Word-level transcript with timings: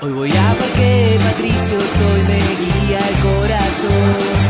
Hoy 0.00 0.12
voy 0.12 0.30
a 0.30 0.54
Parque 0.58 1.18
Patricio, 1.24 1.80
soy 1.80 2.22
me 2.22 2.38
guía 2.38 2.98
el 3.08 3.18
corazón. 3.22 4.43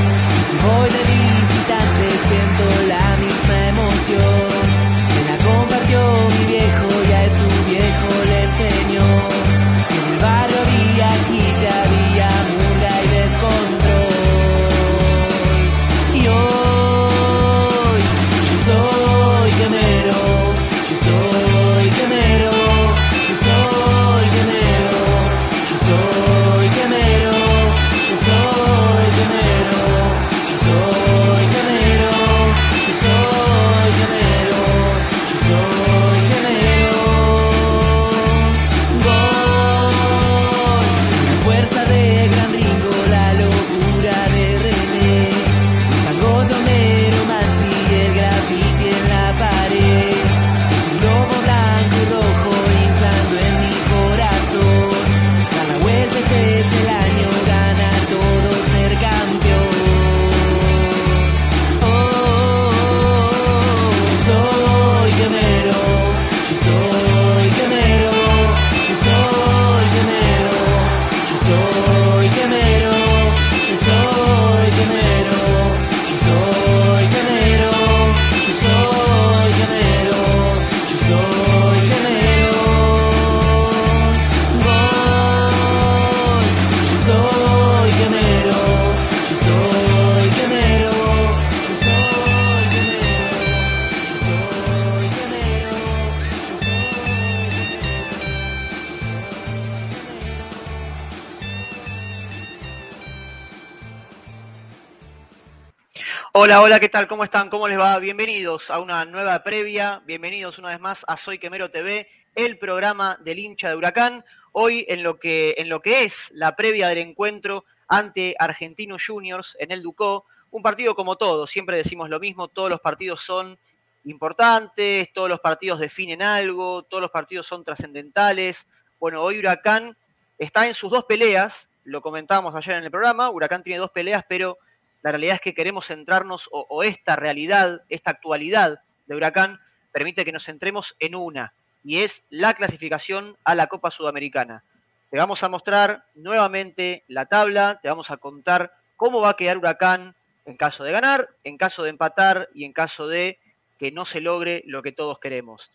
Tal? 106.95 107.09
¿Cómo 107.09 107.25
están? 107.25 107.51
¿Cómo 107.51 107.67
les 107.67 107.77
va? 107.77 107.99
Bienvenidos 107.99 108.71
a 108.71 108.79
una 108.79 109.05
nueva 109.05 109.43
previa, 109.43 110.01
bienvenidos 110.07 110.61
una 110.61 110.69
vez 110.69 110.79
más 110.79 111.05
a 111.09 111.17
Soy 111.17 111.41
Quemero 111.41 111.69
TV, 111.69 112.07
el 112.37 112.57
programa 112.57 113.19
del 113.25 113.41
hincha 113.41 113.69
de 113.69 113.75
Huracán. 113.75 114.25
Hoy 114.53 114.87
en 114.87 115.03
lo 115.03 115.19
que, 115.19 115.57
en 115.59 115.69
lo 115.69 115.83
que 115.83 116.05
es 116.05 116.31
la 116.31 116.55
previa 116.55 116.87
del 116.87 116.99
encuentro 116.99 117.65
ante 117.89 118.37
Argentinos 118.39 119.03
Juniors 119.05 119.57
en 119.59 119.73
el 119.73 119.83
Ducó, 119.83 120.27
un 120.53 120.63
partido 120.63 120.95
como 120.95 121.17
todo, 121.17 121.49
siempre 121.49 121.79
decimos 121.79 122.11
lo 122.11 122.21
mismo, 122.21 122.47
todos 122.47 122.71
los 122.71 122.81
partidos 122.81 123.23
son 123.23 123.59
importantes, 124.05 125.13
todos 125.13 125.29
los 125.29 125.41
partidos 125.41 125.81
definen 125.81 126.23
algo, 126.23 126.85
todos 126.85 127.01
los 127.01 127.11
partidos 127.11 127.49
son 127.49 127.65
trascendentales. 127.65 128.69
Bueno, 129.01 129.21
hoy 129.21 129.41
Huracán 129.41 129.97
está 130.39 130.69
en 130.69 130.75
sus 130.75 130.93
dos 130.93 131.07
peleas, 131.07 131.69
lo 131.83 132.01
comentábamos 132.01 132.55
ayer 132.55 132.77
en 132.77 132.85
el 132.85 132.93
programa, 132.93 133.31
Huracán 133.31 133.65
tiene 133.65 133.81
dos 133.81 133.91
peleas, 133.91 134.25
pero 134.29 134.59
la 135.05 135.13
realidad 135.13 135.35
es 135.35 135.41
que 135.43 135.55
queremos 135.55 135.87
centrarnos, 135.89 136.49
o, 136.51 136.83
esta 136.83 137.15
realidad, 137.15 137.83
esta 137.91 138.11
actualidad 138.11 138.81
de 139.07 139.15
Huracán, 139.15 139.61
permite 139.93 140.25
que 140.25 140.33
nos 140.33 140.47
centremos 140.47 140.97
en 140.99 141.15
una, 141.15 141.53
y 141.85 141.99
es 141.99 142.25
la 142.31 142.55
clasificación 142.55 143.37
a 143.45 143.55
la 143.55 143.67
Copa 143.67 143.91
Sudamericana. 143.91 144.65
Te 145.11 145.19
vamos 145.19 145.43
a 145.43 145.51
mostrar 145.51 146.07
nuevamente 146.15 147.05
la 147.07 147.27
tabla, 147.27 147.81
te 147.83 147.91
vamos 147.91 148.11
a 148.11 148.17
contar 148.17 148.73
cómo 148.97 149.21
va 149.21 149.29
a 149.29 149.37
quedar 149.37 149.59
Huracán 149.59 150.17
en 150.47 150.57
caso 150.57 150.85
de 150.85 150.93
ganar, 150.93 151.29
en 151.45 151.59
caso 151.59 151.83
de 151.83 151.91
empatar 151.91 152.49
y 152.55 152.65
en 152.65 152.73
caso 152.73 153.07
de 153.07 153.39
que 153.79 153.93
no 153.93 154.07
se 154.07 154.23
logre 154.23 154.63
lo 154.67 154.83
que 154.83 154.93
todos 154.93 155.19
queremos. 155.19 155.71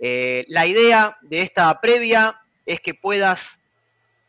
Eh, 0.00 0.44
la 0.48 0.66
idea 0.66 1.18
de 1.20 1.42
esta 1.42 1.80
previa 1.80 2.40
es 2.66 2.80
que 2.80 2.94
puedas, 2.94 3.60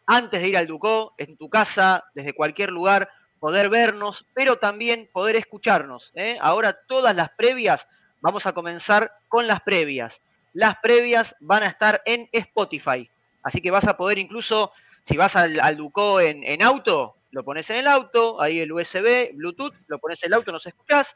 antes 0.06 0.44
de 0.44 0.48
ir 0.48 0.58
al 0.58 0.68
Ducó, 0.68 1.16
en 1.18 1.38
tu 1.38 1.50
casa, 1.50 2.04
desde 2.14 2.34
cualquier 2.34 2.70
lugar, 2.70 3.10
poder 3.44 3.68
vernos, 3.68 4.26
pero 4.34 4.58
también 4.58 5.10
poder 5.12 5.36
escucharnos. 5.36 6.14
¿eh? 6.16 6.38
Ahora 6.40 6.80
todas 6.88 7.14
las 7.14 7.30
previas, 7.32 7.86
vamos 8.22 8.46
a 8.46 8.54
comenzar 8.54 9.12
con 9.28 9.48
las 9.48 9.62
previas. 9.64 10.22
Las 10.54 10.78
previas 10.78 11.36
van 11.42 11.64
a 11.64 11.68
estar 11.68 12.02
en 12.06 12.30
Spotify, 12.32 13.10
así 13.44 13.60
que 13.60 13.70
vas 13.70 13.86
a 13.86 13.98
poder 13.98 14.18
incluso, 14.18 14.72
si 15.04 15.18
vas 15.18 15.36
al, 15.36 15.60
al 15.60 15.76
Ducó 15.76 16.22
en, 16.22 16.64
auto, 16.64 17.18
lo 17.32 17.44
pones 17.44 17.70
en 17.70 17.76
el 17.76 17.88
auto, 17.88 18.42
ahí 18.42 18.62
el 18.62 18.72
USB, 18.72 19.34
Bluetooth, 19.34 19.74
lo 19.88 20.00
pones 20.00 20.24
en 20.24 20.28
el 20.28 20.36
auto, 20.36 20.54
nos 20.54 20.66
escuchás. 20.66 21.14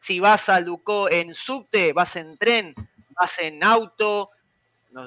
Si 0.00 0.18
vas 0.18 0.48
al 0.48 0.64
Ducó 0.64 1.08
en 1.08 1.32
subte, 1.32 1.92
vas 1.92 2.16
en 2.16 2.38
tren, 2.38 2.74
vas 3.10 3.38
en 3.38 3.62
auto, 3.62 4.30
no, 4.90 5.06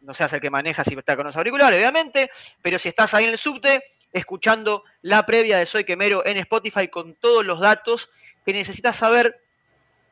no 0.00 0.14
seas 0.14 0.32
el 0.32 0.40
que 0.40 0.48
maneja 0.48 0.82
si 0.82 0.94
está 0.94 1.14
con 1.14 1.26
los 1.26 1.36
auriculares, 1.36 1.78
obviamente, 1.78 2.30
pero 2.62 2.78
si 2.78 2.88
estás 2.88 3.12
ahí 3.12 3.24
en 3.24 3.32
el 3.32 3.38
subte, 3.38 3.84
escuchando 4.12 4.84
la 5.02 5.24
previa 5.26 5.58
de 5.58 5.66
Soy 5.66 5.84
Quemero 5.84 6.24
en 6.26 6.36
Spotify 6.38 6.88
con 6.88 7.14
todos 7.14 7.44
los 7.44 7.60
datos 7.60 8.10
que 8.44 8.52
necesitas 8.52 8.96
saber 8.96 9.40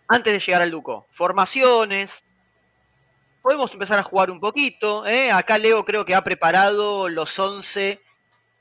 antes 0.08 0.32
de 0.32 0.40
llegar 0.40 0.62
al 0.62 0.70
Duco. 0.70 1.06
Formaciones. 1.10 2.22
Podemos 3.42 3.72
empezar 3.72 3.98
a 3.98 4.02
jugar 4.02 4.30
un 4.30 4.40
poquito. 4.40 5.06
¿eh? 5.06 5.30
Acá 5.30 5.58
Leo 5.58 5.84
creo 5.84 6.04
que 6.04 6.14
ha 6.14 6.24
preparado 6.24 7.08
los 7.08 7.38
11. 7.38 8.00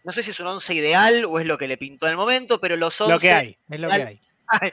No 0.03 0.11
sé 0.11 0.23
si 0.23 0.31
es 0.31 0.39
un 0.39 0.47
11 0.47 0.73
ideal 0.73 1.25
o 1.25 1.39
es 1.39 1.45
lo 1.45 1.57
que 1.57 1.67
le 1.67 1.77
pintó 1.77 2.05
en 2.05 2.11
el 2.11 2.17
momento, 2.17 2.59
pero 2.59 2.75
los 2.77 2.99
11. 2.99 3.13
Lo 3.13 3.19
que 3.19 3.31
hay, 3.31 3.57
es 3.69 3.79
lo 3.79 3.87
que 3.89 3.93
hay. 3.93 4.21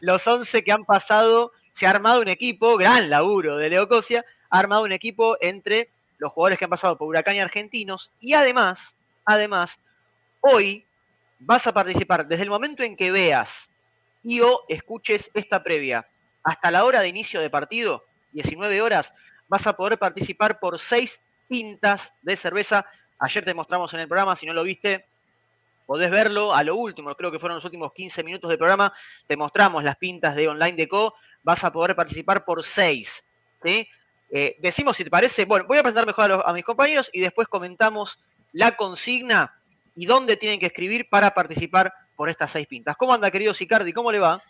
Los 0.00 0.26
11 0.26 0.64
que 0.64 0.72
han 0.72 0.84
pasado, 0.84 1.52
se 1.72 1.86
ha 1.86 1.90
armado 1.90 2.20
un 2.20 2.26
equipo, 2.26 2.76
gran 2.76 3.08
laburo 3.08 3.56
de 3.56 3.70
Leo 3.70 3.88
Cosia, 3.88 4.24
ha 4.50 4.58
armado 4.58 4.82
un 4.82 4.90
equipo 4.90 5.36
entre 5.40 5.90
los 6.18 6.32
jugadores 6.32 6.58
que 6.58 6.64
han 6.64 6.70
pasado 6.70 6.98
por 6.98 7.06
Huracán 7.06 7.36
y 7.36 7.40
Argentinos. 7.40 8.10
Y 8.18 8.32
además, 8.32 8.96
además, 9.24 9.78
hoy 10.42 10.84
vas 11.38 11.66
a 11.66 11.72
participar 11.72 12.26
desde 12.26 12.42
el 12.42 12.50
momento 12.50 12.82
en 12.82 12.96
que 12.96 13.10
veas 13.10 13.70
y 14.22 14.40
o 14.40 14.64
escuches 14.68 15.30
esta 15.34 15.62
previa 15.62 16.06
hasta 16.44 16.70
la 16.70 16.84
hora 16.84 17.00
de 17.00 17.08
inicio 17.08 17.40
de 17.40 17.50
partido, 17.50 18.04
19 18.32 18.82
horas, 18.82 19.12
vas 19.48 19.66
a 19.66 19.76
poder 19.76 19.98
participar 19.98 20.58
por 20.58 20.78
seis 20.78 21.20
pintas 21.48 22.12
de 22.22 22.36
cerveza. 22.36 22.84
Ayer 23.18 23.44
te 23.44 23.54
mostramos 23.54 23.92
en 23.94 24.00
el 24.00 24.08
programa, 24.08 24.36
si 24.36 24.46
no 24.46 24.52
lo 24.52 24.64
viste, 24.64 25.06
podés 25.86 26.10
verlo 26.10 26.54
a 26.54 26.64
lo 26.64 26.76
último, 26.76 27.14
creo 27.14 27.30
que 27.30 27.38
fueron 27.38 27.56
los 27.56 27.64
últimos 27.64 27.92
15 27.92 28.22
minutos 28.24 28.48
del 28.48 28.58
programa, 28.58 28.92
te 29.26 29.36
mostramos 29.36 29.84
las 29.84 29.96
pintas 29.96 30.34
de 30.34 30.48
Online 30.48 30.76
Deco, 30.76 31.14
vas 31.42 31.62
a 31.64 31.72
poder 31.72 31.94
participar 31.94 32.44
por 32.44 32.62
seis. 32.64 33.24
Eh, 33.64 34.56
decimos 34.58 34.96
si 34.96 35.04
te 35.04 35.10
parece, 35.10 35.44
bueno, 35.44 35.66
voy 35.68 35.78
a 35.78 35.82
presentar 35.82 36.06
mejor 36.06 36.42
a 36.44 36.52
mis 36.52 36.64
compañeros 36.64 37.10
y 37.12 37.20
después 37.20 37.46
comentamos 37.46 38.18
la 38.52 38.76
consigna 38.76 39.61
y 39.94 40.06
dónde 40.06 40.36
tienen 40.36 40.60
que 40.60 40.66
escribir 40.66 41.08
para 41.08 41.34
participar 41.34 41.92
por 42.16 42.28
estas 42.28 42.52
seis 42.52 42.66
pintas. 42.66 42.96
¿Cómo 42.96 43.14
anda, 43.14 43.30
querido 43.30 43.54
Sicardi? 43.54 43.92
¿Cómo 43.92 44.12
le 44.12 44.18
va? 44.18 44.42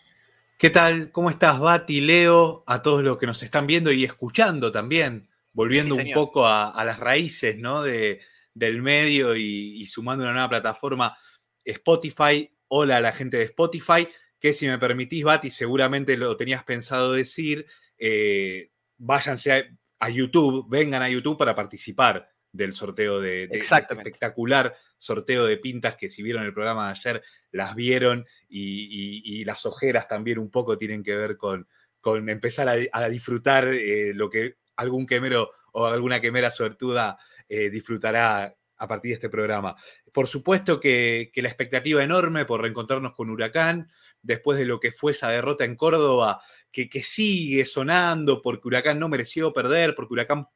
¿Qué 0.57 0.69
tal? 0.69 1.11
¿Cómo 1.11 1.29
estás, 1.29 1.59
Bati, 1.59 2.01
Leo? 2.01 2.63
A 2.67 2.81
todos 2.81 3.03
los 3.03 3.17
que 3.17 3.25
nos 3.25 3.41
están 3.43 3.67
viendo 3.67 3.91
y 3.91 4.03
escuchando 4.03 4.71
también, 4.71 5.27
volviendo 5.51 5.95
sí, 5.95 6.01
un 6.01 6.13
poco 6.13 6.45
a, 6.45 6.71
a, 6.71 6.85
las 6.85 6.99
raíces 6.99 7.57
¿no? 7.57 7.81
de, 7.81 8.21
del 8.53 8.81
medio 8.81 9.35
y, 9.35 9.81
y, 9.81 9.85
sumando 9.85 10.23
una 10.23 10.33
nueva 10.33 10.49
plataforma, 10.49 11.17
Spotify. 11.65 12.49
Hola 12.67 12.97
a 12.97 13.01
la 13.01 13.11
gente 13.11 13.37
de 13.37 13.43
Spotify, 13.43 14.07
que 14.39 14.53
si 14.53 14.67
me 14.67 14.79
permitís, 14.79 15.23
Bati, 15.23 15.51
seguramente 15.51 16.17
lo 16.17 16.35
tenías 16.35 16.63
pensado 16.63 17.11
decir, 17.11 17.65
eh, 17.97 18.71
váyanse 18.97 19.53
a, 19.53 19.63
a 19.99 20.09
YouTube, 20.09 20.65
vengan 20.69 21.03
a 21.03 21.09
YouTube 21.09 21.37
para 21.37 21.53
participar 21.55 22.32
del 22.53 22.71
sorteo 22.71 23.19
de, 23.19 23.47
de, 23.47 23.57
de 23.57 23.57
espectacular 23.57 24.75
sorteo 24.97 25.45
de 25.45 25.57
pintas 25.57 25.97
que 25.97 26.09
si 26.09 26.23
vieron 26.23 26.43
el 26.43 26.53
programa 26.53 26.85
de 26.85 26.91
ayer 26.91 27.23
las 27.51 27.75
vieron 27.75 28.25
y, 28.47 28.61
y, 28.85 29.41
y 29.41 29.43
las 29.43 29.65
ojeras 29.65 30.07
también 30.07 30.39
un 30.39 30.49
poco 30.49 30.77
tienen 30.77 31.03
que 31.03 31.15
ver 31.15 31.35
con, 31.35 31.67
con 31.99 32.29
empezar 32.29 32.69
a, 32.69 32.75
a 32.91 33.09
disfrutar 33.09 33.67
eh, 33.67 34.13
lo 34.13 34.29
que 34.29 34.55
algún 34.75 35.05
quemero 35.05 35.51
o 35.73 35.85
alguna 35.85 36.21
quemera 36.21 36.51
suertuda 36.51 37.17
eh, 37.49 37.69
disfrutará 37.69 38.55
a 38.77 38.87
partir 38.87 39.09
de 39.09 39.15
este 39.15 39.29
programa. 39.29 39.75
Por 40.11 40.27
supuesto 40.27 40.79
que, 40.79 41.31
la 41.35 41.47
expectativa 41.47 42.03
enorme 42.03 42.45
por 42.45 42.61
reencontrarnos 42.61 43.13
con 43.13 43.29
Huracán, 43.29 43.89
después 44.21 44.57
de 44.57 44.65
lo 44.65 44.79
que 44.79 44.91
fue 44.91 45.13
esa 45.13 45.29
derrota 45.29 45.65
en 45.65 45.75
Córdoba, 45.75 46.41
que, 46.71 46.89
que 46.89 47.03
sigue 47.03 47.65
sonando 47.65 48.41
porque 48.41 48.67
Huracán 48.67 48.99
no 48.99 49.09
mereció 49.09 49.53
perder, 49.53 49.95
porque 49.95 50.13
Huracán 50.13 50.47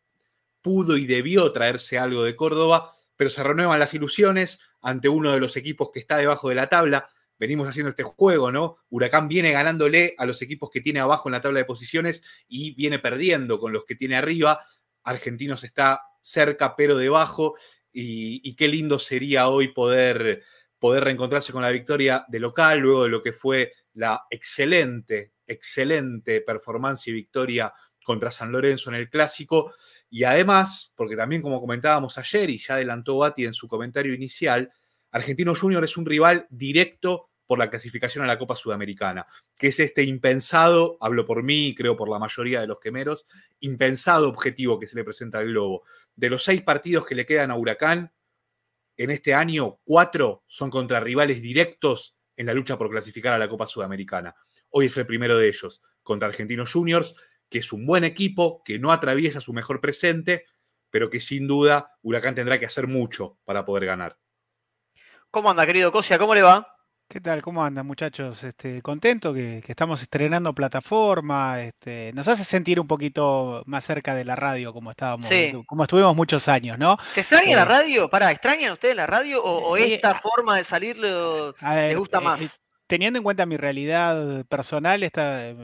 pudo 0.62 0.98
y 0.98 1.06
debió 1.06 1.51
traerse 1.51 1.98
algo 1.98 2.24
de 2.24 2.36
Córdoba, 2.36 2.95
pero 3.15 3.30
se 3.30 3.44
renuevan 3.44 3.80
las 3.80 3.94
ilusiones 3.94 4.59
ante 4.81 5.09
uno 5.09 5.31
de 5.33 5.39
los 5.39 5.57
equipos 5.57 5.89
que 5.92 6.00
está 6.00 6.18
debajo 6.18 6.50
de 6.50 6.56
la 6.56 6.69
tabla. 6.69 7.09
Venimos 7.39 7.68
haciendo 7.68 7.89
este 7.89 8.04
juego, 8.04 8.51
¿no? 8.51 8.77
Huracán 8.89 9.27
viene 9.27 9.51
ganándole 9.51 10.15
a 10.18 10.25
los 10.25 10.42
equipos 10.42 10.69
que 10.71 10.81
tiene 10.81 11.00
abajo 11.00 11.30
en 11.30 11.33
la 11.33 11.42
tabla 11.42 11.59
de 11.59 11.65
posiciones 11.65 12.24
y 12.48 12.74
viene 12.75 13.00
perdiendo 13.00 13.59
con 13.59 13.74
los 13.74 13.86
que 13.86 13.95
tiene 13.95 14.15
arriba. 14.15 14.59
Argentinos 15.04 15.63
está 15.63 16.01
cerca 16.21 16.75
pero 16.75 16.98
debajo 16.98 17.56
y, 17.92 18.56
qué 18.56 18.68
lindo 18.68 19.00
sería 19.00 19.48
hoy 19.48 19.69
poder, 19.69 20.44
poder 20.77 21.04
reencontrarse 21.06 21.51
con 21.51 21.63
la 21.63 21.71
victoria 21.71 22.25
de 22.27 22.39
local 22.39 22.80
luego 22.80 23.04
de 23.04 23.09
lo 23.09 23.24
que 23.24 23.33
fue 23.33 23.71
la 23.94 24.25
excelente, 24.30 25.33
excelente 25.48 26.42
performance 26.42 27.07
y 27.07 27.13
victoria 27.13 27.74
contra 28.04 28.30
San 28.31 28.51
Lorenzo 28.51 28.89
en 28.89 28.98
el 28.98 29.09
clásico. 29.09 29.74
Y 30.09 30.24
además, 30.24 30.94
porque 30.95 31.15
también 31.15 31.42
como 31.42 31.59
comentábamos 31.59 32.18
ayer 32.18 32.50
y 32.50 32.57
ya 32.57 32.75
adelantó 32.75 33.18
Bati 33.18 33.45
en 33.45 33.54
su 33.54 33.68
comentario 33.68 34.13
inicial, 34.13 34.71
Argentino 35.12 35.56
Junior 35.56 35.83
es 35.83 35.98
un 35.98 36.06
rival 36.06 36.48
directo 36.50 37.30
por 37.45 37.59
la 37.59 37.69
clasificación 37.69 38.24
a 38.24 38.27
la 38.27 38.38
Copa 38.38 38.56
Sudamericana, 38.56 39.25
que 39.57 39.68
es 39.68 39.80
este 39.80 40.04
impensado, 40.04 40.98
hablo 41.00 41.25
por 41.25 41.44
mí 41.44 41.68
y 41.68 41.75
creo 41.75 41.95
por 41.95 42.09
la 42.09 42.19
mayoría 42.19 42.59
de 42.59 42.68
los 42.68 42.80
quemeros, 42.80 43.25
impensado 43.62 44.27
objetivo 44.27 44.80
que 44.80 44.88
se 44.88 44.98
le 44.98 45.06
presenta 45.06 45.39
al 45.39 45.48
Globo. 45.48 45.83
De 46.15 46.30
los 46.30 46.44
seis 46.44 46.62
partidos 46.62 47.06
que 47.06 47.15
le 47.15 47.25
quedan 47.25 47.51
a 47.51 47.56
Huracán, 47.56 48.12
en 48.98 49.12
este 49.12 49.33
año, 49.33 49.80
cuatro 49.86 50.44
son 50.48 50.69
contra 50.69 51.00
rivales 51.00 51.42
directos 51.42 52.18
en 52.36 52.48
la 52.48 52.54
lucha 52.54 52.77
por 52.77 52.89
clasificar 52.89 53.33
a 53.33 53.38
la 53.38 53.48
Copa 53.48 53.65
Sudamericana. 53.65 54.36
Hoy 54.69 54.88
es 54.88 54.98
el 54.98 55.06
primero 55.06 55.38
de 55.38 55.48
ellos, 55.48 55.81
contra 56.04 56.27
Argentinos 56.27 56.74
Juniors, 56.74 57.15
que 57.49 57.59
es 57.59 57.71
un 57.73 57.85
buen 57.85 58.03
equipo, 58.03 58.61
que 58.63 58.79
no 58.79 58.91
atraviesa 58.91 59.39
su 59.39 59.53
mejor 59.53 59.81
presente, 59.81 60.45
pero 60.89 61.09
que 61.09 61.19
sin 61.19 61.47
duda 61.47 61.97
Huracán 62.01 62.35
tendrá 62.35 62.59
que 62.59 62.65
hacer 62.65 62.88
mucho 62.88 63.38
para 63.45 63.65
poder 63.65 63.85
ganar. 63.85 64.17
¿Cómo 65.31 65.49
anda, 65.49 65.65
querido 65.65 65.91
Cosia? 65.91 66.17
¿Cómo 66.17 66.33
le 66.33 66.41
va? 66.41 66.77
¿Qué 67.09 67.21
tal? 67.21 67.41
¿Cómo 67.41 67.63
andan, 67.63 67.88
muchachos? 67.88 68.44
Este, 68.44 68.81
contento 68.81 69.33
que, 69.33 69.63
estamos 69.65 70.01
estrenando 70.01 70.53
plataforma. 70.53 71.61
Este, 71.61 72.11
nos 72.13 72.27
hace 72.27 72.44
sentir 72.44 72.81
un 72.81 72.88
poquito 72.88 73.63
más 73.65 73.85
cerca 73.85 74.13
de 74.13 74.25
la 74.25 74.35
radio, 74.35 74.73
como 74.73 74.91
estábamos, 74.91 75.29
como 75.67 75.83
estuvimos 75.83 76.13
muchos 76.17 76.49
años, 76.49 76.77
¿no? 76.77 76.97
¿Se 77.13 77.21
extraña 77.21 77.55
la 77.55 77.61
eh, 77.61 77.65
radio? 77.65 78.09
Para, 78.09 78.29
¿extrañan 78.31 78.73
ustedes 78.73 78.95
la 78.95 79.07
radio 79.07 79.41
o, 79.41 79.77
eh, 79.77 79.94
esta 79.94 80.15
forma 80.15 80.57
de 80.57 80.65
salir 80.65 80.97
les 80.97 81.95
gusta 81.95 82.17
eh, 82.17 82.21
más? 82.21 82.59
Teniendo 82.87 83.17
en 83.17 83.23
cuenta 83.23 83.45
mi 83.45 83.57
realidad 83.57 84.45
personal, 84.45 85.07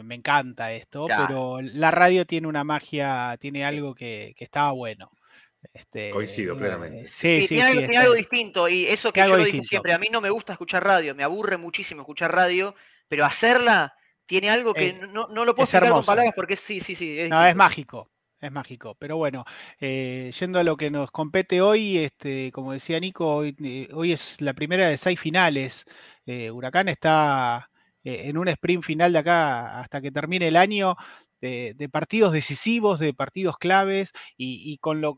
me 0.03 0.15
encanta 0.15 0.73
esto, 0.73 1.05
pero 1.07 1.61
la 1.61 1.89
radio 1.91 2.25
tiene 2.25 2.47
una 2.47 2.63
magia, 2.63 3.37
tiene 3.39 3.65
algo 3.65 3.95
que, 3.95 4.33
que 4.37 4.43
estaba 4.43 4.71
bueno. 4.71 5.09
Este, 5.71 6.09
Coincido 6.09 6.57
plenamente. 6.57 7.07
Sí, 7.07 7.41
sí, 7.41 7.47
tiene, 7.47 7.97
algo, 7.97 8.13
distinto 8.13 8.67
y 8.67 8.85
eso 8.85 9.13
que 9.13 9.21
yo 9.21 9.37
lo 9.37 9.43
dije 9.45 9.63
siempre, 9.63 9.93
a 9.93 9.97
mí 9.97 10.07
no 10.11 10.19
me 10.19 10.29
gusta 10.29 10.53
escuchar 10.53 10.83
radio, 10.83 11.15
me 11.15 11.23
aburre 11.23 11.55
muchísimo 11.57 12.01
escuchar 12.01 12.35
radio, 12.35 12.75
pero 13.07 13.25
hacerla 13.25 13.95
tiene 14.25 14.49
algo 14.49 14.73
que 14.73 14.93
no, 14.93 15.27
no, 15.27 15.45
lo 15.45 15.55
puedo 15.55 15.63
explicar 15.63 15.91
con 15.91 16.05
palabras 16.05 16.33
porque 16.35 16.57
sí, 16.57 16.81
sí, 16.81 16.95
sí. 16.95 17.19
Es 17.19 17.29
no, 17.29 17.45
es 17.45 17.55
mágico, 17.55 18.09
es 18.43 18.51
mágico. 18.51 18.95
Pero 18.99 19.17
bueno, 19.17 19.45
eh, 19.79 20.31
yendo 20.39 20.59
a 20.59 20.63
lo 20.63 20.77
que 20.77 20.91
nos 20.91 21.11
compete 21.11 21.61
hoy, 21.61 21.97
este, 21.97 22.51
como 22.51 22.73
decía 22.73 22.99
Nico, 22.99 23.27
hoy, 23.27 23.55
eh, 23.63 24.13
es 24.13 24.41
la 24.41 24.53
primera 24.53 24.87
de 24.87 24.97
seis 24.97 25.19
finales. 25.19 25.85
Eh, 26.25 26.51
Huracán 26.51 26.89
está 26.89 27.69
en 28.05 28.37
un 28.37 28.49
sprint 28.49 28.83
final 28.83 29.13
de 29.13 29.19
acá 29.19 29.79
hasta 29.79 30.01
que 30.01 30.11
termine 30.11 30.47
el 30.47 30.57
año. 30.57 30.95
De, 31.41 31.89
partidos 31.91 32.31
decisivos, 32.31 32.99
de 32.99 33.13
partidos 33.13 33.57
claves 33.57 34.13
y, 34.37 34.77
con 34.77 35.01
lo 35.01 35.15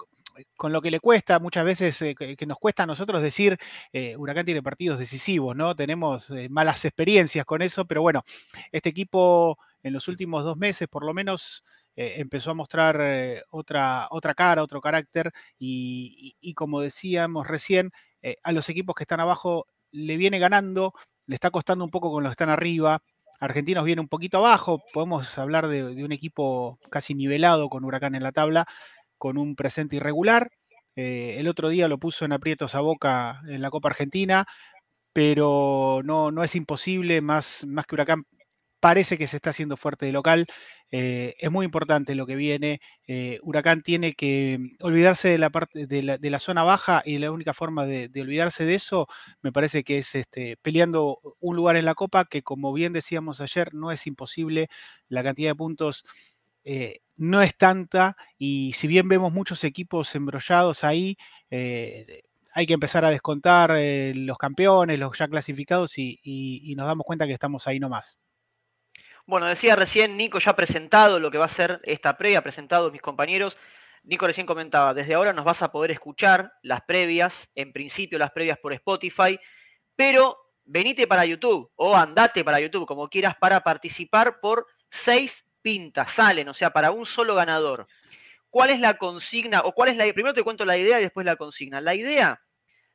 con 0.58 0.74
lo 0.74 0.82
que 0.82 0.92
le 0.92 1.00
cuesta, 1.00 1.40
muchas 1.40 1.64
veces 1.64 1.98
que 2.18 2.46
nos 2.48 2.58
cuesta 2.58 2.84
a 2.84 2.86
nosotros 2.88 3.22
decir, 3.22 3.58
Huracán 4.18 4.46
tiene 4.46 4.64
partidos 4.64 5.00
decisivos, 5.00 5.56
¿no? 5.56 5.76
Tenemos 5.76 6.28
malas 6.50 6.84
experiencias 6.84 7.46
con 7.46 7.62
eso, 7.62 7.86
pero 7.86 8.02
bueno, 8.02 8.24
este 8.72 8.90
equipo 8.90 9.58
en 9.84 9.94
los 9.94 10.08
últimos 10.08 10.44
dos 10.44 10.58
meses 10.58 10.88
por 10.88 11.06
lo 11.06 11.14
menos 11.14 11.64
empezó 11.96 12.52
a 12.52 12.56
mostrar 12.56 13.02
otra, 13.50 14.08
otra 14.12 14.34
cara, 14.34 14.64
otro 14.64 14.82
carácter 14.82 15.32
y, 15.58 16.54
como 16.56 16.82
decíamos 16.82 17.48
recién, 17.48 17.92
a 18.44 18.52
los 18.52 18.70
equipos 18.70 18.96
que 18.96 19.04
están 19.04 19.20
abajo 19.20 19.68
le 19.92 20.18
viene 20.18 20.40
ganando, 20.40 20.94
le 21.26 21.36
está 21.36 21.52
costando 21.52 21.86
un 21.86 21.92
poco 21.92 22.12
con 22.12 22.24
los 22.24 22.32
que 22.32 22.34
están 22.34 22.50
arriba. 22.50 23.02
Argentinos 23.40 23.86
viene 23.86 24.02
un 24.02 24.08
poquito 24.08 24.38
abajo, 24.38 24.82
podemos 24.94 25.38
hablar 25.38 25.68
de, 25.68 25.84
un 26.04 26.12
equipo 26.12 26.80
casi 26.90 27.14
nivelado 27.16 27.70
con 27.70 27.84
Huracán 27.84 28.16
en 28.16 28.24
la 28.24 28.32
tabla, 28.32 28.66
con 29.18 29.38
un 29.38 29.56
presente 29.56 29.98
irregular. 29.98 30.52
Eh, 30.96 31.36
el 31.40 31.48
otro 31.48 31.70
día 31.70 31.88
lo 31.88 31.98
puso 31.98 32.26
en 32.26 32.34
aprietos 32.34 32.76
a 32.76 32.82
Boca 32.82 33.42
en 33.48 33.62
la 33.62 33.70
Copa 33.70 33.90
Argentina, 33.90 34.46
pero 35.14 36.02
no, 36.04 36.32
no 36.32 36.44
es 36.44 36.56
imposible, 36.56 37.22
más, 37.22 37.66
más 37.68 37.86
que 37.86 37.96
Huracán 37.96 38.26
parece 38.86 39.18
que 39.18 39.26
se 39.26 39.38
está 39.38 39.50
haciendo 39.50 39.78
fuerte 39.78 40.06
de 40.06 40.12
local. 40.12 40.46
Eh, 40.92 41.34
es 41.40 41.50
muy 41.50 41.66
importante 41.66 42.14
lo 42.14 42.28
que 42.28 42.36
viene. 42.36 42.82
Eh, 43.08 43.40
Huracán 43.42 43.82
tiene 43.82 44.14
que 44.14 44.60
olvidarse 44.80 45.28
de 45.28 45.40
la 45.40 45.50
parte 45.50 45.88
de 45.88 46.30
la, 46.30 46.40
zona 46.40 46.62
baja 46.62 47.02
y 47.04 47.18
la 47.18 47.32
única 47.32 47.56
forma 47.56 47.88
de, 47.88 48.12
olvidarse 48.22 48.64
de 48.64 48.76
eso 48.76 49.08
me 49.42 49.52
parece 49.52 49.84
que 49.84 49.98
es 49.98 50.14
este, 50.14 50.58
peleando 50.58 51.20
un 51.40 51.56
lugar 51.56 51.78
en 51.78 51.86
la 51.86 51.96
Copa 51.96 52.26
que 52.26 52.44
como 52.44 52.74
bien 52.74 52.94
decíamos 52.94 53.42
ayer 53.42 53.74
no 53.74 53.92
es 53.92 54.06
imposible. 54.06 54.68
La 55.10 55.24
cantidad 55.24 55.50
de 55.50 55.56
puntos 55.56 56.06
eh, 56.64 57.00
no 57.16 57.42
es 57.42 57.58
tanta 57.58 58.16
y 58.38 58.74
si 58.74 58.88
bien 58.88 59.10
vemos 59.10 59.34
muchos 59.34 59.64
equipos 59.64 60.14
embrollados 60.14 60.84
ahí, 60.84 61.18
hay 61.50 62.68
que 62.68 62.74
empezar 62.74 63.04
a 63.04 63.10
descontar 63.10 63.72
los 64.14 64.38
campeones, 64.38 65.00
los 65.00 65.18
ya 65.18 65.28
clasificados 65.28 65.98
y, 65.98 66.76
nos 66.78 66.86
damos 66.86 67.04
cuenta 67.04 67.26
que 67.26 67.34
estamos 67.34 67.68
ahí 67.68 67.80
nomás. 67.80 68.20
Bueno, 69.28 69.48
decía 69.48 69.76
recién 69.76 70.18
Nico 70.18 70.38
ya 70.38 70.56
presentado 70.56 71.20
lo 71.20 71.32
que 71.32 71.40
va 71.40 71.46
a 71.46 71.50
ser 71.50 71.82
esta 71.84 72.16
previa, 72.16 72.44
presentado 72.44 72.92
mis 72.92 73.02
compañeros. 73.02 73.58
Nico 74.04 74.28
recién 74.28 74.46
comentaba, 74.46 74.94
desde 74.94 75.16
ahora 75.16 75.34
nos 75.34 75.46
vas 75.46 75.64
a 75.64 75.72
poder 75.72 75.90
escuchar 75.90 76.54
las 76.62 76.82
previas, 76.82 77.50
en 77.56 77.74
principio 77.74 78.20
las 78.20 78.30
previas 78.30 78.60
por 78.60 78.72
Spotify, 78.74 79.40
pero 79.96 80.38
venite 80.64 81.08
para 81.08 81.26
YouTube 81.26 81.72
o 81.76 81.96
andate 81.96 82.44
para 82.44 82.60
YouTube, 82.60 82.86
como 82.86 83.10
quieras, 83.10 83.36
para 83.36 83.62
participar 83.62 84.40
por 84.42 84.68
seis 84.90 85.44
pintas, 85.64 86.12
salen, 86.12 86.48
o 86.48 86.54
sea, 86.54 86.70
para 86.70 86.92
un 86.92 87.08
solo 87.08 87.34
ganador. 87.34 87.88
¿Cuál 88.52 88.70
es 88.70 88.80
la 88.80 89.00
consigna? 89.00 89.62
O 89.62 89.74
cuál 89.74 89.90
es 89.90 89.98
la. 89.98 90.06
Primero 90.14 90.36
te 90.36 90.44
cuento 90.44 90.66
la 90.66 90.78
idea 90.78 91.00
y 91.00 91.04
después 91.04 91.26
la 91.26 91.36
consigna. 91.36 91.82
La 91.82 91.96
idea, 91.96 92.42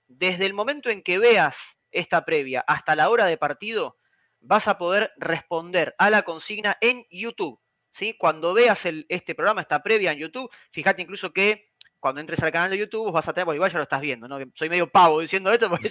desde 0.07 0.47
el 0.47 0.55
momento 0.55 0.91
en 0.91 1.03
que 1.03 1.19
veas 1.19 1.57
esta 1.91 2.25
previa 2.25 2.65
hasta 2.69 2.95
la 2.95 3.11
hora 3.11 3.27
de 3.27 3.37
partido, 3.37 3.97
vas 4.41 4.69
a 4.69 4.79
poder 4.79 5.13
responder 5.17 5.95
a 5.99 6.11
la 6.11 6.23
consigna 6.23 6.77
en 6.81 7.05
YouTube. 7.11 7.61
¿sí? 7.93 8.17
Cuando 8.19 8.55
veas 8.55 8.83
este 9.09 9.35
programa, 9.35 9.61
esta 9.61 9.83
previa 9.83 10.13
en 10.13 10.19
YouTube, 10.19 10.51
fíjate 10.71 11.03
incluso 11.03 11.33
que 11.33 11.71
cuando 12.01 12.23
entres 12.23 12.43
al 12.43 12.51
canal 12.51 12.71
de 12.71 12.79
YouTube 12.79 13.13
vas 13.13 13.29
a 13.29 13.35
tener, 13.35 13.45
bueno, 13.45 13.57
igual 13.57 13.71
ya 13.71 13.77
lo 13.77 13.83
estás 13.83 14.01
viendo, 14.01 14.27
¿no? 14.27 14.39
soy 14.55 14.71
medio 14.71 14.89
pavo 14.89 15.21
diciendo 15.21 15.53
esto 15.53 15.69
porque 15.69 15.91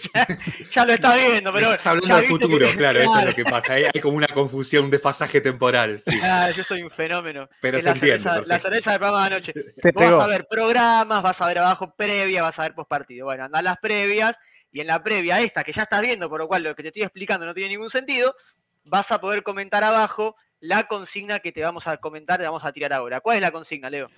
ya, 0.72 0.86
lo 0.86 0.94
estás 0.94 1.16
viendo, 1.16 1.54
pero... 1.54 1.68
Estás 1.68 1.86
hablando 1.88 2.16
del 2.16 2.26
futuro, 2.26 2.68
claro, 2.76 3.00
eso 3.00 3.20
es 3.20 3.26
lo 3.26 3.34
que 3.36 3.44
pasa. 3.44 3.74
Hay, 3.74 4.02
como 4.02 4.18
una 4.18 4.28
confusión, 4.28 4.86
un 4.86 4.92
desfasaje 4.92 5.40
temporal. 5.40 6.02
Ah, 6.24 6.50
yo 6.56 6.64
soy 6.64 6.82
un 6.82 6.90
fenómeno. 6.90 7.48
Pero 7.62 7.80
se 7.80 7.90
entiende. 7.90 8.28
la 8.46 8.60
cerveza 8.60 8.92
del 8.92 9.00
programa 9.00 9.30
de 9.30 9.36
anoche. 9.36 9.54
vas 9.94 10.14
a 10.14 10.28
ver 10.28 10.48
programas, 10.50 11.22
vas 11.22 11.42
a 11.42 11.48
ver 11.48 11.60
abajo 11.60 11.94
previa, 11.96 12.42
vas 12.42 12.58
a 12.58 12.64
ver 12.64 12.74
postpartido. 12.74 13.28
Bueno, 13.28 13.46
anda 13.46 13.62
las 13.62 13.78
previas 13.78 14.36
y 14.72 14.82
en 14.82 14.88
la 14.88 15.02
previa 15.02 15.42
esta 15.42 15.64
que 15.64 15.74
ya 15.74 15.84
estás 15.84 16.02
viendo, 16.02 16.30
por 16.30 16.40
lo 16.40 16.48
cual 16.48 16.64
lo 16.64 16.76
que 16.76 16.84
te 16.84 16.90
estoy 16.90 17.04
explicando 17.04 17.46
no 17.46 17.54
tiene 17.54 17.70
ningún 17.70 17.90
sentido, 17.90 18.36
vas 18.84 19.12
a 19.12 19.20
poder 19.20 19.44
comentar 19.44 19.84
abajo 19.84 20.36
la 20.60 20.88
consigna 20.88 21.40
que 21.40 21.52
te 21.52 21.62
vamos 21.62 21.88
a 21.88 21.98
comentar, 21.98 22.40
te 22.40 22.46
vamos 22.46 22.66
a 22.66 22.72
tirar 22.72 22.94
ahora. 22.94 23.22
¿Cuál 23.22 23.38
es 23.38 23.42
la 23.42 23.52
consigna, 23.52 23.90
Leo? 23.90 24.10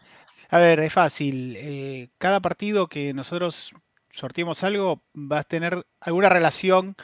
A 0.50 0.58
ver, 0.58 0.80
es 0.80 0.94
fácil. 0.94 1.56
Eh, 1.58 2.10
cada 2.18 2.40
partido 2.40 2.88
que 2.88 3.14
nosotros 3.14 3.74
sorteemos 4.10 4.64
algo 4.64 5.04
va 5.16 5.40
a 5.40 5.44
tener 5.44 5.86
alguna 6.00 6.30
relación 6.30 6.96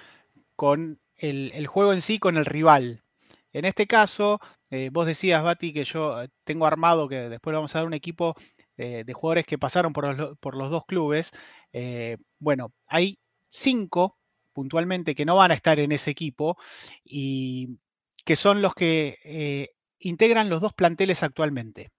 con 0.56 1.00
el, 1.16 1.68
juego 1.68 1.94
en 1.94 2.02
sí, 2.02 2.20
con 2.20 2.38
el 2.38 2.46
rival. 2.46 3.04
En 3.54 3.66
este 3.66 3.88
caso, 3.88 4.40
eh, 4.70 4.90
vos 4.92 5.06
decías, 5.06 5.44
Bati, 5.44 5.72
que 5.72 5.84
yo 5.84 6.22
eh, 6.22 6.30
tengo 6.44 6.66
armado, 6.66 7.08
que 7.08 7.30
después 7.30 7.54
vamos 7.54 7.76
a 7.76 7.80
dar 7.80 7.88
un 7.88 7.94
equipo 7.94 8.36
de 8.78 9.12
jugadores 9.12 9.48
que 9.48 9.58
pasaron 9.58 9.92
por 9.92 10.16
los, 10.16 10.38
por 10.38 10.56
los 10.56 10.70
dos 10.70 10.86
clubes. 10.86 11.32
bueno, 12.38 12.72
hay 12.86 13.18
cinco 13.50 14.18
puntualmente 14.54 15.16
que 15.16 15.26
no 15.26 15.36
van 15.36 15.52
a 15.52 15.56
estar 15.56 15.80
en 15.80 15.92
ese 15.92 16.12
equipo 16.12 16.58
y 17.04 17.78
que 18.26 18.36
son 18.36 18.62
los 18.62 18.74
que 18.74 19.70
integran 20.00 20.50
los 20.50 20.62
dos 20.62 20.74
planteles 20.74 21.24
actualmente 21.24 21.92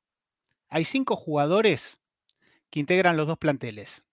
hay 0.68 0.84
cinco 0.84 1.16
jugadores 1.16 2.00
que 2.70 2.80
integran 2.80 3.16
los 3.16 3.26
dos 3.26 3.38
planteles. 3.38 4.04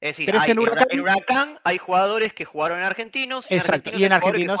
Es 0.00 0.16
decir, 0.16 0.34
en, 0.48 0.58
Huracán, 0.58 1.60
hay 1.62 1.78
jugadores 1.78 2.32
que 2.32 2.44
jugaron 2.44 2.78
en 2.78 2.84
Argentinos. 2.84 3.46
Exacto, 3.50 3.92
y 3.96 4.04
en 4.04 4.12
Argentinos. 4.12 4.60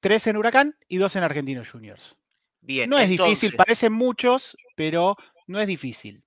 Tres 0.00 0.26
en 0.26 0.36
Huracán 0.36 0.76
y 0.86 0.98
dos 0.98 1.16
en 1.16 1.22
Argentinos 1.22 1.70
Juniors. 1.70 2.18
Bien. 2.60 2.90
No 2.90 2.98
es 2.98 3.08
difícil, 3.08 3.54
parecen 3.56 3.92
muchos, 3.92 4.56
pero 4.76 5.16
no 5.46 5.60
es 5.60 5.66
difícil. 5.66 6.24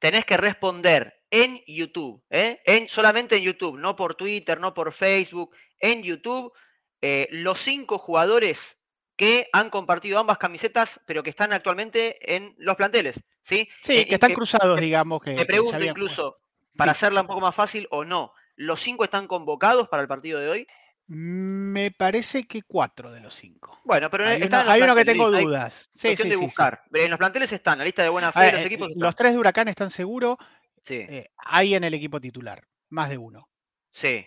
Tenés 0.00 0.24
que 0.24 0.36
responder 0.36 1.21
en 1.32 1.62
YouTube, 1.66 2.22
¿eh? 2.28 2.60
en, 2.66 2.88
solamente 2.90 3.36
en 3.36 3.42
YouTube, 3.42 3.78
no 3.78 3.96
por 3.96 4.14
Twitter, 4.14 4.60
no 4.60 4.74
por 4.74 4.92
Facebook, 4.92 5.56
en 5.80 6.02
YouTube, 6.02 6.52
eh, 7.00 7.26
los 7.30 7.58
cinco 7.58 7.98
jugadores 7.98 8.78
que 9.16 9.48
han 9.52 9.70
compartido 9.70 10.18
ambas 10.18 10.36
camisetas, 10.36 11.00
pero 11.06 11.22
que 11.22 11.30
están 11.30 11.54
actualmente 11.54 12.34
en 12.34 12.54
los 12.58 12.76
planteles. 12.76 13.18
Sí, 13.40 13.66
sí 13.82 13.96
eh, 13.96 14.06
que 14.06 14.14
están 14.14 14.34
cruzados, 14.34 14.78
digamos. 14.78 15.22
Que, 15.22 15.32
me 15.32 15.46
pregunto 15.46 15.82
incluso, 15.82 16.38
para 16.76 16.92
hacerla 16.92 17.22
un 17.22 17.26
poco 17.26 17.40
más 17.40 17.54
fácil 17.54 17.88
o 17.90 18.04
no, 18.04 18.34
¿los 18.56 18.80
cinco 18.80 19.04
están 19.04 19.26
convocados 19.26 19.88
para 19.88 20.02
el 20.02 20.08
partido 20.08 20.38
de 20.38 20.48
hoy? 20.50 20.66
Me 21.06 21.90
parece 21.90 22.46
que 22.46 22.62
cuatro 22.62 23.10
de 23.10 23.20
los 23.20 23.34
cinco. 23.34 23.80
Bueno, 23.84 24.10
pero 24.10 24.26
hay, 24.26 24.82
uno, 24.82 24.94
que 24.94 25.04
tengo 25.04 25.30
dudas. 25.30 25.90
Sí, 25.94 26.14
sí, 26.14 26.28
de 26.28 26.36
buscar. 26.36 26.82
En 26.92 27.10
los 27.10 27.18
planteles 27.18 27.52
están, 27.52 27.78
la 27.78 27.84
lista 27.84 28.02
de 28.02 28.10
buena 28.10 28.32
fe, 28.32 28.52
los 28.52 28.60
eh, 28.60 28.66
equipos. 28.66 28.92
Los 28.96 29.14
tres 29.14 29.32
de 29.32 29.38
Huracán 29.38 29.68
están 29.68 29.90
seguros. 29.90 30.36
Sí. 30.84 31.06
Eh, 31.08 31.30
hay 31.36 31.74
en 31.74 31.84
el 31.84 31.94
equipo 31.94 32.20
titular, 32.20 32.62
más 32.90 33.10
de 33.10 33.18
uno. 33.18 33.48
Sí. 33.92 34.26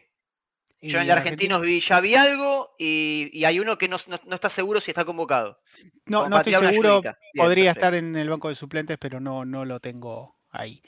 Yo 0.81 0.99
en 0.99 1.05
el 1.05 1.11
Argentinos 1.11 1.61
vi, 1.61 1.81
ya 1.81 1.99
vi 1.99 2.15
algo 2.15 2.75
y, 2.77 3.43
hay 3.43 3.59
uno 3.59 3.77
que 3.77 3.87
no, 3.87 3.97
está 3.97 4.49
seguro 4.49 4.79
si 4.79 4.91
está 4.91 5.05
convocado. 5.05 5.59
No, 6.05 6.29
no 6.29 6.37
estoy 6.37 6.53
seguro. 6.53 7.01
podría 7.33 7.71
estar 7.71 7.95
en 7.95 8.15
el 8.15 8.29
banco 8.29 8.49
de 8.49 8.55
suplentes, 8.55 8.97
pero 8.99 9.19
no, 9.19 9.45
no 9.45 9.65
lo 9.65 9.79
tengo 9.79 10.37
ahí. 10.51 10.81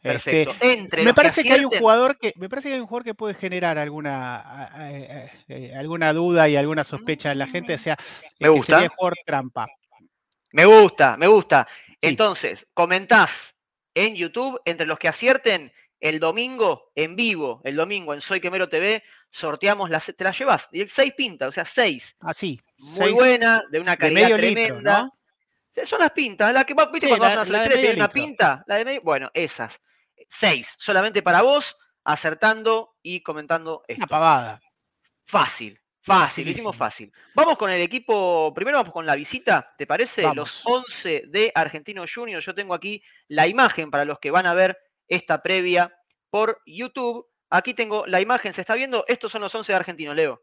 Perfecto. 0.00 0.52
Este, 0.52 0.72
Entre 0.72 1.02
me 1.02 1.14
parece 1.14 1.42
que, 1.42 1.52
hay 1.52 1.64
un 1.64 1.70
jugador 1.70 2.18
que 2.18 2.34
me 2.36 2.48
parece 2.50 2.68
que 2.68 2.74
hay 2.74 2.80
un 2.80 2.86
jugador 2.86 3.04
que 3.04 3.14
puede 3.14 3.34
generar 3.34 3.78
alguna 3.78 4.70
eh, 5.48 5.72
alguna 5.74 6.12
duda 6.12 6.46
y 6.46 6.56
alguna 6.56 6.84
sospecha 6.84 7.32
en 7.32 7.38
la 7.38 7.46
gente, 7.46 7.74
o 7.74 7.78
sea, 7.78 7.96
me 8.38 8.50
gusta. 8.50 8.82
el 8.82 8.88
jugador 8.88 9.16
trampa. 9.24 9.66
Me 10.52 10.66
gusta, 10.66 11.16
me 11.16 11.26
gusta. 11.26 11.66
Entonces, 12.02 12.66
comentás 12.74 13.53
en 13.94 14.16
YouTube 14.16 14.60
entre 14.64 14.86
los 14.86 14.98
que 14.98 15.08
acierten 15.08 15.72
el 16.00 16.20
domingo 16.20 16.92
en 16.94 17.16
vivo, 17.16 17.62
el 17.64 17.76
domingo 17.76 18.12
en 18.12 18.20
Soy 18.20 18.40
Quemero 18.40 18.68
TV, 18.68 19.02
sorteamos 19.30 19.88
las, 19.88 20.12
te 20.14 20.24
las 20.24 20.38
llevas, 20.38 20.68
seis 20.86 21.14
pintas, 21.16 21.48
o 21.48 21.52
sea, 21.52 21.64
seis. 21.64 22.14
Así. 22.20 22.60
Muy 22.76 23.12
buena, 23.12 23.62
de 23.70 23.80
una 23.80 23.96
calidad 23.96 24.36
tremenda. 24.36 25.10
Son 25.84 25.98
las 25.98 26.10
pintas, 26.10 26.52
la 26.52 26.64
que 26.64 26.74
¿viste 26.92 27.08
cuando 27.08 27.24
vas 27.24 27.36
a 27.36 27.42
una 27.42 27.64
selección 27.64 27.96
una 27.96 28.08
pinta, 28.08 28.64
la 28.66 28.76
de 28.76 28.84
medio, 28.84 29.00
bueno, 29.02 29.30
esas. 29.34 29.80
Seis, 30.28 30.74
solamente 30.78 31.22
para 31.22 31.42
vos, 31.42 31.76
acertando 32.04 32.96
y 33.02 33.22
comentando 33.22 33.82
esto. 33.88 34.00
Una 34.00 34.06
pavada. 34.06 34.60
Fácil, 35.26 35.80
fácil, 36.04 36.44
lo 36.44 36.50
hicimos 36.50 36.76
fácil. 36.76 37.12
Vamos 37.34 37.56
con 37.56 37.70
el 37.70 37.80
equipo, 37.80 38.52
primero 38.54 38.78
vamos 38.78 38.92
con 38.92 39.06
la 39.06 39.16
visita, 39.16 39.74
¿te 39.76 39.86
parece? 39.86 40.22
Los 40.34 40.62
11 40.64 41.24
de 41.28 41.50
Argentino 41.54 42.04
Junior. 42.12 42.42
Yo 42.42 42.54
tengo 42.54 42.74
aquí 42.74 43.02
la 43.28 43.48
imagen 43.48 43.90
para 43.90 44.04
los 44.04 44.18
que 44.18 44.30
van 44.30 44.46
a 44.46 44.54
ver 44.54 44.78
esta 45.08 45.42
previa 45.42 45.92
por 46.30 46.60
YouTube. 46.66 47.26
Aquí 47.50 47.74
tengo 47.74 48.06
la 48.06 48.20
imagen, 48.20 48.52
¿se 48.52 48.60
está 48.60 48.74
viendo? 48.74 49.04
Estos 49.08 49.32
son 49.32 49.42
los 49.42 49.54
11 49.54 49.72
de 49.72 49.76
Argentino, 49.76 50.14
Leo. 50.14 50.42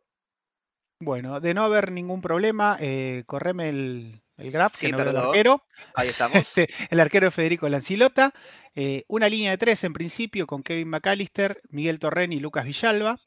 Bueno, 0.99 1.39
de 1.39 1.53
no 1.53 1.63
haber 1.63 1.91
ningún 1.91 2.21
problema, 2.21 2.77
eh, 2.79 3.23
correme 3.25 3.69
el, 3.69 4.21
el 4.37 4.51
graph, 4.51 4.77
que 4.77 4.89
no 4.89 5.01
el 5.01 5.15
arquero. 5.15 5.63
Ahí 5.93 6.09
estamos. 6.09 6.37
Este, 6.41 6.69
el 6.89 6.99
arquero 6.99 7.31
Federico 7.31 7.67
Lancilota. 7.69 8.33
Eh, 8.73 9.03
una 9.07 9.27
línea 9.27 9.51
de 9.51 9.57
tres 9.57 9.83
en 9.83 9.93
principio 9.93 10.47
con 10.47 10.63
Kevin 10.63 10.89
McAllister, 10.89 11.61
Miguel 11.69 11.99
Torren 11.99 12.31
y 12.31 12.39
Lucas 12.39 12.65
Villalba. 12.65 13.19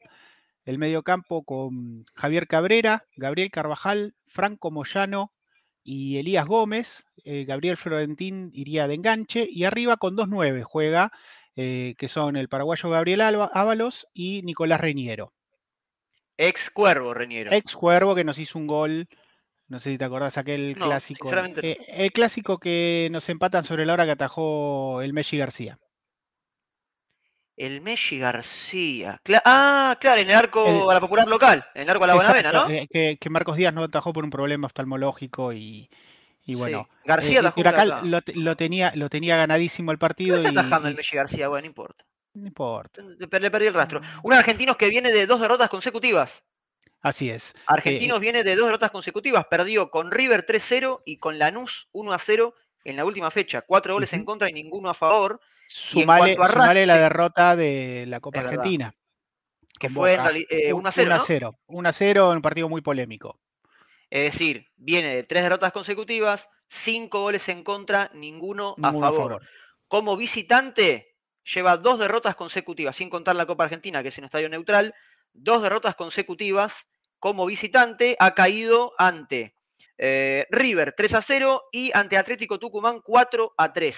El 0.65 0.77
medio 0.79 1.03
campo 1.03 1.43
con 1.43 2.03
Javier 2.15 2.47
Cabrera, 2.47 3.05
Gabriel 3.15 3.51
Carvajal, 3.51 4.15
Franco 4.27 4.71
Moyano 4.71 5.31
y 5.83 6.17
Elías 6.17 6.45
Gómez. 6.45 7.05
Eh, 7.23 7.45
Gabriel 7.45 7.77
Florentín 7.77 8.49
iría 8.53 8.87
de 8.87 8.95
enganche. 8.95 9.47
Y 9.49 9.63
arriba 9.63 9.97
con 9.97 10.15
dos 10.15 10.27
nueve 10.27 10.63
juega, 10.63 11.11
eh, 11.55 11.93
que 11.97 12.09
son 12.09 12.35
el 12.35 12.49
paraguayo 12.49 12.89
Gabriel 12.89 13.21
Ábalos 13.21 14.07
y 14.13 14.41
Nicolás 14.41 14.81
Reñero. 14.81 15.33
Ex 16.37 16.69
Cuervo 16.71 17.13
Reñero. 17.13 17.51
Ex 17.51 17.75
Cuervo 17.75 18.15
que 18.15 18.23
nos 18.23 18.39
hizo 18.39 18.59
un 18.59 18.67
gol 18.67 19.07
no 19.67 19.79
sé 19.79 19.91
si 19.91 19.97
te 19.97 20.05
acordás, 20.05 20.37
aquel 20.37 20.75
clásico. 20.75 21.31
Eh, 21.33 21.77
el 21.87 22.11
clásico 22.11 22.59
que 22.59 23.07
nos 23.11 23.29
empatan 23.29 23.63
sobre 23.63 23.85
la 23.85 23.93
hora 23.93 24.05
que 24.05 24.11
atajó 24.11 25.01
el 25.01 25.13
Messi 25.13 25.37
García. 25.37 25.79
El 27.57 27.81
Messi 27.81 28.19
García. 28.19 29.21
ah, 29.45 29.97
claro, 29.99 30.21
en 30.21 30.29
el 30.29 30.35
arco 30.35 30.89
a 30.89 30.93
la 30.93 30.99
popular 30.99 31.27
local, 31.27 31.65
en 31.73 31.83
el 31.83 31.89
arco 31.89 32.03
a 32.03 32.07
la 32.07 32.15
Buenavena, 32.15 32.51
¿no? 32.51 32.69
Eh, 32.69 33.17
que, 33.19 33.29
Marcos 33.29 33.55
Díaz 33.55 33.73
no 33.73 33.83
atajó 33.83 34.11
por 34.11 34.25
un 34.25 34.29
problema 34.29 34.65
oftalmológico 34.67 35.53
y, 35.53 35.89
bueno. 36.47 36.89
García 37.05 37.39
eh, 37.39 37.85
lo, 38.03 38.21
lo, 38.33 38.55
tenía, 38.57 38.91
lo 38.95 39.09
tenía 39.09 39.37
ganadísimo 39.37 39.91
el 39.91 39.97
partido. 39.97 40.41
y, 40.41 40.47
atajando 40.47 40.89
el 40.89 40.95
Messi 40.95 41.15
García? 41.15 41.47
Bueno, 41.47 41.61
no 41.61 41.67
importa. 41.67 42.05
No 42.33 42.47
importa. 42.47 43.01
Le 43.01 43.27
perdí 43.27 43.67
el 43.67 43.73
rastro. 43.73 44.01
Un 44.23 44.33
argentino 44.33 44.75
que 44.75 44.89
viene 44.89 45.11
de 45.13 45.25
dos 45.25 45.39
derrotas 45.39 45.69
consecutivas. 45.69 46.43
Así 47.01 47.29
es. 47.29 47.53
Argentinos 47.67 48.17
eh, 48.17 48.19
viene 48.19 48.43
de 48.43 48.55
dos 48.55 48.65
derrotas 48.65 48.91
consecutivas. 48.91 49.45
Perdió 49.45 49.89
con 49.89 50.11
River 50.11 50.45
3-0 50.45 51.01
y 51.05 51.17
con 51.17 51.39
Lanús 51.39 51.87
1-0 51.93 52.53
en 52.85 52.95
la 52.95 53.03
última 53.03 53.29
fecha. 53.31 53.63
Cuatro 53.63 53.95
goles 53.95 54.13
en 54.13 54.23
contra 54.23 54.49
y 54.49 54.53
ninguno 54.53 54.89
a 54.89 54.93
favor. 54.93 55.41
Sumale, 55.67 56.85
la 56.85 56.97
derrota 56.97 57.55
de 57.55 58.05
la 58.07 58.19
Copa 58.21 58.39
Argentina. 58.39 58.95
Que 59.77 59.89
fue 59.89 60.17
1-0. 60.17 60.71
1-0. 60.71 61.57
1-0 61.67 62.29
en 62.31 62.35
un 62.37 62.41
partido 62.41 62.69
muy 62.69 62.81
polémico. 62.81 63.39
Es 64.09 64.31
decir, 64.31 64.67
viene 64.77 65.15
de 65.15 65.23
tres 65.23 65.43
derrotas 65.43 65.73
consecutivas, 65.73 66.47
cinco 66.69 67.21
goles 67.21 67.49
en 67.49 67.63
contra, 67.63 68.11
ninguno, 68.13 68.75
a, 68.81 68.91
favor. 68.93 69.41
Como 69.87 70.15
visitante, 70.15 71.15
lleva 71.43 71.77
dos 71.77 71.99
derrotas 71.99 72.35
consecutivas, 72.35 72.95
sin 72.95 73.09
contar 73.09 73.35
la 73.35 73.47
Copa 73.47 73.65
Argentina, 73.65 74.01
que 74.01 74.09
es 74.09 74.17
en 74.17 74.25
estadio 74.25 74.47
neutral, 74.47 74.93
dos 75.33 75.63
derrotas 75.63 75.95
consecutivas 75.95 76.87
como 77.19 77.45
visitante, 77.47 78.15
ha 78.19 78.35
caído 78.35 78.93
ante 78.97 79.54
eh, 79.97 80.45
River 80.49 80.93
3 80.95 81.13
a 81.13 81.21
0 81.21 81.63
y 81.71 81.91
ante 81.93 82.17
Atlético 82.17 82.59
Tucumán 82.59 83.01
4 83.03 83.53
a 83.57 83.73
3. 83.73 83.97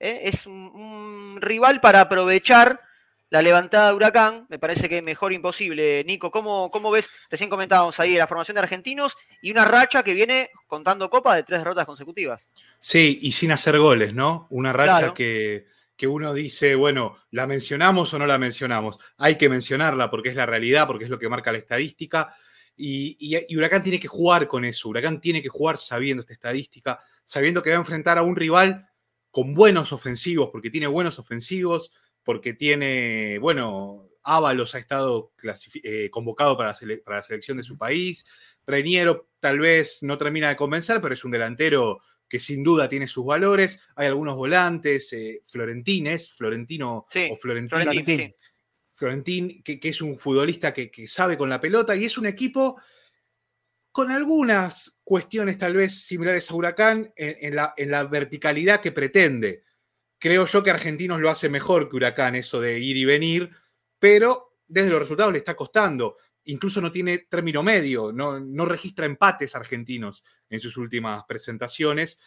¿eh? 0.00 0.20
Es 0.24 0.46
un, 0.46 1.38
rival 1.40 1.80
para 1.80 2.02
aprovechar 2.02 2.80
la 3.28 3.42
levantada 3.42 3.88
de 3.88 3.96
Huracán, 3.96 4.46
me 4.48 4.58
parece 4.58 4.88
que 4.88 5.02
mejor 5.02 5.32
imposible. 5.32 6.04
Nico, 6.04 6.30
¿cómo, 6.30 6.70
cómo 6.70 6.92
ves? 6.92 7.08
Recién 7.28 7.50
comentábamos 7.50 7.98
ahí 7.98 8.14
la 8.14 8.28
formación 8.28 8.54
de 8.54 8.60
argentinos 8.60 9.16
y 9.42 9.50
una 9.50 9.64
racha 9.64 10.04
que 10.04 10.14
viene 10.14 10.50
contando 10.68 11.10
copa 11.10 11.34
de 11.34 11.42
tres 11.42 11.58
derrotas 11.60 11.86
consecutivas. 11.86 12.48
Sí, 12.78 13.18
y 13.22 13.32
sin 13.32 13.50
hacer 13.50 13.78
goles, 13.78 14.14
¿no? 14.14 14.46
Una 14.50 14.72
racha 14.72 15.12
que, 15.12 15.66
que 15.96 16.06
uno 16.06 16.34
dice, 16.34 16.76
bueno, 16.76 17.18
¿la 17.32 17.48
mencionamos 17.48 18.14
o 18.14 18.18
no 18.18 18.26
la 18.26 18.38
mencionamos? 18.38 19.00
Hay 19.18 19.36
que 19.36 19.48
mencionarla 19.48 20.08
porque 20.08 20.28
es 20.28 20.36
la 20.36 20.46
realidad, 20.46 20.86
porque 20.86 21.04
es 21.04 21.10
lo 21.10 21.18
que 21.18 21.28
marca 21.28 21.50
la 21.50 21.58
estadística. 21.58 22.32
Y, 22.76 23.56
Huracán 23.56 23.82
tiene 23.82 23.98
que 23.98 24.08
jugar 24.08 24.46
con 24.48 24.64
eso. 24.64 24.88
Huracán 24.88 25.20
tiene 25.20 25.42
que 25.42 25.48
jugar 25.48 25.78
sabiendo 25.78 26.20
esta 26.20 26.34
estadística, 26.34 26.98
sabiendo 27.24 27.62
que 27.62 27.70
va 27.70 27.76
a 27.76 27.80
enfrentar 27.80 28.18
a 28.18 28.22
un 28.22 28.36
rival 28.36 28.88
con 29.30 29.54
buenos 29.54 29.92
ofensivos, 29.92 30.50
porque 30.50 30.70
tiene 30.70 30.86
buenos 30.86 31.18
ofensivos, 31.18 31.90
porque 32.22 32.54
tiene, 32.54 33.38
bueno, 33.38 34.08
Ábalos 34.22 34.74
ha 34.74 34.78
estado 34.78 35.32
eh, 35.84 36.10
convocado 36.10 36.56
para 36.56 36.74
para 37.04 37.18
la 37.18 37.22
selección 37.22 37.56
de 37.56 37.62
su 37.62 37.78
país. 37.78 38.26
Reñero 38.66 39.28
tal 39.38 39.60
vez 39.60 40.02
no 40.02 40.18
termina 40.18 40.48
de 40.48 40.56
convencer, 40.56 41.00
pero 41.00 41.14
es 41.14 41.24
un 41.24 41.30
delantero 41.30 42.00
que 42.28 42.40
sin 42.40 42.64
duda 42.64 42.88
tiene 42.88 43.06
sus 43.06 43.24
valores. 43.24 43.78
Hay 43.94 44.08
algunos 44.08 44.34
volantes, 44.34 45.12
eh, 45.12 45.42
Florentines, 45.46 46.32
Florentino 46.32 47.06
o 47.30 47.36
Florentín, 47.36 47.68
Florentín, 47.68 48.34
que, 48.96 49.80
es 49.82 50.00
un 50.00 50.18
futbolista 50.18 50.72
que, 50.72 51.06
sabe 51.06 51.36
con 51.36 51.48
la 51.48 51.60
pelota 51.60 51.94
y 51.94 52.04
es 52.04 52.18
un 52.18 52.26
equipo 52.26 52.80
con 53.92 54.10
algunas 54.10 54.98
cuestiones 55.04 55.58
tal 55.58 55.74
vez 55.74 56.04
similares 56.04 56.50
a 56.50 56.54
Huracán 56.54 57.12
en, 57.16 57.56
la, 57.56 57.72
en 57.76 57.90
la 57.90 58.04
verticalidad 58.04 58.80
que 58.80 58.92
pretende. 58.92 59.62
Creo 60.18 60.46
yo 60.46 60.62
que 60.62 60.70
Argentinos 60.70 61.20
lo 61.20 61.30
hace 61.30 61.48
mejor 61.48 61.88
que 61.88 61.96
Huracán, 61.96 62.34
eso 62.34 62.60
de 62.60 62.78
ir 62.78 62.96
y 62.96 63.04
venir, 63.04 63.50
pero 63.98 64.58
desde 64.66 64.90
los 64.90 65.00
resultados 65.00 65.32
le 65.32 65.38
está 65.38 65.54
costando 65.54 66.16
incluso 66.46 66.80
no 66.80 66.90
tiene 66.90 67.18
término 67.18 67.62
medio, 67.62 68.12
no, 68.12 68.64
registra 68.64 69.06
empates 69.06 69.54
argentinos 69.54 70.24
en 70.48 70.60
sus 70.60 70.76
últimas 70.76 71.24
presentaciones. 71.24 72.20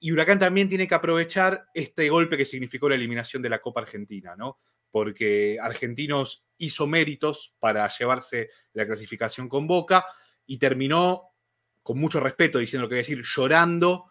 Y 0.00 0.12
Huracán 0.12 0.38
también 0.38 0.68
tiene 0.68 0.88
que 0.88 0.94
aprovechar 0.94 1.66
este 1.74 2.08
golpe 2.08 2.36
que 2.36 2.44
significó 2.44 2.88
la 2.88 2.94
eliminación 2.94 3.42
de 3.42 3.48
la 3.48 3.60
Copa 3.60 3.80
Argentina, 3.80 4.34
¿no? 4.36 4.58
Porque 4.94 5.58
Argentinos 5.60 6.46
hizo 6.56 6.86
méritos 6.86 7.52
para 7.58 7.88
llevarse 7.88 8.50
la 8.74 8.86
clasificación 8.86 9.48
con 9.48 9.66
Boca 9.66 10.06
y 10.46 10.56
terminó, 10.56 11.32
con 11.82 11.98
mucho 11.98 12.20
respeto, 12.20 12.60
diciendo 12.60 12.84
lo 12.84 12.88
que 12.88 12.94
voy 12.94 13.00
a 13.00 13.08
decir, 13.08 13.24
llorando 13.24 14.04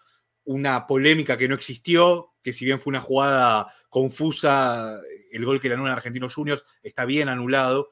una 0.43 0.85
polémica 0.85 1.37
que 1.37 1.47
no 1.47 1.55
existió, 1.55 2.33
que 2.41 2.51
si 2.51 2.65
bien 2.65 2.81
fue 2.81 2.91
una 2.91 2.99
jugada 2.99 3.73
confusa, 3.87 4.99
el 5.31 5.45
gol 5.45 5.61
que 5.61 5.69
le 5.69 5.75
anula 5.75 5.91
a 5.91 5.95
Argentinos 5.95 6.35
Juniors 6.35 6.65
está 6.81 7.05
bien 7.05 7.29
anulado. 7.29 7.91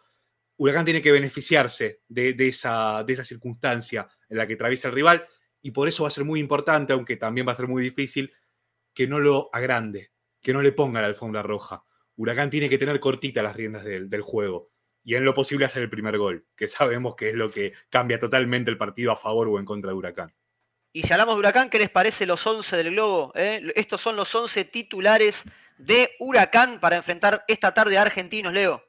Huracán 0.58 0.84
tiene 0.84 1.02
que 1.02 1.14
beneficiarse 1.14 2.02
de, 2.10 2.36
esa, 2.40 3.06
de 3.06 3.14
esa 3.14 3.24
circunstancia 3.24 4.06
en 4.28 4.36
la 4.36 4.46
que 4.46 4.56
atraviesa 4.56 4.90
el 4.90 4.96
rival 4.96 5.26
y 5.62 5.72
por 5.72 5.88
eso 5.88 6.04
va 6.04 6.10
a 6.10 6.12
ser 6.12 6.26
muy 6.26 6.42
importante, 6.42 6.92
aunque 6.92 7.16
también 7.16 7.48
va 7.48 7.54
a 7.54 7.56
ser 7.56 7.70
muy 7.70 7.84
difícil, 7.84 8.34
que 8.94 9.08
no 9.08 9.18
lo 9.18 9.50
agrande, 9.54 10.12
que 10.42 10.52
no 10.52 10.62
le 10.62 10.74
ponga 10.74 11.00
la 11.00 11.08
alfombra 11.08 11.42
roja. 11.42 11.86
Huracán 12.16 12.50
tiene 12.50 12.70
que 12.70 12.78
tener 12.78 13.00
cortita 13.00 13.44
las 13.44 13.56
riendas 13.56 13.84
del, 13.84 14.10
del 14.10 14.22
juego 14.22 14.72
y 15.04 15.16
en 15.16 15.26
lo 15.26 15.34
posible 15.34 15.66
hacer 15.66 15.82
el 15.82 15.90
primer 15.90 16.18
gol, 16.18 16.46
que 16.56 16.68
sabemos 16.68 17.16
que 17.16 17.30
es 17.30 17.36
lo 17.36 17.50
que 17.50 17.74
cambia 17.90 18.20
totalmente 18.20 18.72
el 18.72 18.78
partido 18.78 19.12
a 19.12 19.18
favor 19.18 19.48
o 19.48 19.60
en 19.60 19.66
contra 19.66 19.92
de 19.92 19.98
Huracán. 19.98 20.34
Y 20.94 21.04
si 21.04 21.14
hablamos 21.14 21.36
de 21.36 21.40
Huracán, 21.40 21.70
¿qué 21.70 21.80
les 21.80 21.90
parece 21.90 22.26
los 22.26 22.46
11 22.46 22.76
del 22.76 22.92
Globo? 22.92 23.32
Eh? 23.36 23.72
Estos 23.76 24.02
son 24.02 24.18
los 24.18 24.34
11 24.36 24.66
titulares 24.66 25.44
de 25.78 26.12
Huracán 26.20 26.80
para 26.82 26.98
enfrentar 26.98 27.46
esta 27.48 27.74
tarde 27.74 27.98
a 27.98 28.02
Argentinos, 28.02 28.54
Leo. 28.54 28.84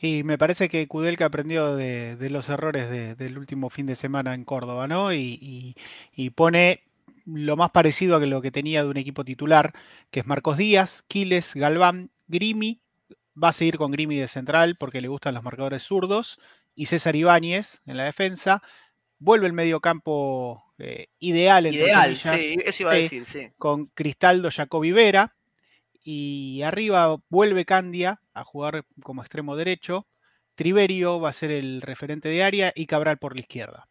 Y 0.00 0.22
me 0.22 0.38
parece 0.38 0.68
que 0.68 0.86
Kudelka 0.86 1.24
aprendió 1.24 1.74
de, 1.74 2.16
los 2.30 2.48
errores 2.48 2.88
del 3.18 3.36
último 3.36 3.68
fin 3.68 3.86
de 3.86 3.96
semana 3.96 4.32
en 4.34 4.44
Córdoba, 4.44 4.86
¿no? 4.86 5.12
Y, 5.12 5.74
pone 6.36 6.84
lo 7.34 7.56
más 7.56 7.70
parecido 7.70 8.16
a 8.16 8.20
lo 8.20 8.40
que 8.40 8.50
tenía 8.50 8.82
de 8.82 8.88
un 8.88 8.96
equipo 8.96 9.24
titular, 9.24 9.74
que 10.10 10.20
es 10.20 10.26
Marcos 10.26 10.56
Díaz, 10.56 11.04
Quiles, 11.08 11.54
Galván, 11.54 12.10
Grimi. 12.26 12.80
Va 13.40 13.50
a 13.50 13.52
seguir 13.52 13.76
con 13.78 13.92
Grimi 13.92 14.16
de 14.16 14.28
central 14.28 14.76
porque 14.76 15.00
le 15.00 15.08
gustan 15.08 15.34
los 15.34 15.44
marcadores 15.44 15.82
zurdos. 15.82 16.38
Y 16.74 16.86
César 16.86 17.16
Ibáñez 17.16 17.82
en 17.86 17.96
la 17.96 18.04
defensa. 18.04 18.62
Vuelve 19.18 19.46
el 19.46 19.52
mediocampo 19.52 20.64
eh, 20.78 21.08
ideal, 21.18 21.66
entre 21.66 21.86
ideal, 21.86 22.16
sí, 22.16 22.56
eso 22.64 22.84
iba 22.84 22.92
a 22.92 22.94
decir, 22.94 23.24
sí. 23.24 23.48
Con 23.58 23.86
Cristaldo 23.86 24.48
Jacobi 24.48 24.92
Vera 24.92 25.34
y 26.04 26.62
arriba 26.62 27.16
vuelve 27.28 27.64
Candia 27.64 28.20
a 28.32 28.44
jugar 28.44 28.84
como 29.02 29.22
extremo 29.22 29.56
derecho. 29.56 30.06
Triverio 30.54 31.20
va 31.20 31.30
a 31.30 31.32
ser 31.32 31.50
el 31.50 31.82
referente 31.82 32.28
de 32.28 32.44
área 32.44 32.72
y 32.74 32.86
Cabral 32.86 33.18
por 33.18 33.34
la 33.34 33.40
izquierda. 33.40 33.88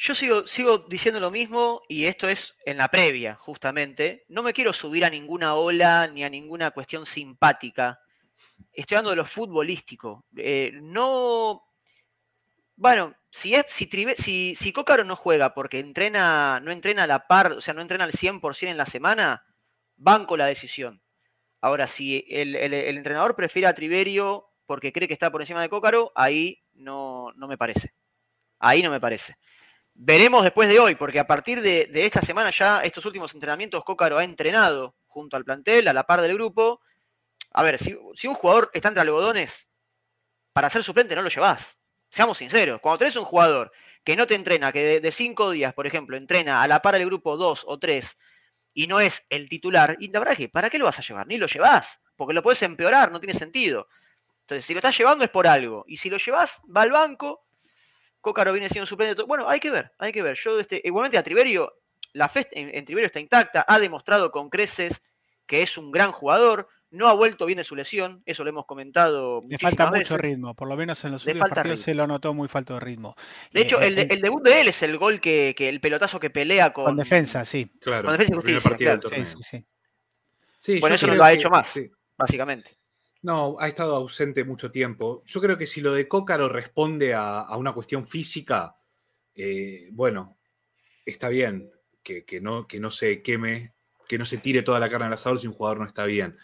Yo 0.00 0.14
sigo, 0.14 0.78
diciendo 0.88 1.18
lo 1.18 1.32
mismo 1.32 1.82
y 1.88 2.04
esto 2.04 2.28
es 2.28 2.54
en 2.64 2.76
la 2.76 2.86
previa, 2.86 3.34
justamente. 3.34 4.24
No 4.28 4.44
me 4.44 4.52
quiero 4.52 4.72
subir 4.72 5.04
a 5.04 5.10
ninguna 5.10 5.56
ola 5.56 6.06
ni 6.06 6.22
a 6.22 6.30
ninguna 6.30 6.70
cuestión 6.70 7.04
simpática. 7.04 7.98
Estoy 8.72 8.94
hablando 8.94 9.10
de 9.10 9.16
lo 9.16 9.26
futbolístico. 9.26 10.24
Eh, 10.36 10.70
no. 10.72 11.64
Bueno, 12.76 13.12
si, 13.32 13.56
es, 13.56 13.66
si 13.68 14.72
Cócaro 14.72 15.02
no 15.02 15.16
juega 15.16 15.52
porque 15.52 15.80
entrena, 15.80 16.60
no 16.60 16.70
entrena 16.70 17.02
a 17.02 17.08
la 17.08 17.26
par, 17.26 17.54
o 17.54 17.60
sea, 17.60 17.74
no 17.74 17.82
entrena 17.82 18.04
al 18.04 18.12
100% 18.12 18.68
en 18.68 18.76
la 18.76 18.86
semana, 18.86 19.44
banco 19.96 20.36
la 20.36 20.46
decisión. 20.46 21.02
Ahora, 21.60 21.88
si 21.88 22.24
el, 22.28 22.54
entrenador 22.54 23.34
prefiere 23.34 23.66
a 23.66 23.74
Triverio 23.74 24.48
porque 24.64 24.92
cree 24.92 25.08
que 25.08 25.14
está 25.14 25.32
por 25.32 25.40
encima 25.40 25.60
de 25.60 25.68
Cócaro, 25.68 26.12
ahí 26.14 26.62
no, 26.74 27.32
no 27.34 27.48
me 27.48 27.58
parece. 27.58 27.94
Ahí 28.60 28.80
no 28.80 28.92
me 28.92 29.00
parece. 29.00 29.36
Veremos 30.00 30.44
después 30.44 30.68
de 30.68 30.78
hoy, 30.78 30.94
porque 30.94 31.18
a 31.18 31.26
partir 31.26 31.60
de, 31.60 31.90
esta 31.92 32.20
semana 32.20 32.52
ya, 32.52 32.82
estos 32.84 33.04
últimos 33.04 33.34
entrenamientos, 33.34 33.82
Cócaro 33.82 34.16
ha 34.16 34.22
entrenado 34.22 34.94
junto 35.08 35.36
al 35.36 35.44
plantel, 35.44 35.88
a 35.88 35.92
la 35.92 36.04
par 36.04 36.20
del 36.22 36.34
grupo. 36.34 36.80
A 37.50 37.64
ver, 37.64 37.78
si, 37.78 37.94
un 37.94 38.34
jugador 38.34 38.70
está 38.72 38.90
entre 38.90 39.00
algodones, 39.00 39.66
para 40.52 40.70
ser 40.70 40.84
suplente 40.84 41.16
no 41.16 41.22
lo 41.22 41.28
llevas. 41.28 41.76
Seamos 42.10 42.38
sinceros, 42.38 42.80
cuando 42.80 42.98
tenés 42.98 43.16
un 43.16 43.24
jugador 43.24 43.72
que 44.04 44.14
no 44.14 44.28
te 44.28 44.36
entrena, 44.36 44.70
que 44.70 45.00
de, 45.00 45.10
cinco 45.10 45.50
días, 45.50 45.74
por 45.74 45.88
ejemplo, 45.88 46.16
entrena 46.16 46.62
a 46.62 46.68
la 46.68 46.80
par 46.80 46.94
del 46.94 47.06
grupo 47.06 47.36
dos 47.36 47.64
o 47.66 47.80
tres 47.80 48.18
y 48.72 48.86
no 48.86 49.00
es 49.00 49.24
el 49.30 49.48
titular, 49.48 49.96
y 49.98 50.12
la 50.12 50.20
verdad 50.20 50.34
es 50.34 50.38
que, 50.38 50.48
¿para 50.48 50.70
qué 50.70 50.78
lo 50.78 50.84
vas 50.84 51.00
a 51.00 51.02
llevar? 51.02 51.26
Ni 51.26 51.38
lo 51.38 51.48
llevas, 51.48 52.00
porque 52.14 52.34
lo 52.34 52.44
puedes 52.44 52.62
empeorar, 52.62 53.10
no 53.10 53.18
tiene 53.18 53.36
sentido. 53.36 53.88
Entonces, 54.42 54.64
si 54.64 54.74
lo 54.74 54.78
estás 54.78 54.96
llevando 54.96 55.24
es 55.24 55.30
por 55.30 55.48
algo, 55.48 55.84
y 55.88 55.96
si 55.96 56.08
lo 56.08 56.18
llevas, 56.18 56.62
va 56.64 56.82
al 56.82 56.92
banco, 56.92 57.47
Cócaro 58.20 58.52
viene 58.52 58.68
siendo 58.68 58.86
suplente. 58.86 59.22
Bueno, 59.22 59.48
hay 59.48 59.60
que 59.60 59.70
ver, 59.70 59.92
hay 59.98 60.12
que 60.12 60.22
ver. 60.22 60.36
Yo, 60.36 60.58
este, 60.58 60.80
igualmente 60.84 61.18
a 61.18 61.22
Triverio, 61.22 61.74
la 62.12 62.28
fe 62.28 62.48
en, 62.52 62.84
Triverio 62.84 63.06
está 63.06 63.20
intacta, 63.20 63.64
ha 63.66 63.78
demostrado 63.78 64.30
con 64.30 64.50
creces 64.50 65.02
que 65.46 65.62
es 65.62 65.78
un 65.78 65.90
gran 65.90 66.12
jugador, 66.12 66.68
no 66.90 67.08
ha 67.08 67.14
vuelto 67.14 67.46
bien 67.46 67.58
de 67.58 67.64
su 67.64 67.74
lesión, 67.74 68.22
eso 68.26 68.44
lo 68.44 68.50
hemos 68.50 68.66
comentado. 68.66 69.42
Le 69.48 69.58
falta 69.58 69.90
mucho 69.90 70.16
ritmo, 70.16 70.54
por 70.54 70.68
lo 70.68 70.76
menos 70.76 71.02
en 71.04 71.12
los 71.12 71.24
últimos 71.24 71.48
partidos 71.48 71.80
se 71.80 71.94
lo 71.94 72.06
notó 72.06 72.34
muy 72.34 72.48
falto 72.48 72.74
de 72.74 72.80
ritmo. 72.80 73.14
De 73.52 73.62
hecho, 73.62 73.80
eh, 73.80 74.06
el, 74.10 74.20
debut 74.20 74.42
de 74.42 74.60
él 74.60 74.68
es 74.68 74.82
el 74.82 74.98
gol 74.98 75.20
que, 75.20 75.54
el 75.58 75.80
pelotazo 75.80 76.20
que 76.20 76.30
pelea 76.30 76.72
con. 76.72 76.84
Con 76.84 76.96
defensa, 76.96 77.44
sí. 77.44 77.66
Claro, 77.80 78.04
con 78.04 78.12
defensa 78.12 78.32
y 78.32 78.54
justicia. 78.54 79.00
Sí, 79.04 79.24
sí, 79.24 79.36
sí. 79.42 79.64
sí 80.58 80.80
eso 80.86 81.06
no 81.06 81.14
lo 81.14 81.24
ha 81.24 81.32
hecho 81.32 81.50
más, 81.50 81.78
básicamente. 82.16 82.77
No, 83.22 83.56
ha 83.58 83.68
estado 83.68 83.96
ausente 83.96 84.44
mucho 84.44 84.70
tiempo. 84.70 85.22
Yo 85.26 85.40
creo 85.40 85.58
que 85.58 85.66
si 85.66 85.80
lo 85.80 85.92
de 85.92 86.06
Cócaro 86.06 86.48
responde 86.48 87.14
a, 87.14 87.56
una 87.56 87.72
cuestión 87.72 88.06
física, 88.06 88.76
eh, 89.34 89.88
bueno, 89.92 90.38
está 91.04 91.28
bien 91.28 91.70
que, 92.02 92.40
no, 92.40 92.66
que 92.66 92.80
no 92.80 92.90
se 92.90 93.22
queme, 93.22 93.74
que 94.06 94.18
no 94.18 94.24
se 94.24 94.38
tire 94.38 94.62
toda 94.62 94.80
la 94.80 94.88
carne 94.88 95.06
al 95.06 95.12
asador 95.12 95.38
si 95.40 95.46
un 95.46 95.52
jugador 95.52 95.80
no 95.80 95.86
está 95.86 96.04
bien. 96.04 96.36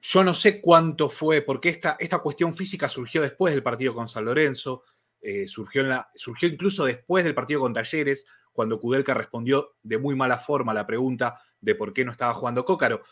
Yo 0.00 0.24
no 0.24 0.34
sé 0.34 0.60
cuánto 0.60 1.10
fue, 1.10 1.42
porque 1.42 1.68
esta, 1.68 1.96
esta 2.00 2.18
cuestión 2.18 2.56
física 2.56 2.88
surgió 2.88 3.22
después 3.22 3.54
del 3.54 3.62
partido 3.62 3.94
con 3.94 4.08
San 4.08 4.24
Lorenzo, 4.24 4.82
eh, 5.20 5.46
surgió, 5.46 5.82
en 5.82 5.90
la, 5.90 6.10
surgió 6.16 6.48
incluso 6.48 6.84
después 6.84 7.22
del 7.22 7.34
partido 7.34 7.60
con 7.60 7.72
Talleres, 7.72 8.26
cuando 8.52 8.80
Kudelka 8.80 9.14
respondió 9.14 9.76
de 9.82 9.98
muy 9.98 10.16
mala 10.16 10.38
forma 10.38 10.72
a 10.72 10.74
la 10.74 10.86
pregunta 10.86 11.40
de 11.60 11.74
por 11.76 11.92
qué 11.92 12.04
no 12.04 12.10
estaba 12.10 12.34
jugando 12.34 12.64
Cócaro, 12.64 13.02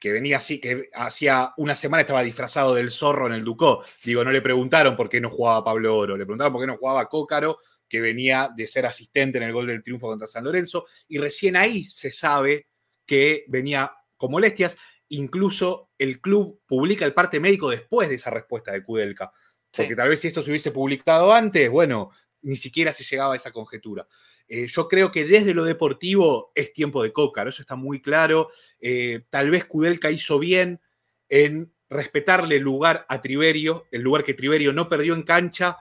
que 0.00 0.10
venía 0.10 0.38
así, 0.38 0.58
que 0.58 0.88
hacía 0.94 1.52
una 1.58 1.74
semana 1.74 2.00
estaba 2.00 2.22
disfrazado 2.22 2.74
del 2.74 2.90
zorro 2.90 3.26
en 3.26 3.34
el 3.34 3.44
Ducó. 3.44 3.84
Digo, 4.02 4.24
no 4.24 4.32
le 4.32 4.40
preguntaron 4.40 4.96
por 4.96 5.10
qué 5.10 5.20
no 5.20 5.28
jugaba 5.28 5.62
Pablo 5.62 5.96
Oro, 5.96 6.16
le 6.16 6.24
preguntaron 6.24 6.52
por 6.52 6.62
qué 6.62 6.66
no 6.66 6.78
jugaba 6.78 7.06
Cócaro, 7.06 7.58
que 7.86 8.00
venía 8.00 8.50
de 8.56 8.66
ser 8.66 8.86
asistente 8.86 9.36
en 9.36 9.44
el 9.44 9.52
gol 9.52 9.66
del 9.66 9.82
triunfo 9.82 10.06
contra 10.06 10.26
San 10.26 10.44
Lorenzo, 10.44 10.86
y 11.06 11.18
recién 11.18 11.54
ahí 11.54 11.84
se 11.84 12.10
sabe 12.10 12.68
que 13.04 13.44
venía 13.48 13.92
con 14.16 14.30
molestias. 14.30 14.78
Incluso 15.08 15.90
el 15.98 16.20
club 16.20 16.60
publica 16.66 17.04
el 17.04 17.12
parte 17.12 17.38
médico 17.38 17.68
después 17.68 18.08
de 18.08 18.14
esa 18.14 18.30
respuesta 18.30 18.72
de 18.72 18.82
Kudelka. 18.82 19.32
Porque 19.76 19.94
tal 19.94 20.08
vez 20.08 20.20
si 20.20 20.28
esto 20.28 20.42
se 20.42 20.50
hubiese 20.50 20.70
publicado 20.70 21.32
antes, 21.32 21.68
bueno, 21.68 22.10
ni 22.42 22.56
siquiera 22.56 22.92
se 22.92 23.04
llegaba 23.04 23.34
a 23.34 23.36
esa 23.36 23.52
conjetura. 23.52 24.06
Eh, 24.48 24.66
yo 24.66 24.88
creo 24.88 25.10
que 25.12 25.24
desde 25.24 25.54
lo 25.54 25.64
deportivo 25.64 26.52
es 26.54 26.72
tiempo 26.72 27.02
de 27.02 27.12
Cócaro, 27.12 27.50
eso 27.50 27.62
está 27.62 27.76
muy 27.76 28.00
claro. 28.00 28.50
Eh, 28.80 29.24
tal 29.30 29.50
vez 29.50 29.64
Kudelka 29.66 30.10
hizo 30.10 30.38
bien 30.38 30.80
en 31.28 31.72
respetarle 31.88 32.56
el 32.56 32.62
lugar 32.62 33.06
a 33.08 33.20
Triverio, 33.20 33.86
el 33.90 34.02
lugar 34.02 34.24
que 34.24 34.34
Triverio 34.34 34.72
no 34.72 34.88
perdió 34.88 35.14
en 35.14 35.22
cancha, 35.22 35.76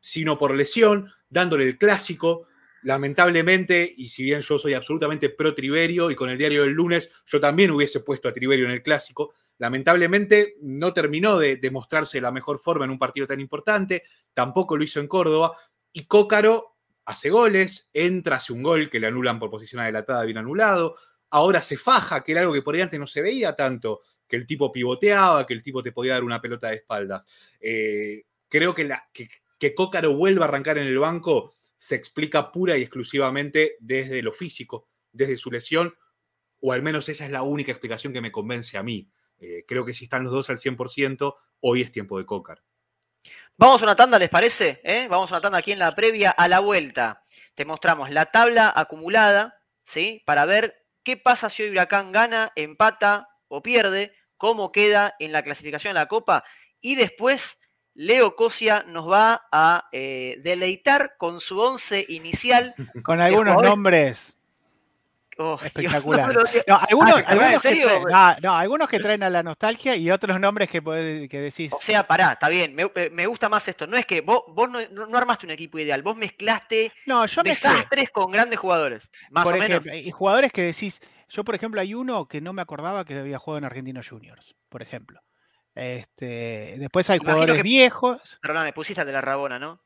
sino 0.00 0.36
por 0.36 0.54
lesión, 0.54 1.10
dándole 1.28 1.64
el 1.64 1.78
clásico, 1.78 2.46
lamentablemente, 2.82 3.92
y 3.96 4.08
si 4.08 4.24
bien 4.24 4.40
yo 4.40 4.58
soy 4.58 4.74
absolutamente 4.74 5.28
pro 5.30 5.54
Triverio 5.54 6.10
y 6.10 6.16
con 6.16 6.30
el 6.30 6.38
diario 6.38 6.62
del 6.62 6.72
lunes 6.72 7.12
yo 7.26 7.40
también 7.40 7.70
hubiese 7.70 8.00
puesto 8.00 8.28
a 8.28 8.32
Triverio 8.32 8.64
en 8.64 8.72
el 8.72 8.82
clásico, 8.82 9.32
lamentablemente 9.58 10.56
no 10.62 10.92
terminó 10.92 11.38
de, 11.38 11.70
mostrarse 11.70 12.20
la 12.20 12.32
mejor 12.32 12.58
forma 12.58 12.84
en 12.84 12.90
un 12.90 12.98
partido 12.98 13.26
tan 13.26 13.40
importante, 13.40 14.02
tampoco 14.34 14.76
lo 14.76 14.82
hizo 14.82 15.00
en 15.00 15.06
Córdoba, 15.06 15.56
y 15.92 16.06
Cócaro 16.06 16.76
hace 17.04 17.30
goles, 17.30 17.88
entra, 17.92 18.36
hace 18.36 18.52
un 18.52 18.62
gol 18.62 18.88
que 18.88 19.00
le 19.00 19.08
anulan 19.08 19.38
por 19.38 19.50
posición 19.50 19.82
adelantada, 19.82 20.24
bien 20.24 20.38
anulado, 20.38 20.96
ahora 21.30 21.60
se 21.60 21.76
faja, 21.76 22.22
que 22.22 22.32
era 22.32 22.42
algo 22.42 22.52
que 22.52 22.62
por 22.62 22.74
ahí 22.74 22.80
antes 22.80 23.00
no 23.00 23.06
se 23.06 23.22
veía 23.22 23.54
tanto, 23.54 24.00
que 24.26 24.36
el 24.36 24.46
tipo 24.46 24.72
pivoteaba, 24.72 25.46
que 25.46 25.54
el 25.54 25.62
tipo 25.62 25.82
te 25.82 25.92
podía 25.92 26.14
dar 26.14 26.24
una 26.24 26.40
pelota 26.40 26.68
de 26.68 26.76
espaldas. 26.76 27.26
Eh, 27.60 28.24
creo 28.48 28.74
que, 28.74 28.88
que 29.58 29.74
Cócaro 29.74 30.14
vuelva 30.14 30.44
a 30.44 30.48
arrancar 30.48 30.78
en 30.78 30.86
el 30.86 30.98
banco 30.98 31.54
se 31.82 31.96
explica 31.96 32.52
pura 32.52 32.78
y 32.78 32.82
exclusivamente 32.82 33.76
desde 33.80 34.22
lo 34.22 34.32
físico, 34.32 34.88
desde 35.10 35.36
su 35.36 35.50
lesión, 35.50 35.92
o 36.60 36.72
al 36.72 36.80
menos 36.80 37.08
esa 37.08 37.24
es 37.24 37.32
la 37.32 37.42
única 37.42 37.72
explicación 37.72 38.12
que 38.12 38.20
me 38.20 38.30
convence 38.30 38.78
a 38.78 38.84
mí. 38.84 39.10
Eh, 39.38 39.64
creo 39.66 39.84
que 39.84 39.92
si 39.92 40.04
están 40.04 40.22
los 40.22 40.32
dos 40.32 40.48
al 40.48 40.58
100%, 40.58 41.34
hoy 41.58 41.82
es 41.82 41.90
tiempo 41.90 42.18
de 42.18 42.24
Cócar. 42.24 42.62
Vamos 43.62 43.80
a 43.80 43.84
una 43.84 43.94
tanda, 43.94 44.18
¿les 44.18 44.28
parece? 44.28 44.80
¿Eh? 44.82 45.06
Vamos 45.08 45.30
a 45.30 45.36
una 45.36 45.40
tanda 45.40 45.58
aquí 45.58 45.70
en 45.70 45.78
la 45.78 45.94
previa 45.94 46.32
a 46.32 46.48
la 46.48 46.58
vuelta. 46.58 47.22
Te 47.54 47.64
mostramos 47.64 48.10
la 48.10 48.26
tabla 48.26 48.72
acumulada, 48.74 49.56
¿sí? 49.84 50.20
Para 50.26 50.46
ver 50.46 50.84
qué 51.04 51.16
pasa 51.16 51.48
si 51.48 51.62
hoy 51.62 51.70
Huracán 51.70 52.10
gana, 52.10 52.50
empata 52.56 53.28
o 53.46 53.62
pierde, 53.62 54.16
cómo 54.36 54.72
queda 54.72 55.14
en 55.20 55.30
la 55.30 55.42
clasificación 55.42 55.94
de 55.94 56.00
la 56.00 56.08
Copa 56.08 56.42
y 56.80 56.96
después 56.96 57.60
Leo 57.94 58.34
Cosia 58.34 58.82
nos 58.88 59.08
va 59.08 59.46
a 59.52 59.88
eh, 59.92 60.38
deleitar 60.42 61.14
con 61.16 61.38
su 61.38 61.60
once 61.60 62.04
inicial. 62.08 62.74
Con 63.04 63.20
algunos 63.20 63.62
nombres 63.62 64.36
oh, 65.38 65.58
espectaculares. 65.62 66.36
no, 66.66 66.76
algunos, 66.76 67.22
algunos, 68.42 68.88
que 68.88 68.98
traen, 68.98 69.22
a 69.22 69.30
la 69.30 69.42
nostalgia 69.42 69.96
y 69.96 70.10
otros 70.10 70.38
nombres 70.40 70.70
que, 70.70 70.80
que 71.28 71.40
decís. 71.40 71.72
O 71.72 71.80
sea, 71.80 72.06
pará, 72.06 72.32
está 72.32 72.48
bien, 72.48 72.74
me, 72.74 73.26
gusta 73.26 73.48
más 73.48 73.66
esto. 73.68 73.86
No 73.86 73.96
es 73.96 74.06
que 74.06 74.20
vos, 74.20 74.44
no, 74.68 75.18
armaste 75.18 75.46
un 75.46 75.52
equipo 75.52 75.78
ideal, 75.78 76.02
vos 76.02 76.16
mezclaste 76.16 76.92
no, 77.06 77.26
yo 77.26 77.42
desastres 77.42 78.10
con 78.10 78.30
grandes 78.30 78.58
jugadores. 78.58 79.10
Más 79.30 79.46
o 79.46 79.52
menos. 79.52 79.86
Y 79.86 80.10
jugadores 80.10 80.52
que 80.52 80.62
decís, 80.62 81.00
yo 81.28 81.44
por 81.44 81.54
ejemplo 81.54 81.80
hay 81.80 81.94
uno 81.94 82.26
que 82.26 82.40
no 82.40 82.52
me 82.52 82.62
acordaba 82.62 83.04
que 83.04 83.18
había 83.18 83.38
jugado 83.38 83.58
en 83.58 83.64
Argentinos 83.64 84.08
Juniors, 84.08 84.54
por 84.68 84.82
ejemplo. 84.82 85.20
Este, 85.74 86.74
después 86.78 87.08
hay 87.10 87.18
jugadores 87.18 87.62
viejos. 87.62 88.38
Perdóname, 88.42 88.72
pusiste 88.72 89.00
al 89.00 89.06
de 89.06 89.12
la 89.12 89.20
Rabona, 89.20 89.58
¿no? 89.58 89.82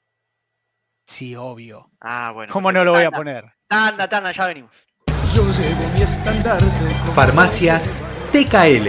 Sí, 1.04 1.36
obvio. 1.36 1.90
Ah, 2.00 2.32
bueno. 2.34 2.52
¿Cómo 2.52 2.72
no 2.72 2.84
lo 2.84 2.92
voy 2.92 3.04
a 3.04 3.12
poner? 3.12 3.44
Tanda, 3.68 4.08
tanda, 4.08 4.32
ya 4.32 4.46
venimos. 4.46 4.76
Yo 5.34 5.42
llevo 5.50 5.88
mi 5.94 6.02
estandarte. 6.02 6.64
Farmacias 7.14 7.92
TKL. 8.32 8.88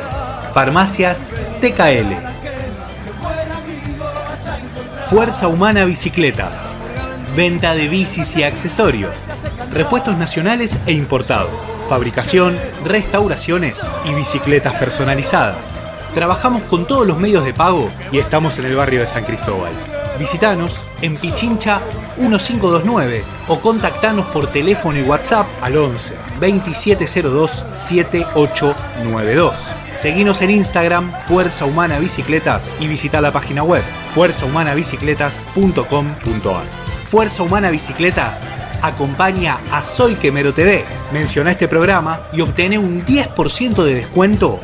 Farmacias 0.53 1.29
TKL. 1.61 2.15
Fuerza 5.09 5.47
Humana 5.47 5.85
Bicicletas 5.85 6.80
venta 7.35 7.73
de 7.73 7.87
bicis 7.87 8.35
y 8.35 8.43
accesorios, 8.43 9.27
repuestos 9.71 10.17
nacionales 10.17 10.77
e 10.85 10.91
importados, 10.91 11.49
fabricación, 11.89 12.55
restauraciones 12.85 13.81
y 14.05 14.13
bicicletas 14.13 14.75
personalizadas. 14.75 15.79
Trabajamos 16.13 16.61
con 16.63 16.85
todos 16.85 17.07
los 17.07 17.17
medios 17.17 17.45
de 17.45 17.53
pago 17.53 17.89
y 18.11 18.19
estamos 18.19 18.59
en 18.59 18.65
el 18.65 18.75
barrio 18.75 18.99
de 19.01 19.07
San 19.07 19.23
Cristóbal. 19.23 19.71
Visítanos 20.19 20.83
en 21.01 21.15
Pichincha 21.15 21.79
1529 22.17 23.23
o 23.47 23.57
contactanos 23.57 24.25
por 24.27 24.45
teléfono 24.47 24.99
y 24.99 25.03
WhatsApp 25.03 25.47
al 25.61 25.77
11 25.77 26.13
2702 26.39 27.63
7892. 27.75 29.55
Seguinos 29.99 30.41
en 30.41 30.49
Instagram 30.49 31.11
Fuerza 31.27 31.63
Humana 31.65 31.99
Bicicletas 31.99 32.73
y 32.79 32.87
visita 32.87 33.21
la 33.21 33.31
página 33.31 33.63
web 33.63 33.83
fuerzahumanabicicletas.com.ar. 34.13 36.90
Fuerza 37.11 37.43
Humana 37.43 37.69
Bicicletas 37.71 38.47
acompaña 38.81 39.59
a 39.69 39.81
Soy 39.81 40.15
Quemero 40.15 40.53
TV. 40.53 40.85
Menciona 41.11 41.51
este 41.51 41.67
programa 41.67 42.27
y 42.31 42.39
obtiene 42.39 42.79
un 42.79 43.05
10% 43.05 43.83
de 43.83 43.95
descuento. 43.95 44.61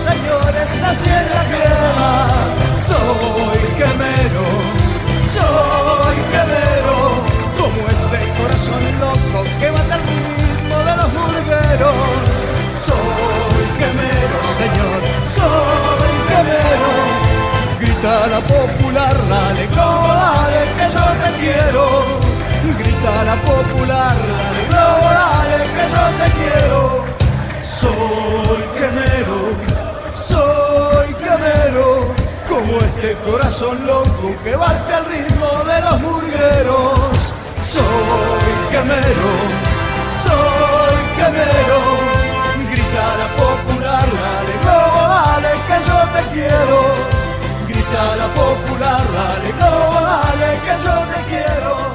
Señores, 0.00 0.76
nací 0.82 1.10
en 1.10 1.26
la? 1.34 1.42
Soy 2.88 3.62
quemero, 3.78 4.44
soy 5.36 6.18
quemero, 6.32 6.96
como 7.58 7.80
este 7.94 8.18
corazón 8.38 8.84
loco 9.00 9.38
que 9.60 9.70
va 9.70 9.82
al 9.96 10.02
ritmo 10.10 10.76
de 10.88 10.96
los 10.96 11.10
burgueros. 11.18 12.30
Soy 12.78 13.66
quemero, 13.80 14.36
señor, 14.58 15.00
soy 15.36 16.14
quemero. 16.30 16.90
Grita 17.80 18.26
la 18.28 18.40
popular, 18.40 19.16
dale, 19.28 19.66
como 19.76 20.08
dale, 20.08 20.62
que 20.76 20.86
yo 20.96 21.06
te 21.22 21.30
quiero. 21.40 21.84
Grita 22.78 23.24
la 23.24 23.36
popular, 23.36 24.16
dale, 24.32 24.62
como 24.72 25.08
dale, 25.20 25.58
que 25.76 25.84
yo 25.94 26.02
te 26.18 26.29
corazón 33.24 33.86
loco 33.86 34.34
que 34.42 34.56
bate 34.56 34.94
al 34.94 35.04
ritmo 35.06 35.64
de 35.64 35.80
los 35.80 36.00
murgueros. 36.00 37.34
Soy 37.60 38.54
quemero, 38.70 39.30
soy 40.24 40.98
quemero, 41.18 41.78
grita 42.70 43.06
la 43.20 43.28
popular, 43.42 44.08
dale 44.24 44.54
globo, 44.62 45.00
dale 45.14 45.52
que 45.68 45.78
yo 45.88 45.98
te 46.14 46.22
quiero. 46.34 46.78
Grita 47.68 48.16
la 48.16 48.26
popular, 48.28 49.02
dale 49.12 49.52
globo, 49.52 50.00
dale 50.00 50.58
que 50.64 50.84
yo 50.84 50.94
te 51.12 51.20
quiero. 51.28 51.89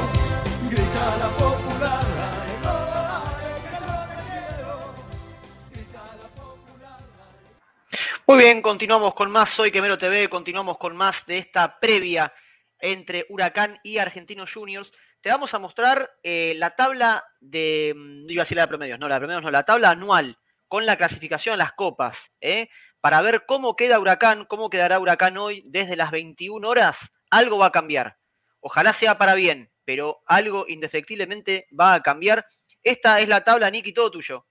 Muy 8.27 8.39
bien, 8.39 8.63
continuamos 8.63 9.13
con 9.13 9.29
más 9.29 9.51
Soy 9.51 9.69
Quemero 9.69 9.99
TV, 9.99 10.27
continuamos 10.29 10.79
con 10.79 10.95
más 10.95 11.27
de 11.27 11.38
esta 11.38 11.79
previa 11.79 12.33
entre 12.79 13.27
Huracán 13.29 13.79
y 13.83 13.99
Argentinos 13.99 14.51
Juniors. 14.51 14.91
Te 15.21 15.29
vamos 15.29 15.53
a 15.53 15.59
mostrar 15.59 16.09
eh, 16.23 16.55
la 16.57 16.71
tabla 16.71 17.23
de, 17.39 17.93
mm, 17.95 18.27
iba 18.27 18.41
a 18.41 18.45
decir 18.45 18.57
la 18.57 18.63
de 18.63 18.67
promedios, 18.67 18.97
no, 18.97 19.07
la 19.07 19.15
de 19.15 19.19
promedios 19.19 19.43
no, 19.43 19.51
la 19.51 19.61
tabla 19.61 19.91
anual 19.91 20.39
con 20.67 20.88
la 20.88 20.95
clasificación 20.95 21.53
a 21.53 21.57
las 21.57 21.73
copas, 21.73 22.31
¿eh? 22.41 22.67
para 22.99 23.21
ver 23.21 23.45
cómo 23.45 23.75
queda 23.75 23.99
Huracán, 23.99 24.45
cómo 24.45 24.71
quedará 24.71 24.99
Huracán 24.99 25.38
hoy 25.38 25.61
desde 25.67 25.95
las 25.95 26.09
21 26.09 26.67
horas. 26.67 26.97
Algo 27.29 27.59
va 27.59 27.67
a 27.67 27.71
cambiar. 27.71 28.17
Ojalá 28.59 28.91
sea 28.93 29.19
para 29.19 29.35
bien, 29.35 29.71
pero 29.83 30.23
algo 30.25 30.65
indefectiblemente 30.67 31.67
va 31.79 31.93
a 31.93 32.01
cambiar. 32.01 32.43
Esta 32.81 33.19
es 33.19 33.27
la 33.27 33.43
tabla, 33.43 33.69
Nicky, 33.69 33.93
todo 33.93 34.09
tuyo. 34.09 34.47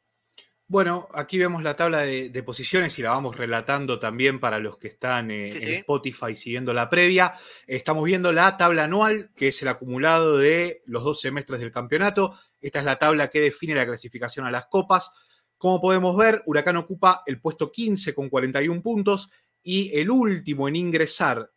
Bueno, 0.66 1.09
aquí 1.12 1.37
vemos 1.38 1.62
la 1.62 1.74
tabla 1.74 2.00
de, 2.00 2.31
de 2.31 2.42
posiciones 2.42 2.98
y 2.98 3.03
la 3.03 3.11
vamos 3.11 3.37
relatando 3.37 3.98
también 3.98 4.40
para 4.40 4.59
los 4.59 4.79
que 4.79 4.88
están 4.88 5.31
eh, 5.31 5.50
Sí, 5.53 5.59
en 5.59 5.64
sí. 5.64 5.74
Spotify 5.74 6.35
siguiendo 6.35 6.72
la 6.72 6.88
previa. 6.88 7.35
Estamos 7.66 8.05
viendo 8.05 8.33
la 8.33 8.57
tabla 8.57 8.85
anual, 8.85 9.31
que 9.37 9.48
es 9.48 9.61
el 9.61 9.68
acumulado 9.68 10.38
de 10.38 10.83
los 10.87 11.05
dos 11.05 11.20
semestres 11.20 11.61
del 11.61 11.70
campeonato. 11.70 12.35
Esta 12.62 12.79
es 12.79 12.85
la 12.87 12.98
tabla 12.98 13.29
que 13.29 13.40
define 13.40 13.74
la 13.74 13.85
clasificación 13.85 14.46
a 14.46 14.50
las 14.50 14.66
copas. 14.66 15.12
Como 15.59 15.81
podemos 15.83 16.16
ver, 16.16 16.42
Huracán 16.46 16.79
ocupa 16.79 17.22
el 17.27 17.40
puesto 17.40 17.70
15 17.70 18.14
con 18.14 18.31
41 18.31 18.83
puntos 18.83 19.31
y 19.62 19.98
el 19.98 20.11
último 20.11 20.66
en 20.68 20.77
ingresar 20.77 21.53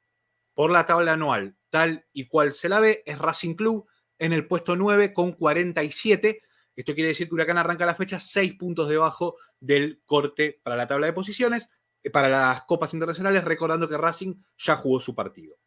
por 0.53 0.69
la 0.69 0.85
tabla 0.85 1.13
anual, 1.13 1.55
tal 1.69 2.05
y 2.11 2.27
cual 2.27 2.51
se 2.51 2.67
la 2.67 2.79
ve, 2.79 3.03
es 3.05 3.17
Racing 3.19 3.55
Club 3.55 3.87
en 4.19 4.33
el 4.33 4.47
puesto 4.47 4.75
9 4.75 5.13
con 5.13 5.31
47. 5.33 6.41
Esto 6.77 6.93
quiere 6.93 7.09
decir 7.09 7.27
que 7.27 7.33
Huracán 7.33 7.57
arranca 7.57 7.87
la 7.87 7.95
fecha 7.95 8.19
6 8.19 8.53
puntos 8.53 8.87
debajo 8.87 9.37
del 9.59 9.99
corte 10.05 10.61
para 10.63 10.75
la 10.75 10.87
tabla 10.87 11.07
de 11.07 11.13
posiciones, 11.13 11.71
eh, 12.03 12.11
para 12.11 12.29
las 12.29 12.61
copas 12.65 12.93
internacionales, 12.93 13.43
recordando 13.43 13.89
que 13.89 13.97
Racing 13.97 14.35
ya 14.59 14.75
jugó 14.75 14.99
su 14.99 15.15
partido. 15.15 15.57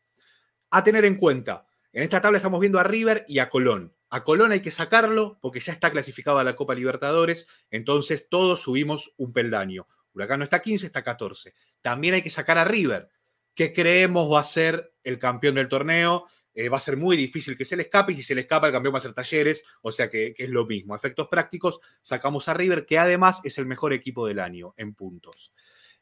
A 0.70 0.84
tener 0.84 1.04
en 1.04 1.16
cuenta, 1.16 1.66
en 1.92 2.04
esta 2.04 2.20
tabla 2.20 2.38
estamos 2.38 2.60
viendo 2.60 2.78
a 2.78 2.84
River 2.84 3.24
y 3.26 3.40
a 3.40 3.50
Colón. 3.50 3.92
A 4.08 4.22
Colón 4.22 4.52
hay 4.52 4.60
que 4.60 4.70
sacarlo 4.70 5.38
porque 5.42 5.58
ya 5.58 5.72
está 5.72 5.90
clasificado 5.90 6.38
a 6.38 6.44
la 6.44 6.54
Copa 6.54 6.76
Libertadores, 6.76 7.48
entonces 7.70 8.28
todos 8.28 8.60
subimos 8.60 9.12
un 9.16 9.32
peldaño. 9.32 9.88
Huracán 10.12 10.38
no 10.38 10.44
está 10.44 10.62
15, 10.62 10.86
está 10.86 11.02
14. 11.02 11.54
También 11.82 12.14
hay 12.14 12.22
que 12.22 12.30
sacar 12.30 12.56
a 12.56 12.64
River, 12.64 13.08
que 13.56 13.72
creemos 13.72 14.32
va 14.32 14.40
a 14.40 14.44
ser 14.44 14.94
el 15.02 15.18
campeón 15.18 15.56
del 15.56 15.68
torneo. 15.68 16.26
Eh, 16.52 16.68
va 16.68 16.78
a 16.78 16.80
ser 16.80 16.96
muy 16.96 17.16
difícil 17.16 17.56
que 17.56 17.64
se 17.64 17.76
le 17.76 17.82
escape 17.82 18.12
y 18.12 18.16
si 18.16 18.22
se 18.22 18.34
le 18.34 18.42
escapa 18.42 18.66
el 18.66 18.72
campeón 18.72 18.94
va 18.94 18.98
a 18.98 19.12
Talleres, 19.12 19.64
o 19.82 19.92
sea 19.92 20.10
que, 20.10 20.34
que 20.34 20.44
es 20.44 20.50
lo 20.50 20.66
mismo. 20.66 20.96
Efectos 20.96 21.28
prácticos, 21.28 21.80
sacamos 22.02 22.48
a 22.48 22.54
River, 22.54 22.86
que 22.86 22.98
además 22.98 23.40
es 23.44 23.58
el 23.58 23.66
mejor 23.66 23.92
equipo 23.92 24.26
del 24.26 24.40
año 24.40 24.74
en 24.76 24.94
puntos. 24.94 25.52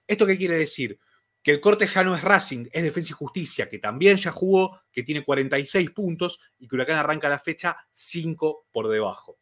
¿Esto 0.07 0.27
qué 0.27 0.39
quiere 0.39 0.55
decir? 0.55 0.99
Que 1.43 1.53
el 1.53 1.61
corte 1.61 1.87
ya 1.87 2.03
no 2.03 2.17
es 2.17 2.23
Racing, 2.23 2.67
es 2.73 2.83
Defensa 2.83 3.11
y 3.11 3.13
Justicia, 3.13 3.69
que 3.69 3.79
también 3.79 4.17
ya 4.17 4.31
jugó, 4.31 4.81
que 4.91 5.03
tiene 5.03 5.25
46 5.25 5.91
puntos 5.91 6.41
y 6.59 6.67
que 6.67 6.75
Huracán 6.75 6.97
arranca 6.97 7.29
la 7.29 7.39
fecha 7.39 7.77
5 7.91 8.67
por 8.73 8.89
debajo. 8.89 9.39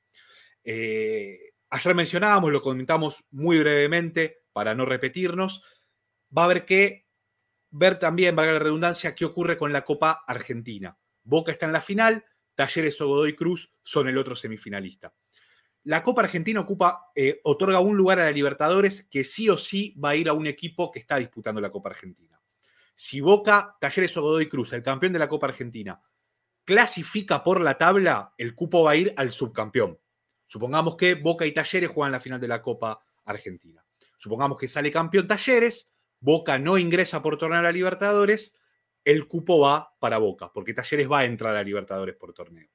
Eh, 0.64 1.52
ayer 1.70 1.94
mencionábamos, 1.94 2.50
lo 2.50 2.60
comentamos 2.60 3.24
muy 3.30 3.58
brevemente 3.60 4.42
para 4.52 4.74
no 4.74 4.84
repetirnos, 4.84 5.62
va 6.36 6.42
a 6.42 6.44
haber 6.46 6.64
que 6.64 7.05
ver 7.70 7.98
también, 7.98 8.36
valga 8.36 8.54
la 8.54 8.58
redundancia, 8.58 9.14
qué 9.14 9.24
ocurre 9.24 9.56
con 9.56 9.72
la 9.72 9.84
Copa 9.84 10.24
Argentina. 10.26 10.96
Boca 11.22 11.52
está 11.52 11.66
en 11.66 11.72
la 11.72 11.80
final, 11.80 12.24
Talleres 12.54 13.00
o 13.00 13.08
Godoy 13.08 13.34
Cruz 13.34 13.72
son 13.82 14.08
el 14.08 14.18
otro 14.18 14.34
semifinalista. 14.34 15.14
La 15.84 16.02
Copa 16.02 16.22
Argentina 16.22 16.60
ocupa, 16.60 17.12
eh, 17.14 17.40
otorga 17.44 17.80
un 17.80 17.96
lugar 17.96 18.18
a 18.18 18.24
la 18.24 18.32
Libertadores 18.32 19.06
que 19.08 19.22
sí 19.22 19.48
o 19.48 19.56
sí 19.56 19.94
va 20.02 20.10
a 20.10 20.16
ir 20.16 20.28
a 20.28 20.32
un 20.32 20.46
equipo 20.46 20.90
que 20.90 20.98
está 20.98 21.16
disputando 21.18 21.60
la 21.60 21.70
Copa 21.70 21.90
Argentina. 21.90 22.40
Si 22.94 23.20
Boca, 23.20 23.76
Talleres 23.80 24.16
o 24.16 24.22
Godoy 24.22 24.48
Cruz, 24.48 24.72
el 24.72 24.82
campeón 24.82 25.12
de 25.12 25.18
la 25.18 25.28
Copa 25.28 25.46
Argentina, 25.46 26.00
clasifica 26.64 27.44
por 27.44 27.60
la 27.60 27.78
tabla, 27.78 28.34
el 28.36 28.54
cupo 28.54 28.82
va 28.82 28.92
a 28.92 28.96
ir 28.96 29.14
al 29.16 29.30
subcampeón. 29.30 29.98
Supongamos 30.46 30.96
que 30.96 31.14
Boca 31.14 31.46
y 31.46 31.52
Talleres 31.52 31.90
juegan 31.90 32.12
la 32.12 32.20
final 32.20 32.40
de 32.40 32.48
la 32.48 32.62
Copa 32.62 33.00
Argentina. 33.24 33.84
Supongamos 34.16 34.58
que 34.58 34.68
sale 34.68 34.90
campeón 34.90 35.26
Talleres, 35.26 35.92
Boca 36.26 36.58
no 36.58 36.76
ingresa 36.76 37.22
por 37.22 37.38
torneo 37.38 37.60
a 37.60 37.62
la 37.62 37.70
Libertadores, 37.70 38.58
el 39.04 39.28
cupo 39.28 39.60
va 39.60 39.94
para 40.00 40.18
Boca, 40.18 40.50
porque 40.52 40.74
Talleres 40.74 41.08
va 41.08 41.20
a 41.20 41.24
entrar 41.24 41.54
a 41.54 41.62
Libertadores 41.62 42.16
por 42.16 42.32
torneo. 42.32 42.68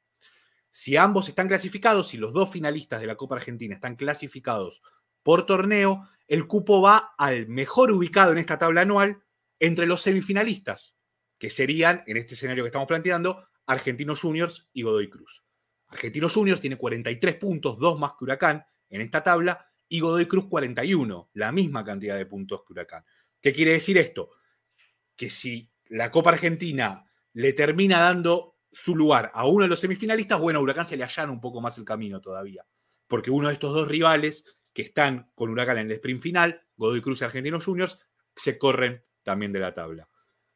Si 0.70 0.96
ambos 0.96 1.28
están 1.28 1.50
clasificados, 1.50 2.08
si 2.08 2.16
los 2.16 2.32
dos 2.32 2.50
finalistas 2.50 3.02
de 3.02 3.08
la 3.08 3.18
Copa 3.18 3.36
Argentina 3.36 3.76
están 3.76 3.98
clasificados 3.98 4.82
por 5.22 5.46
torneo, 5.46 6.08
el 6.30 6.48
cupo 6.48 6.82
va 6.82 7.14
al 7.18 7.50
mejor 7.50 7.92
ubicado 7.92 8.32
en 8.32 8.38
esta 8.38 8.58
tabla 8.58 8.82
anual 8.82 9.22
entre 9.60 9.86
los 9.86 10.02
semifinalistas, 10.02 10.96
que 11.38 11.50
serían, 11.50 12.04
en 12.08 12.16
este 12.16 12.36
escenario 12.36 12.64
que 12.64 12.70
estamos 12.70 12.88
planteando, 12.88 13.50
Argentinos 13.66 14.22
Juniors 14.22 14.70
y 14.72 14.84
Godoy 14.84 15.10
Cruz. 15.10 15.44
Argentinos 15.90 16.34
Juniors 16.34 16.62
tiene 16.62 16.78
43 16.78 17.36
puntos, 17.36 17.78
dos 17.78 18.00
más 18.00 18.14
que 18.18 18.24
Huracán 18.24 18.66
en 18.90 19.02
esta 19.02 19.22
tabla, 19.22 19.68
y 19.90 20.00
Godoy 20.00 20.26
Cruz 20.26 20.48
41, 20.48 21.32
la 21.34 21.52
misma 21.52 21.84
cantidad 21.84 22.16
de 22.16 22.26
puntos 22.26 22.62
que 22.66 22.72
Huracán. 22.72 23.04
¿Qué 23.42 23.54
quiere 23.54 23.74
decir 23.74 23.98
esto? 23.98 24.32
Que 25.16 25.30
si 25.30 25.72
la 25.90 26.12
Copa 26.12 26.32
Argentina 26.32 27.06
le 27.34 27.54
termina 27.54 28.00
dando 28.00 28.58
su 28.72 28.96
lugar 28.96 29.32
a 29.34 29.48
uno 29.48 29.64
de 29.64 29.70
los 29.70 29.80
semifinalistas, 29.80 30.40
bueno, 30.40 30.62
Huracán 30.62 30.86
se 30.86 30.96
le 30.98 31.04
allana 31.04 31.32
un 31.32 31.42
poco 31.42 31.60
más 31.60 31.78
el 31.78 31.86
camino 31.86 32.22
todavía, 32.22 32.66
porque 33.08 33.32
uno 33.32 33.48
de 33.48 33.56
estos 33.56 33.74
dos 33.74 33.88
rivales 33.88 34.46
que 34.74 34.84
están 34.84 35.32
con 35.36 35.50
Huracán 35.50 35.80
en 35.80 35.88
el 35.88 35.94
sprint 35.94 36.22
final, 36.22 36.62
Godoy 36.78 37.02
Cruz 37.02 37.22
y 37.22 37.26
Argentinos 37.26 37.66
Juniors, 37.66 37.98
se 38.36 38.58
corren 38.58 39.04
también 39.24 39.52
de 39.52 39.60
la 39.60 39.74
tabla. 39.74 40.08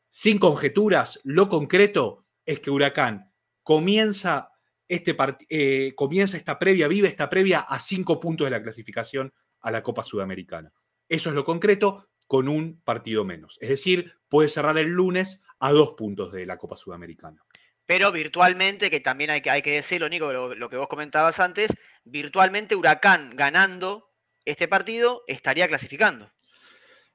Sin 0.09 0.37
conjeturas, 0.39 1.19
lo 1.23 1.49
concreto 1.49 2.25
es 2.45 2.59
que 2.61 2.71
Huracán 2.71 3.33
comienza, 3.63 4.51
este 4.87 5.17
eh, 5.49 5.93
comienza 5.95 6.37
esta 6.37 6.57
previa, 6.57 6.87
vive 6.87 7.09
esta 7.09 7.29
previa 7.29 7.61
a 7.61 7.79
cinco 7.79 8.19
puntos 8.19 8.45
de 8.45 8.51
la 8.51 8.63
clasificación 8.63 9.33
a 9.59 9.71
la 9.71 9.83
Copa 9.83 10.03
Sudamericana. 10.03 10.71
Eso 11.09 11.29
es 11.29 11.35
lo 11.35 11.43
concreto 11.43 12.07
con 12.27 12.47
un 12.47 12.81
partido 12.81 13.23
menos. 13.23 13.57
Es 13.61 13.69
decir, 13.69 14.13
puede 14.29 14.49
cerrar 14.49 14.77
el 14.77 14.88
lunes 14.88 15.43
a 15.59 15.71
dos 15.71 15.91
puntos 15.91 16.31
de 16.31 16.45
la 16.45 16.57
Copa 16.57 16.75
Sudamericana. 16.75 17.41
Pero 17.85 18.11
virtualmente, 18.11 18.89
que 18.89 18.99
también 18.99 19.29
hay 19.29 19.41
que, 19.41 19.51
hay 19.51 19.61
que 19.61 19.73
decirlo, 19.73 20.09
Nico, 20.09 20.33
lo, 20.33 20.69
que 20.69 20.77
vos 20.77 20.88
comentabas 20.88 21.39
antes, 21.39 21.71
virtualmente 22.03 22.75
Huracán 22.75 23.35
ganando 23.35 24.11
este 24.43 24.67
partido 24.67 25.23
estaría 25.27 25.67
clasificando. 25.67 26.31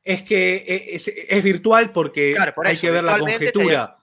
Es 0.03 0.23
que 0.23 0.55
e, 0.57 0.95
es, 0.95 1.43
virtual 1.43 1.93
porque 1.93 2.37
hay 2.65 2.77
que 2.77 2.91
ver 2.91 3.05
la 3.05 3.19
conjetura. 3.19 4.00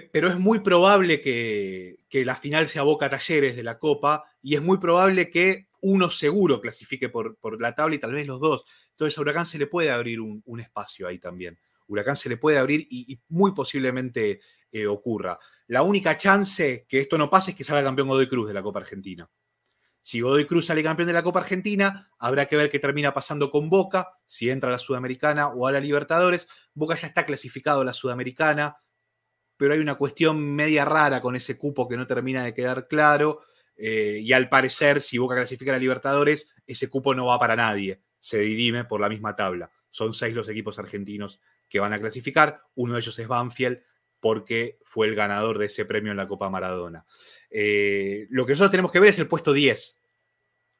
Pero 0.00 0.28
es 0.28 0.38
muy 0.38 0.60
probable 0.60 1.20
que, 1.20 1.98
la 2.24 2.36
final 2.36 2.66
sea 2.68 2.82
Boca 2.82 3.10
Talleres 3.10 3.56
de 3.56 3.62
la 3.62 3.78
Copa 3.78 4.24
y 4.42 4.54
es 4.54 4.62
muy 4.62 4.78
probable 4.78 5.30
que 5.30 5.66
uno 5.80 6.10
seguro 6.10 6.60
clasifique 6.60 7.08
por, 7.08 7.36
la 7.60 7.74
tabla 7.74 7.96
y 7.96 7.98
tal 7.98 8.12
vez 8.12 8.26
los 8.26 8.40
dos. 8.40 8.64
Entonces 8.90 9.18
a 9.18 9.20
Huracán 9.20 9.46
se 9.46 9.58
le 9.58 9.66
puede 9.66 9.90
abrir 9.90 10.20
un, 10.20 10.60
espacio 10.60 11.06
ahí 11.08 11.18
también. 11.18 11.58
Huracán 11.86 12.16
se 12.16 12.28
le 12.28 12.36
puede 12.36 12.58
abrir 12.58 12.86
y, 12.88 13.20
muy 13.28 13.52
posiblemente 13.52 14.40
eh, 14.70 14.86
ocurra. 14.86 15.38
La 15.66 15.82
única 15.82 16.16
chance 16.16 16.86
que 16.88 17.00
esto 17.00 17.18
no 17.18 17.28
pase 17.28 17.50
es 17.50 17.56
que 17.56 17.64
salga 17.64 17.82
campeón 17.82 18.08
Godoy 18.08 18.28
Cruz 18.28 18.48
de 18.48 18.54
la 18.54 18.62
Copa 18.62 18.80
Argentina. 18.80 19.28
Si 20.00 20.20
Godoy 20.20 20.44
Cruz 20.46 20.66
sale 20.66 20.82
campeón 20.82 21.06
de 21.06 21.14
la 21.14 21.22
Copa 21.22 21.40
Argentina, 21.40 22.10
habrá 22.18 22.44
que 22.44 22.58
ver 22.58 22.70
qué 22.70 22.78
termina 22.78 23.14
pasando 23.14 23.50
con 23.50 23.70
Boca, 23.70 24.18
si 24.26 24.50
entra 24.50 24.68
a 24.68 24.72
la 24.72 24.78
Sudamericana 24.78 25.48
o 25.48 25.66
a 25.66 25.72
la 25.72 25.80
Libertadores. 25.80 26.46
Boca 26.74 26.94
ya 26.94 27.08
está 27.08 27.24
clasificado 27.24 27.80
a 27.80 27.84
la 27.86 27.94
Sudamericana, 27.94 28.76
pero 29.56 29.74
hay 29.74 29.80
una 29.80 29.96
cuestión 29.96 30.54
media 30.54 30.84
rara 30.84 31.20
con 31.20 31.36
ese 31.36 31.56
cupo 31.56 31.88
que 31.88 31.96
no 31.96 32.06
termina 32.06 32.44
de 32.44 32.54
quedar 32.54 32.88
claro. 32.88 33.40
Eh, 33.76 34.20
y 34.22 34.32
al 34.32 34.48
parecer, 34.48 35.00
si 35.00 35.18
Boca 35.18 35.34
clasifica 35.34 35.74
a 35.74 35.78
Libertadores, 35.78 36.48
ese 36.66 36.88
cupo 36.88 37.14
no 37.14 37.26
va 37.26 37.38
para 37.38 37.56
nadie 37.56 38.00
se 38.24 38.38
dirime 38.38 38.86
por 38.86 39.02
la 39.02 39.10
misma 39.10 39.36
tabla. 39.36 39.70
Son 39.90 40.14
seis 40.14 40.34
los 40.34 40.48
equipos 40.48 40.78
argentinos 40.78 41.42
que 41.68 41.78
van 41.78 41.92
a 41.92 42.00
clasificar. 42.00 42.62
Uno 42.74 42.94
de 42.94 43.00
ellos 43.00 43.18
es 43.18 43.28
Banfield 43.28 43.82
porque 44.18 44.78
fue 44.82 45.06
el 45.08 45.14
ganador 45.14 45.58
de 45.58 45.66
ese 45.66 45.84
premio 45.84 46.10
en 46.10 46.16
la 46.16 46.26
Copa 46.26 46.48
Maradona. 46.48 47.04
Eh, 47.50 48.26
lo 48.30 48.46
que 48.46 48.52
nosotros 48.52 48.70
tenemos 48.70 48.90
que 48.90 48.98
ver 48.98 49.10
es 49.10 49.18
el 49.18 49.28
puesto 49.28 49.52
10. 49.52 49.98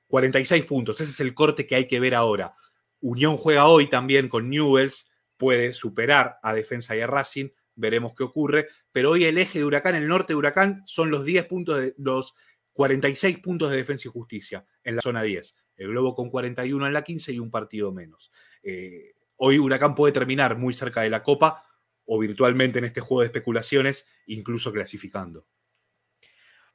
46 0.06 0.64
puntos. 0.64 0.98
Ese 1.02 1.10
es 1.10 1.20
el 1.20 1.34
corte 1.34 1.66
que 1.66 1.74
hay 1.74 1.86
que 1.86 2.00
ver 2.00 2.14
ahora. 2.14 2.54
Unión 3.02 3.36
juega 3.36 3.66
hoy 3.66 3.90
también 3.90 4.30
con 4.30 4.48
Newells. 4.48 5.10
Puede 5.36 5.74
superar 5.74 6.38
a 6.42 6.54
Defensa 6.54 6.96
y 6.96 7.02
a 7.02 7.06
Racing. 7.06 7.50
Veremos 7.76 8.14
qué 8.14 8.24
ocurre. 8.24 8.68
Pero 8.92 9.10
hoy 9.10 9.24
el 9.24 9.38
eje 9.38 9.58
de 9.58 9.64
Huracán, 9.64 9.94
el 9.94 10.08
norte 10.08 10.32
de 10.32 10.36
Huracán, 10.36 10.82
son 10.86 11.10
los 11.10 11.24
10 11.24 11.46
puntos 11.46 11.80
de 11.80 11.94
los 11.98 12.34
46 12.72 13.38
puntos 13.38 13.70
de 13.70 13.76
Defensa 13.76 14.08
y 14.08 14.12
Justicia 14.12 14.66
en 14.82 14.96
la 14.96 15.02
zona 15.02 15.22
10 15.22 15.54
el 15.76 15.88
Globo 15.88 16.14
con 16.14 16.30
41 16.30 16.86
en 16.86 16.92
la 16.92 17.02
15 17.02 17.32
y 17.32 17.38
un 17.38 17.50
partido 17.50 17.92
menos. 17.92 18.30
Eh, 18.62 19.14
hoy 19.36 19.58
Huracán 19.58 19.94
puede 19.94 20.12
terminar 20.12 20.56
muy 20.56 20.74
cerca 20.74 21.02
de 21.02 21.10
la 21.10 21.22
Copa 21.22 21.64
o 22.06 22.18
virtualmente 22.18 22.78
en 22.78 22.84
este 22.84 23.00
juego 23.00 23.22
de 23.22 23.26
especulaciones, 23.26 24.06
incluso 24.26 24.72
clasificando. 24.72 25.46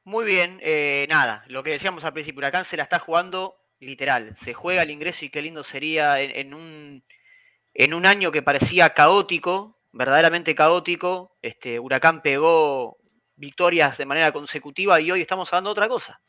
Muy 0.04 0.26
bien, 0.26 0.60
eh, 0.64 1.06
nada, 1.10 1.44
lo 1.48 1.62
que 1.62 1.72
decíamos 1.72 2.04
al 2.04 2.14
principio, 2.14 2.40
Huracán 2.40 2.66
se 2.66 2.78
la 2.78 2.84
está 2.84 3.00
jugando 3.00 3.56
literal, 3.80 4.36
se 4.38 4.54
juega 4.54 4.82
el 4.82 4.92
ingreso 4.92 5.26
y 5.26 5.30
qué 5.30 5.42
lindo 5.42 5.64
sería 5.64 6.20
en, 6.22 6.54
un, 6.54 7.04
en 7.74 7.94
un 7.94 8.06
año 8.06 8.32
que 8.32 8.42
parecía 8.42 8.94
caótico, 8.94 9.79
verdaderamente 10.00 10.56
caótico, 10.56 11.36
este, 11.42 11.78
Huracán 11.78 12.22
pegó 12.22 13.00
victorias 13.36 13.98
de 13.98 14.06
manera 14.06 14.32
consecutiva 14.32 15.02
y 15.02 15.12
hoy 15.12 15.20
estamos 15.20 15.52
hablando 15.52 15.72
de 15.72 15.74
otra 15.74 15.90
cosa. 15.90 16.22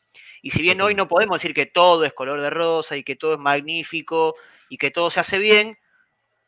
Y 0.42 0.50
si 0.50 0.60
bien 0.60 0.80
hoy 0.80 0.96
no 0.96 1.06
podemos 1.06 1.36
decir 1.36 1.54
que 1.54 1.66
todo 1.66 2.04
es 2.04 2.12
color 2.12 2.40
de 2.40 2.50
rosa 2.50 2.96
y 2.96 3.04
que 3.04 3.14
todo 3.14 3.34
es 3.34 3.38
magnífico 3.38 4.34
y 4.68 4.76
que 4.76 4.90
todo 4.90 5.08
se 5.08 5.20
hace 5.20 5.38
bien, 5.38 5.78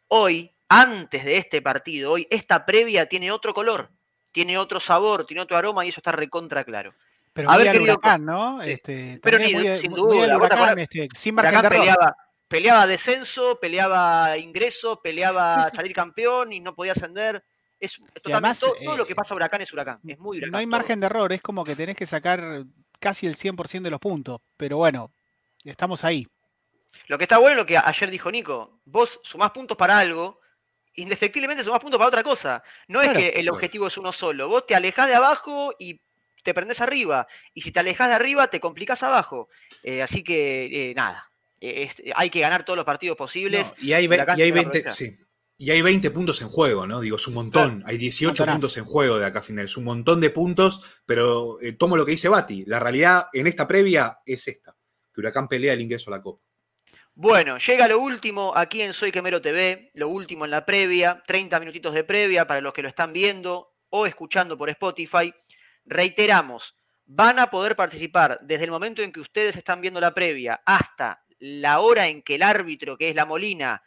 hoy, 0.09 0.51
antes 0.69 1.25
de 1.25 1.37
este 1.37 1.63
partido, 1.63 2.11
hoy 2.11 2.27
esta 2.29 2.67
previa 2.67 3.07
tiene 3.07 3.31
otro 3.31 3.55
color, 3.55 3.91
tiene 4.33 4.59
otro 4.59 4.81
sabor, 4.81 5.25
tiene 5.25 5.43
otro 5.43 5.57
aroma 5.57 5.87
y 5.87 5.91
eso 5.91 6.01
está 6.01 6.11
recontra 6.11 6.65
claro. 6.65 6.93
Pero 7.33 7.49
a 7.53 7.57
ver, 7.57 7.71
querido, 7.71 7.95
huracán, 7.95 8.25
¿no? 8.25 8.61
Este, 8.63 9.21
pero 9.23 9.39
ni, 9.39 9.77
sin 9.77 9.93
duda, 9.93 10.37
huracán, 10.37 10.77
este, 10.81 11.07
sin 11.15 11.37
margen 11.37 11.63
de 11.63 11.69
peleaba, 11.69 12.17
peleaba 12.53 12.87
descenso, 12.87 13.59
peleaba 13.59 14.37
ingreso, 14.37 15.01
peleaba 15.01 15.71
salir 15.71 15.95
campeón 15.95 16.53
y 16.53 16.61
no 16.61 16.75
podía 16.75 16.93
ascender. 16.93 17.43
Es 17.81 17.99
totalmente, 18.23 18.61
todo, 18.85 18.97
lo 18.97 19.07
que 19.07 19.15
eh, 19.15 19.17
pasa 19.17 19.35
a 19.35 19.37
Huracán 19.37 19.62
es 19.62 19.73
Huracán. 19.73 19.99
Es 20.07 20.19
muy 20.19 20.38
No 20.41 20.59
hay 20.59 20.67
margen 20.67 21.01
de 21.01 21.07
error, 21.07 21.33
es 21.33 21.41
como 21.41 21.65
que 21.65 21.75
tenés 21.75 21.97
que 21.97 22.07
sacar 22.07 22.65
casi 23.01 23.27
el 23.27 23.37
100% 23.37 23.83
de 23.83 23.91
los 23.91 23.99
puntos. 23.99 24.41
Pero 24.57 24.77
bueno, 24.77 25.12
estamos 25.65 26.05
ahí. 26.05 26.29
Lo 27.09 27.17
que 27.17 27.25
está 27.25 27.38
bueno 27.38 27.53
es 27.53 27.57
lo 27.57 27.67
que 27.67 27.79
ayer 27.79 28.11
dijo 28.11 28.31
Nico. 28.31 28.81
Vos 28.85 29.19
sumás 29.25 29.51
puntos 29.51 29.77
para 29.77 29.99
algo, 29.99 30.38
indefectiblemente 30.95 31.65
sumás 31.65 31.81
puntos 31.81 31.99
para 31.99 32.09
otra 32.09 32.23
cosa. 32.23 32.62
No 32.87 33.01
es 33.01 33.09
que 33.09 33.29
el 33.31 33.49
objetivo 33.49 33.87
es 33.87 33.97
uno 33.97 34.12
solo. 34.12 34.49
Vos 34.49 34.67
te 34.67 34.77
alejás 34.77 35.09
de 35.09 35.15
abajo 35.15 35.75
y 35.79 36.01
te 36.45 36.55
prendés 36.55 36.81
arriba. 36.83 37.27
Y 37.55 37.62
si 37.62 37.73
te 37.73 37.81
alejas 37.81 38.09
de 38.09 38.15
arriba, 38.15 38.49
te 38.49 38.61
complicás 38.61 39.03
abajo. 39.03 39.49
Eh, 39.83 40.03
así 40.03 40.23
que, 40.23 40.91
eh, 40.91 40.95
nada. 40.95 41.32
Eh, 41.64 41.88
hay 42.16 42.29
que 42.29 42.40
ganar 42.40 42.64
todos 42.64 42.77
los 42.77 42.85
partidos 42.85 43.16
posibles. 43.16 43.72
y 43.81 43.92
hay, 43.92 44.11
y 44.37 44.42
hay 44.42 44.51
20, 44.51 44.92
sí. 44.92 45.16
Y 45.57 45.70
hay 45.70 45.81
20 45.81 46.11
puntos 46.11 46.42
en 46.42 46.48
juego, 46.48 46.88
¿no? 46.88 47.01
Digo, 47.01 47.16
es 47.16 47.27
un 47.29 47.35
montón. 47.35 47.85
Hay 47.87 47.96
18 47.96 48.44
puntos 48.44 48.77
en 48.79 48.85
juego 48.85 49.20
de 49.20 49.27
acá 49.27 49.38
a 49.38 49.42
final. 49.42 49.66
Es 49.66 49.77
un 49.77 49.85
montón 49.85 50.20
de 50.20 50.31
puntos, 50.31 50.83
pero 51.07 51.61
eh, 51.61 51.75
tomo 51.75 51.96
lo 51.96 52.05
que 52.05 52.11
dice 52.11 52.29
Bati. 52.29 52.64
La 52.64 52.81
realidad 52.81 53.29
en 53.33 53.46
esta 53.46 53.68
previa 53.68 54.18
es 54.27 54.48
esta: 54.48 54.75
que 55.14 55.20
Huracán 55.20 55.46
pelea 55.46 55.75
el 55.75 55.81
ingreso 55.81 56.11
a 56.11 56.16
la 56.16 56.22
Copa. 56.22 56.42
Bueno, 57.14 57.59
llega 57.59 57.87
lo 57.87 58.01
último 58.01 58.53
aquí 58.57 58.83
en 58.83 58.92
Soy 58.92 59.12
Quemero 59.12 59.40
TV, 59.40 59.92
lo 59.94 60.09
último 60.09 60.46
en 60.46 60.51
la 60.51 60.66
previa, 60.66 61.22
30 61.29 61.61
minutitos 61.61 61.94
de 61.94 62.03
previa 62.03 62.44
para 62.44 62.61
los 62.61 62.72
que 62.72 62.83
lo 62.83 62.88
están 62.88 63.12
viendo 63.12 63.77
o 63.90 64.07
escuchando 64.07 64.59
por 64.59 64.68
Spotify. 64.68 65.33
Reiteramos, 65.85 66.75
van 67.05 67.38
a 67.38 67.51
poder 67.51 67.77
participar 67.77 68.40
desde 68.42 68.64
el 68.64 68.72
momento 68.72 69.03
en 69.03 69.12
que 69.12 69.20
ustedes 69.20 69.55
están 69.55 69.81
viendo 69.81 70.01
la 70.01 70.12
previa 70.12 70.61
hasta 70.66 71.22
la 71.43 71.81
hora 71.81 72.07
en 72.07 72.23
que 72.23 72.37
el 72.37 72.43
árbitro, 72.45 72.97
que 72.97 73.09
es 73.09 73.17
la 73.17 73.27
Molina, 73.27 73.83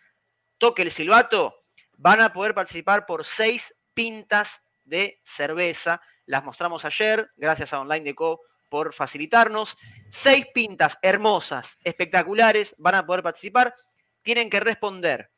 toque 0.57 0.81
el 0.81 0.91
silbato 0.91 1.63
van 1.93 2.19
a 2.19 2.33
poder 2.33 2.53
participar 2.53 3.05
por 3.05 3.23
seis 3.23 3.73
pintas 3.93 4.61
de 4.83 5.21
cerveza. 5.23 6.01
Las 6.25 6.43
mostramos 6.43 6.83
ayer, 6.83 7.31
gracias 7.37 7.71
a 7.71 7.79
Online 7.79 8.03
Deco 8.03 8.41
por 8.69 8.93
facilitarnos. 8.93 9.77
Seis 10.09 10.47
pintas 10.53 10.99
hermosas, 11.01 11.77
espectaculares, 11.85 12.75
van 12.77 12.95
a 12.95 13.05
poder 13.05 13.23
participar. 13.23 13.73
Tienen 14.21 14.49
que 14.49 14.59
responder 14.59 15.31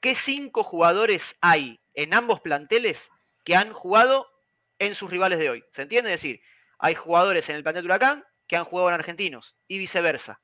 qué 0.00 0.14
cinco 0.14 0.62
jugadores 0.62 1.36
hay 1.40 1.80
en 1.94 2.12
ambos 2.12 2.42
planteles 2.42 3.10
que 3.44 3.56
han 3.56 3.72
jugado 3.72 4.28
en 4.78 4.94
sus 4.94 5.10
rivales 5.10 5.38
de 5.38 5.48
hoy. 5.48 5.64
¿Se 5.72 5.80
entiende? 5.80 6.12
Es 6.12 6.20
decir, 6.20 6.42
hay 6.78 6.94
jugadores 6.94 7.48
en 7.48 7.56
el 7.56 7.62
plantel 7.62 7.84
de 7.84 7.86
Huracán 7.86 8.24
que 8.46 8.56
han 8.56 8.66
jugado 8.66 8.90
en 8.90 8.94
argentinos 8.96 9.56
y 9.66 9.78
viceversa. 9.78 10.42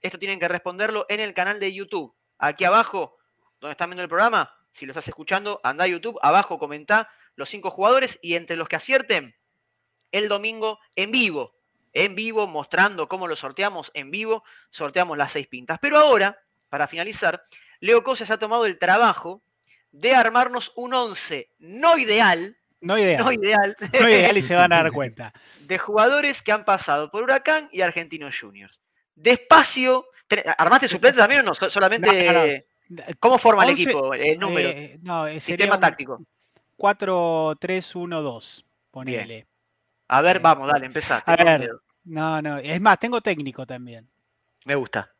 Esto 0.00 0.18
tienen 0.18 0.38
que 0.38 0.48
responderlo 0.48 1.06
en 1.08 1.20
el 1.20 1.34
canal 1.34 1.60
de 1.60 1.72
YouTube. 1.72 2.14
Aquí 2.38 2.64
abajo, 2.64 3.16
donde 3.60 3.72
están 3.72 3.90
viendo 3.90 4.02
el 4.02 4.08
programa, 4.08 4.52
si 4.72 4.86
lo 4.86 4.92
estás 4.92 5.08
escuchando, 5.08 5.60
anda 5.64 5.84
a 5.84 5.88
YouTube, 5.88 6.18
abajo 6.22 6.58
comenta 6.58 7.08
los 7.34 7.48
cinco 7.48 7.70
jugadores 7.70 8.18
y 8.22 8.34
entre 8.34 8.56
los 8.56 8.68
que 8.68 8.76
acierten, 8.76 9.34
el 10.12 10.28
domingo 10.28 10.78
en 10.94 11.10
vivo. 11.10 11.54
En 11.92 12.14
vivo, 12.14 12.46
mostrando 12.46 13.08
cómo 13.08 13.26
lo 13.26 13.36
sorteamos 13.36 13.90
en 13.94 14.10
vivo, 14.10 14.44
sorteamos 14.70 15.16
las 15.16 15.32
seis 15.32 15.46
pintas. 15.46 15.78
Pero 15.80 15.96
ahora, 15.98 16.38
para 16.68 16.88
finalizar, 16.88 17.44
Leo 17.80 18.02
Cosas 18.02 18.30
ha 18.30 18.38
tomado 18.38 18.66
el 18.66 18.78
trabajo 18.78 19.42
de 19.92 20.14
armarnos 20.14 20.72
un 20.76 20.92
11 20.92 21.50
no 21.58 21.96
ideal, 21.96 22.56
no 22.80 22.98
ideal. 22.98 23.24
No 23.24 23.32
ideal. 23.32 23.76
No 24.00 24.08
ideal 24.08 24.36
y 24.36 24.42
se 24.42 24.54
van 24.54 24.72
a 24.72 24.82
dar 24.82 24.92
cuenta. 24.92 25.32
De 25.60 25.78
jugadores 25.78 26.42
que 26.42 26.52
han 26.52 26.64
pasado 26.64 27.10
por 27.10 27.22
Huracán 27.22 27.68
y 27.72 27.80
Argentinos 27.80 28.38
Juniors. 28.38 28.82
Despacio. 29.16 30.06
¿Armaste 30.58 30.88
suplentes 30.88 31.18
también 31.18 31.40
o 31.40 31.44
no? 31.44 31.54
Solamente. 31.54 32.66
¿Cómo 33.18 33.38
forma 33.38 33.64
el 33.64 33.70
equipo? 33.70 34.14
El 34.14 34.38
número. 34.38 34.68
Eh, 34.68 34.98
no, 35.02 35.26
Sistema 35.40 35.80
táctico. 35.80 36.20
4-3-1-2. 36.78 38.64
Ponele. 38.92 39.46
A 40.08 40.22
ver, 40.22 40.36
eh, 40.36 40.40
vamos, 40.40 40.68
dale, 40.68 40.86
empezá. 40.86 41.18
A 41.26 41.36
ver, 41.36 41.70
no, 42.04 42.40
no. 42.40 42.58
Es 42.58 42.80
más, 42.80 42.98
tengo 43.00 43.20
técnico 43.20 43.66
también. 43.66 44.08
Me 44.64 44.76
gusta. 44.76 45.10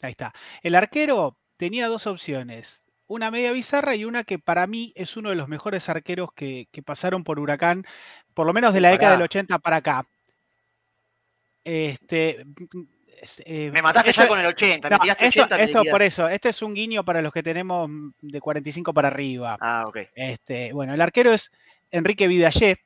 Ahí 0.00 0.10
está. 0.10 0.34
El 0.62 0.74
arquero 0.74 1.36
tenía 1.56 1.86
dos 1.86 2.08
opciones 2.08 2.82
una 3.12 3.30
media 3.30 3.52
bizarra 3.52 3.94
y 3.94 4.04
una 4.04 4.24
que 4.24 4.38
para 4.38 4.66
mí 4.66 4.92
es 4.96 5.16
uno 5.16 5.30
de 5.30 5.36
los 5.36 5.48
mejores 5.48 5.88
arqueros 5.88 6.32
que, 6.32 6.66
pasaron 6.84 7.24
por 7.24 7.38
Huracán, 7.38 7.84
por 8.34 8.46
lo 8.46 8.54
menos 8.54 8.72
de 8.72 8.80
la 8.80 8.90
década 8.90 9.12
del 9.12 9.22
80 9.22 9.58
para 9.58 9.76
acá. 9.76 10.06
Este, 11.64 12.44
eh, 13.44 13.70
me 13.72 13.82
mataste 13.82 14.12
ya 14.12 14.26
con 14.26 14.40
el 14.40 14.46
80, 14.46 14.88
esto, 15.58 15.82
por 15.90 16.02
eso, 16.02 16.28
este 16.28 16.48
es 16.48 16.60
un 16.62 16.74
guiño 16.74 17.04
para 17.04 17.22
los 17.22 17.32
que 17.32 17.42
tenemos 17.42 17.88
de 18.20 18.40
45 18.40 18.92
para 18.92 19.08
arriba. 19.08 19.56
Ah, 19.60 19.84
ok. 19.86 19.98
Este, 20.14 20.72
bueno, 20.72 20.92
el 20.94 21.00
arquero 21.00 21.32
es 21.32 21.50
Enrique 21.90 22.26
Vidallé, 22.26 22.80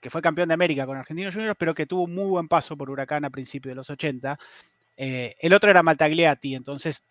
que 0.00 0.10
fue 0.10 0.22
campeón 0.22 0.48
de 0.48 0.54
América 0.54 0.86
con 0.86 0.96
Argentinos 0.96 1.34
Juniors, 1.34 1.56
pero 1.58 1.74
que 1.74 1.86
tuvo 1.86 2.04
un 2.04 2.14
muy 2.14 2.26
buen 2.26 2.48
paso 2.48 2.76
por 2.76 2.90
Huracán 2.90 3.24
a 3.24 3.30
principios 3.30 3.72
de 3.72 3.76
los 3.76 3.90
80. 3.90 4.38
Eh, 4.96 5.34
el 5.40 5.52
otro 5.52 5.70
era 5.70 5.82
Maltagliati, 5.82 6.54
entonces 6.54 7.02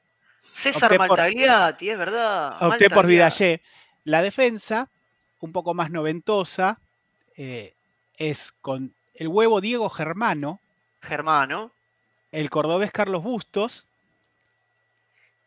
César 0.54 0.98
Maltagliati, 0.98 1.90
es 1.90 1.98
verdad. 1.98 2.56
Opté 2.62 2.90
por 2.90 3.06
Vidallé. 3.06 3.62
La 4.06 4.22
defensa, 4.22 4.90
un 5.42 5.52
poco 5.52 5.74
más 5.74 5.92
noventosa, 5.92 6.80
eh, 7.36 7.74
es 8.18 8.54
con 8.62 8.94
el 9.14 9.28
huevo 9.28 9.60
Diego 9.60 9.90
Germano. 9.90 10.62
Germano. 11.02 11.75
El 12.36 12.50
cordobés 12.50 12.92
Carlos 12.92 13.24
Bustos. 13.24 13.88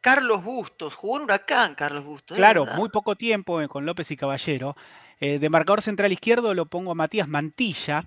Carlos 0.00 0.42
Bustos, 0.42 0.94
jugó 0.94 1.18
en 1.18 1.24
Huracán, 1.24 1.74
Carlos 1.74 2.02
Bustos. 2.02 2.36
Claro, 2.38 2.64
muy 2.64 2.88
poco 2.88 3.14
tiempo 3.14 3.60
eh, 3.60 3.68
con 3.68 3.84
López 3.84 4.10
y 4.10 4.16
Caballero. 4.16 4.74
Eh, 5.20 5.38
de 5.38 5.50
marcador 5.50 5.82
central 5.82 6.12
izquierdo 6.12 6.54
lo 6.54 6.64
pongo 6.64 6.92
a 6.92 6.94
Matías 6.94 7.28
Mantilla. 7.28 8.06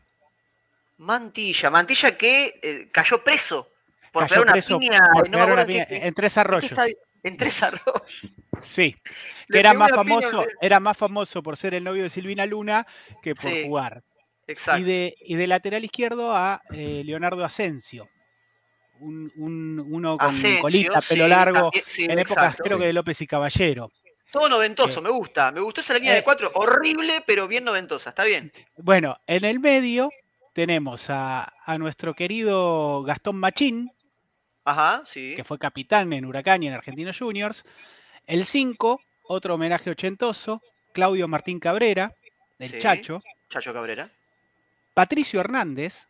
Mantilla, 0.98 1.70
Mantilla 1.70 2.18
que 2.18 2.90
cayó 2.92 3.24
preso 3.24 3.70
por 4.12 4.24
una 4.42 4.54
piña, 4.54 5.86
en 5.90 6.14
tres 6.16 6.38
arroyos. 6.40 6.80
en 7.22 7.38
tres 7.38 7.62
arroyos. 7.62 8.02
Sí, 8.62 8.96
que 9.48 9.60
era 9.60 9.76
más 9.76 9.92
famoso, 9.92 10.46
era 10.60 10.80
más 10.80 10.98
famoso 10.98 11.44
por 11.44 11.56
ser 11.56 11.76
el 11.76 11.84
novio 11.84 12.02
de 12.02 12.10
Silvina 12.10 12.48
Luna 12.48 12.88
que 13.22 13.36
por 13.36 13.52
jugar. 13.64 14.02
Exacto. 14.48 14.82
Y 14.82 14.84
de, 14.86 15.16
y 15.20 15.36
de 15.36 15.46
lateral 15.46 15.86
izquierdo 15.86 16.36
a 16.36 16.64
eh, 16.72 17.04
Leonardo 17.06 17.46
Asensio. 17.46 18.10
Un, 19.04 19.80
uno 19.80 20.16
con 20.18 20.42
colita, 20.62 21.02
pelo 21.02 21.28
largo, 21.28 21.72
en 21.98 22.20
épocas 22.20 22.56
creo 22.56 22.78
que 22.78 22.86
de 22.86 22.94
López 22.94 23.20
y 23.22 23.28
Caballero. 23.28 23.92
Todo 24.32 24.48
noventoso, 24.48 25.00
eh, 25.00 25.04
me 25.04 25.10
gusta. 25.10 25.52
Me 25.52 25.60
gustó 25.60 25.82
esa 25.82 25.96
línea 25.96 26.14
de 26.14 26.20
eh, 26.20 26.24
cuatro, 26.24 26.52
horrible, 26.54 27.24
pero 27.26 27.48
bien 27.48 27.64
noventosa, 27.64 28.12
está 28.12 28.24
bien. 28.24 28.54
Bueno, 28.78 29.18
en 29.26 29.44
el 29.44 29.60
medio 29.60 30.12
tenemos 30.54 31.10
a, 31.10 31.52
a 31.66 31.78
nuestro 31.80 32.14
querido 32.14 33.02
Gastón 33.04 33.38
Machín, 33.38 33.92
Ajá, 34.66 35.02
sí. 35.06 35.34
que 35.36 35.44
fue 35.44 35.58
capitán 35.58 36.14
en 36.14 36.26
Huracán 36.26 36.62
y 36.62 36.68
en 36.68 36.74
Argentinos 36.74 37.18
Juniors. 37.18 37.66
El 38.28 38.46
5, 38.46 39.02
otro 39.24 39.56
homenaje 39.56 39.90
ochentoso, 39.90 40.62
Claudio 40.94 41.28
Martín 41.28 41.60
Cabrera, 41.60 42.14
del 42.60 42.80
Chacho. 42.80 43.22
Chacho 43.50 43.74
Cabrera. 43.74 44.12
Patricio 44.94 45.40
Hernández, 45.40 46.08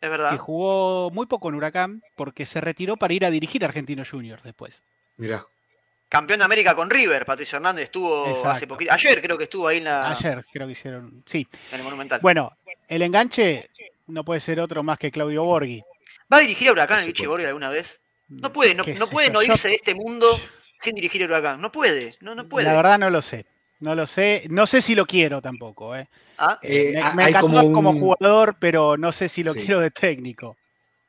es 0.00 0.10
verdad. 0.10 0.30
que 0.30 0.38
jugó 0.38 1.10
muy 1.10 1.26
poco 1.26 1.48
en 1.48 1.56
Huracán 1.56 2.02
porque 2.16 2.46
se 2.46 2.60
retiró 2.60 2.96
para 2.96 3.14
ir 3.14 3.24
a 3.24 3.30
dirigir 3.30 3.64
Argentinos 3.64 4.10
Juniors 4.10 4.42
después. 4.42 4.82
Mirá. 5.16 5.44
Campeón 6.08 6.38
de 6.38 6.44
América 6.46 6.74
con 6.74 6.88
River, 6.88 7.26
Patricio 7.26 7.56
Hernández 7.56 7.84
estuvo 7.84 8.26
hace 8.46 8.66
poquito. 8.66 8.92
Ayer 8.92 9.20
creo 9.20 9.36
que 9.36 9.44
estuvo 9.44 9.68
ahí 9.68 9.78
en 9.78 9.84
la. 9.84 10.10
Ayer 10.10 10.44
creo 10.50 10.66
que 10.66 10.72
hicieron. 10.72 11.22
Sí. 11.26 11.46
En 11.70 11.78
el 11.78 11.84
Monumental. 11.84 12.20
Bueno, 12.22 12.52
el 12.88 13.02
enganche 13.02 13.68
no 14.06 14.24
puede 14.24 14.40
ser 14.40 14.58
otro 14.60 14.82
más 14.82 14.98
que 14.98 15.10
Claudio 15.10 15.44
Borghi. 15.44 15.82
¿Va 16.32 16.38
a 16.38 16.40
dirigir 16.40 16.68
a 16.68 16.72
Huracán 16.72 17.00
el 17.00 17.06
Vichy 17.06 17.24
alguna 17.24 17.68
vez? 17.68 18.00
No 18.28 18.52
puede, 18.52 18.74
no, 18.74 18.84
puede 19.10 19.30
no 19.30 19.42
irse 19.42 19.68
de 19.68 19.74
este 19.74 19.94
mundo 19.94 20.28
sin 20.80 20.94
dirigir 20.94 21.22
a 21.22 21.26
Huracán. 21.26 21.60
No 21.60 21.72
puede, 21.72 22.14
no, 22.20 22.34
no 22.34 22.48
puede. 22.48 22.66
La 22.66 22.74
verdad 22.74 22.98
no 22.98 23.10
lo 23.10 23.22
sé. 23.22 23.46
No 23.80 23.94
lo 23.94 24.06
sé. 24.06 24.44
No 24.50 24.66
sé 24.66 24.82
si 24.82 24.94
lo 24.94 25.06
quiero 25.06 25.40
tampoco. 25.40 25.94
¿eh? 25.96 26.08
¿Ah? 26.38 26.58
Eh, 26.62 27.00
me, 27.14 27.28
encantó 27.28 27.72
como, 27.72 27.92
jugador, 27.92 28.56
pero 28.58 28.96
no 28.96 29.12
sé 29.12 29.28
si 29.28 29.42
lo 29.42 29.54
quiero 29.54 29.80
de 29.80 29.90
técnico. 29.90 30.56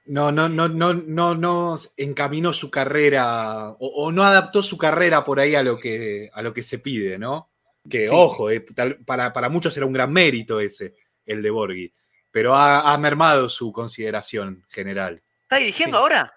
No, 0.06 0.32
no, 0.32 0.50
no, 0.50 0.68
no, 0.68 0.94
no, 0.94 1.36
no 1.36 1.78
encaminó 1.98 2.52
su 2.52 2.72
carrera 2.72 3.76
o, 3.80 4.12
no 4.12 4.24
adaptó 4.24 4.64
su 4.64 4.78
carrera 4.78 5.24
por 5.24 5.40
ahí 5.40 5.54
a 5.54 5.62
lo 5.62 5.78
que, 5.78 6.32
a 6.34 6.42
lo 6.42 6.52
que 6.52 6.64
se 6.64 6.80
pide, 6.80 7.20
¿no? 7.20 7.50
Que, 7.88 8.10
ojo, 8.10 8.50
eh, 8.50 8.66
para, 9.06 9.32
para, 9.32 9.50
muchos 9.50 9.76
era 9.78 9.86
un 9.86 9.94
gran 9.94 10.12
mérito 10.12 10.60
ese, 10.60 10.96
el 11.26 11.42
de 11.42 11.50
Borghi 11.52 11.94
pero 12.32 12.56
ha, 12.56 12.98
mermado 12.98 13.50
su 13.50 13.72
consideración 13.72 14.64
general. 14.70 15.22
¿Está 15.44 15.58
dirigiendo 15.58 15.98
ahora? 15.98 16.34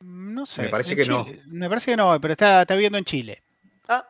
No 0.00 0.44
sé. 0.46 0.62
Me 0.62 0.68
parece 0.68 0.96
que 0.96 1.04
no. 1.04 1.26
Me 1.46 1.68
parece 1.68 1.92
que 1.92 1.96
no, 1.96 2.20
pero 2.20 2.32
está, 2.32 2.62
está 2.62 2.74
viviendo 2.74 2.98
en 2.98 3.04
Chile. 3.04 3.42
Ah. 3.88 4.06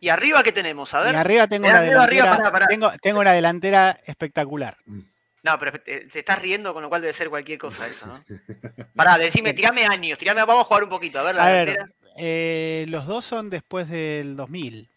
¿Y 0.00 0.08
arriba 0.08 0.42
qué 0.42 0.52
tenemos? 0.52 0.92
A 0.94 1.00
ver. 1.00 1.14
Y 1.14 1.16
arriba 1.16 1.46
tengo 1.46 1.68
una 1.68 1.80
delantera. 1.80 2.66
Tengo, 3.00 3.20
una 3.20 3.32
delantera 3.32 3.98
espectacular. 4.04 4.76
Mm. 4.84 5.00
No, 5.42 5.58
pero 5.58 5.80
te, 5.80 6.08
estás 6.12 6.42
riendo, 6.42 6.74
con 6.74 6.82
lo 6.82 6.88
cual 6.88 7.02
debe 7.02 7.12
ser 7.12 7.30
cualquier 7.30 7.58
cosa 7.58 7.86
eso, 7.86 8.06
¿no? 8.06 8.24
Pará, 8.96 9.16
decime, 9.16 9.54
tirame 9.54 9.86
años, 9.86 10.18
tirame, 10.18 10.44
vamos 10.44 10.64
a 10.64 10.66
jugar 10.66 10.82
un 10.82 10.90
poquito, 10.90 11.20
a 11.20 11.22
ver 11.22 11.36
la 11.36 11.46
delantera. 11.46 11.88
eh, 12.16 12.84
los 12.88 13.06
dos 13.06 13.24
son 13.24 13.48
después 13.48 13.88
del 13.88 14.36
2000. 14.36 14.88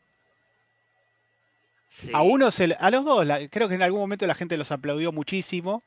A 2.14 2.22
uno 2.22 2.50
se, 2.50 2.76
a 2.80 2.90
los 2.90 3.06
dos, 3.06 3.28
creo 3.52 3.68
que 3.68 3.76
en 3.76 3.84
algún 3.84 4.00
momento 4.00 4.26
la 4.26 4.36
gente 4.36 4.58
los 4.58 4.72
aplaudió 4.72 5.12
muchísimo 5.12 5.84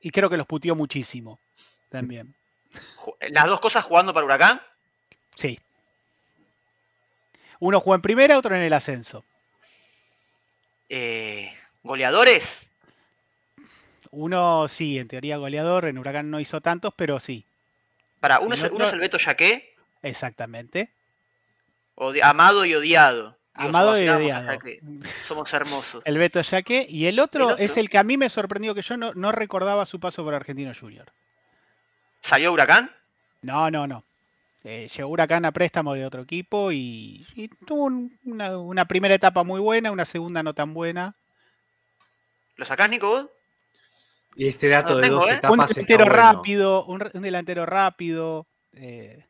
y 0.00 0.10
creo 0.10 0.30
que 0.30 0.36
los 0.36 0.46
puteó 0.46 0.74
muchísimo 0.74 1.38
también. 1.90 2.34
¿Las 3.28 3.44
dos 3.44 3.60
cosas 3.60 3.84
jugando 3.84 4.14
para 4.14 4.26
Huracán? 4.26 4.60
Sí. 5.36 5.58
Uno 7.60 7.80
jugó 7.80 7.94
en 7.94 8.02
primera, 8.02 8.38
otro 8.38 8.56
en 8.56 8.62
el 8.62 8.72
ascenso. 8.72 9.24
Eh, 10.88 11.52
¿Goleadores? 11.82 12.68
Uno 14.10 14.66
sí, 14.66 14.98
en 14.98 15.06
teoría 15.06 15.36
goleador, 15.36 15.84
en 15.84 15.98
Huracán 15.98 16.30
no 16.30 16.40
hizo 16.40 16.60
tantos, 16.60 16.92
pero 16.96 17.20
sí. 17.20 17.44
Para, 18.18 18.40
uno, 18.40 18.54
es, 18.54 18.62
uno 18.70 18.86
es 18.86 18.92
el 18.92 18.98
Beto 18.98 19.18
Yaqué. 19.18 19.74
Exactamente. 20.02 20.90
amado 22.22 22.64
y 22.64 22.74
odiado. 22.74 23.36
Amado 23.54 24.00
y 24.00 24.08
odiado. 24.08 24.58
Somos 25.26 25.52
hermosos. 25.52 26.02
El 26.06 26.18
Beto 26.18 26.40
Yaque. 26.40 26.86
Y 26.88 27.06
el 27.06 27.20
otro, 27.20 27.56
es 27.56 27.76
el 27.76 27.90
que 27.90 27.98
a 27.98 28.04
mí 28.04 28.16
me 28.16 28.30
sorprendió 28.30 28.74
que 28.74 28.82
yo 28.82 28.96
no, 28.96 29.32
recordaba 29.32 29.86
su 29.86 30.00
paso 30.00 30.24
por 30.24 30.34
Argentino 30.34 30.72
Junior. 30.78 31.06
¿Salió 32.22 32.52
Huracán? 32.52 32.90
No, 33.42 33.70
no, 33.70 33.86
no. 33.86 34.04
Eh, 34.64 34.88
llegó 34.94 35.08
Huracán 35.08 35.44
a 35.46 35.52
préstamo 35.52 35.94
de 35.94 36.04
otro 36.04 36.22
equipo 36.22 36.70
y, 36.70 37.26
tuvo 37.66 37.90
una, 38.24 38.84
primera 38.84 39.14
etapa 39.14 39.42
muy 39.42 39.60
buena, 39.60 39.90
una 39.90 40.04
segunda 40.04 40.42
no 40.42 40.52
tan 40.52 40.74
buena. 40.74 41.14
¿Lo 42.56 42.66
sacás, 42.66 42.90
Nico, 42.90 43.08
vos? 43.08 43.26
Y 44.36 44.48
este 44.48 44.68
dato 44.68 44.98
de 44.98 45.08
dos 45.08 45.28
¿eh? 45.28 45.34
etapas. 45.34 45.50
Un 45.50 45.66
delantero 45.66 46.04
rápido, 46.04 46.84
un, 46.84 46.98
delantero 47.22 47.66
rápido. 47.66 48.46
Eh, 48.72 49.24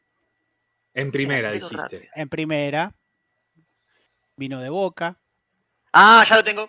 en 0.95 1.12
primera, 1.12 1.53
dijiste. 1.53 2.11
En 2.14 2.28
primera 2.28 2.93
vino 4.37 4.61
de 4.61 4.68
Boca. 4.68 5.16
Ah, 5.93 6.24
ya 6.28 6.37
lo 6.37 6.45
tengo. 6.45 6.68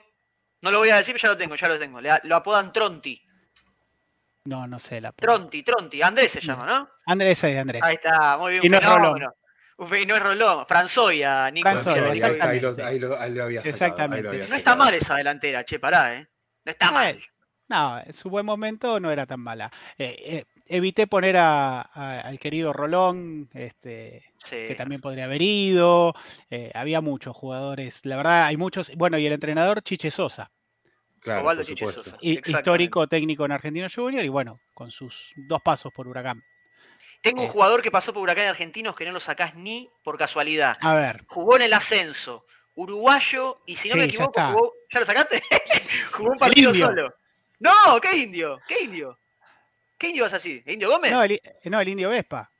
No 0.61 0.69
lo 0.69 0.79
voy 0.79 0.89
a 0.89 0.97
decir, 0.97 1.15
pero 1.15 1.23
ya 1.23 1.29
lo 1.29 1.37
tengo, 1.37 1.55
ya 1.55 1.67
lo 1.67 1.79
tengo. 1.79 1.99
lo 2.01 2.35
apodan 2.35 2.71
Tronti. 2.71 3.19
No, 4.45 4.67
no 4.67 4.79
sé 4.79 4.99
la 5.01 5.11
Tronti, 5.11 5.63
Tronti. 5.63 6.01
Andrés 6.01 6.31
se 6.31 6.41
llama, 6.41 6.65
¿no? 6.65 6.89
Andrés 7.05 7.43
es 7.43 7.57
Andrés. 7.57 7.81
Ahí 7.83 7.95
está, 7.95 8.37
muy 8.37 8.53
bien. 8.53 8.65
Y 8.65 8.69
no 8.69 8.77
es 8.77 8.85
Rolón. 8.85 9.21
Y 9.79 10.05
no 10.05 10.15
es 10.15 10.23
Rolón. 10.23 10.65
Franzoya, 10.67 11.49
Nico. 11.51 11.69
Franzoya, 11.69 12.11
exactamente. 12.11 12.83
Ahí 12.83 12.99
lo, 12.99 13.13
había 13.43 13.63
sacado, 13.63 13.69
exactamente. 13.69 14.47
no 14.47 14.55
está 14.55 14.75
mal 14.75 14.93
esa 14.93 15.15
delantera, 15.15 15.63
che, 15.63 15.79
pará, 15.79 16.15
¿eh? 16.15 16.27
No 16.65 16.71
está 16.71 16.91
mal. 16.91 17.19
No, 17.71 18.01
en 18.05 18.11
su 18.11 18.29
buen 18.29 18.45
momento 18.45 18.99
no 18.99 19.11
era 19.11 19.25
tan 19.25 19.39
mala. 19.39 19.71
Eh, 19.97 20.15
eh, 20.19 20.45
evité 20.65 21.07
poner 21.07 21.37
al 21.37 22.37
querido 22.37 22.73
Rolón, 22.73 23.49
este, 23.53 24.33
que 24.49 24.75
también 24.75 24.99
podría 24.99 25.23
haber 25.23 25.41
ido. 25.41 26.13
Eh, 26.49 26.69
había 26.73 26.99
muchos 26.99 27.35
jugadores, 27.35 28.05
la 28.05 28.17
verdad, 28.17 28.45
hay 28.45 28.57
muchos. 28.57 28.91
Bueno, 28.97 29.17
y 29.17 29.25
el 29.25 29.31
entrenador 29.31 29.81
Chiche 29.83 30.11
Sosa. 30.11 30.51
Claro, 31.21 31.41
Osvaldo 31.41 31.61
por 31.61 31.67
Chiche 31.67 31.79
supuesto. 31.87 32.03
Sosa. 32.03 32.17
Y- 32.21 32.31
Exactamente. 32.33 32.51
histórico 32.59 33.07
técnico 33.07 33.45
en 33.45 33.51
Argentino 33.51 33.87
Junior 33.93 34.25
y 34.25 34.29
bueno, 34.29 34.59
con 34.73 34.91
sus 34.91 35.31
dos 35.35 35.61
pasos 35.61 35.93
por 35.93 36.07
Huracán. 36.07 36.43
Tengo 37.21 37.41
un 37.41 37.47
Eh. 37.47 37.51
jugador 37.51 37.81
que 37.83 37.91
pasó 37.91 38.11
por 38.13 38.23
Huracán 38.23 38.47
Argentinos 38.47 38.95
que 38.95 39.05
no 39.05 39.11
lo 39.11 39.19
sacás 39.19 39.53
ni 39.55 39.89
por 40.03 40.17
casualidad. 40.17 40.77
A 40.81 40.95
ver, 40.95 41.23
Jugó 41.27 41.55
en 41.55 41.61
el 41.63 41.73
ascenso. 41.73 42.45
Uruguayo, 42.73 43.59
y 43.65 43.75
si 43.75 43.89
no 43.89 43.93
Sí, 43.93 43.99
me 43.99 44.05
ya 44.05 44.09
equivoco, 44.09 44.31
está. 44.39 44.51
jugó. 44.53 44.73
¿Ya 44.89 44.99
lo 45.01 45.05
sacaste? 45.05 45.43
jugó 46.13 46.31
un 46.31 46.37
partido 46.39 46.71
indio. 46.71 46.87
solo. 46.87 47.13
No, 47.59 47.71
¿qué 48.01 48.17
indio? 48.17 48.59
¿Qué 48.67 48.83
indio? 48.83 49.19
¿Qué 49.97 50.07
indio 50.09 50.23
vas 50.23 50.33
así? 50.33 50.63
¿Indio 50.65 50.89
Gómez? 50.89 51.11
no 51.11 51.21
el, 51.21 51.39
no, 51.65 51.79
el 51.79 51.89
Indio 51.89 52.09
Vespa. 52.09 52.50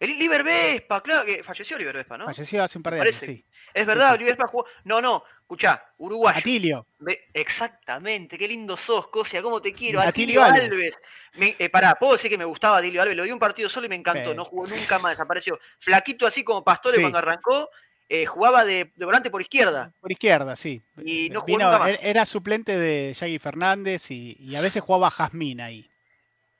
El 0.00 0.18
Liber 0.18 0.42
Vespa, 0.42 1.00
claro 1.02 1.24
que 1.24 1.42
falleció 1.42 1.78
Liber 1.78 1.96
Vespa, 1.96 2.18
¿no? 2.18 2.24
Falleció 2.26 2.62
hace 2.62 2.78
un 2.78 2.82
par 2.82 2.94
de 2.94 3.00
años, 3.00 3.14
sí. 3.16 3.44
Es 3.72 3.86
verdad, 3.86 4.16
sí. 4.18 4.24
Vespa 4.24 4.46
jugó. 4.48 4.66
No, 4.84 5.00
no, 5.00 5.24
escuchá, 5.40 5.84
uruguayo. 5.98 6.38
Atilio. 6.38 6.86
Ve- 6.98 7.24
Exactamente, 7.32 8.36
qué 8.38 8.46
lindo 8.48 8.76
sos, 8.76 9.08
Cosia, 9.08 9.40
cómo 9.42 9.60
te 9.62 9.72
quiero. 9.72 10.00
Atilio 10.00 10.42
Atilio 10.42 10.44
Alves. 10.44 10.72
Alves. 10.72 10.98
Me- 11.34 11.56
eh, 11.58 11.68
pará, 11.68 11.94
puedo 11.94 12.12
decir 12.12 12.30
que 12.30 12.38
me 12.38 12.44
gustaba 12.44 12.78
Atilio 12.78 13.00
Alves, 13.02 13.16
lo 13.16 13.22
vi 13.24 13.30
un 13.30 13.38
partido 13.38 13.68
solo 13.68 13.86
y 13.86 13.88
me 13.88 13.94
encantó, 13.96 14.34
no 14.34 14.44
jugó 14.44 14.66
nunca 14.66 14.98
más, 14.98 15.12
desapareció. 15.12 15.58
Flaquito 15.78 16.26
así 16.26 16.44
como 16.44 16.62
Pastore 16.64 16.96
Sí. 16.96 17.00
cuando 17.00 17.18
arrancó, 17.18 17.68
eh, 18.08 18.26
jugaba 18.26 18.64
de, 18.64 18.92
de 18.94 19.04
volante 19.06 19.30
por 19.30 19.40
izquierda. 19.42 19.92
Por 20.00 20.12
izquierda, 20.12 20.54
sí. 20.56 20.82
Y 21.04 21.30
no 21.30 21.40
jugó 21.40 21.56
Vino- 21.58 21.64
nunca 21.70 21.78
más. 21.78 21.88
er- 21.90 21.98
Era 22.02 22.26
suplente 22.26 22.76
de 22.78 23.12
Yagi 23.14 23.38
Fernández 23.38 24.10
y, 24.10 24.36
y 24.38 24.54
a 24.56 24.60
veces 24.60 24.82
jugaba 24.82 25.10
Jazmín 25.10 25.60
ahí. 25.60 25.88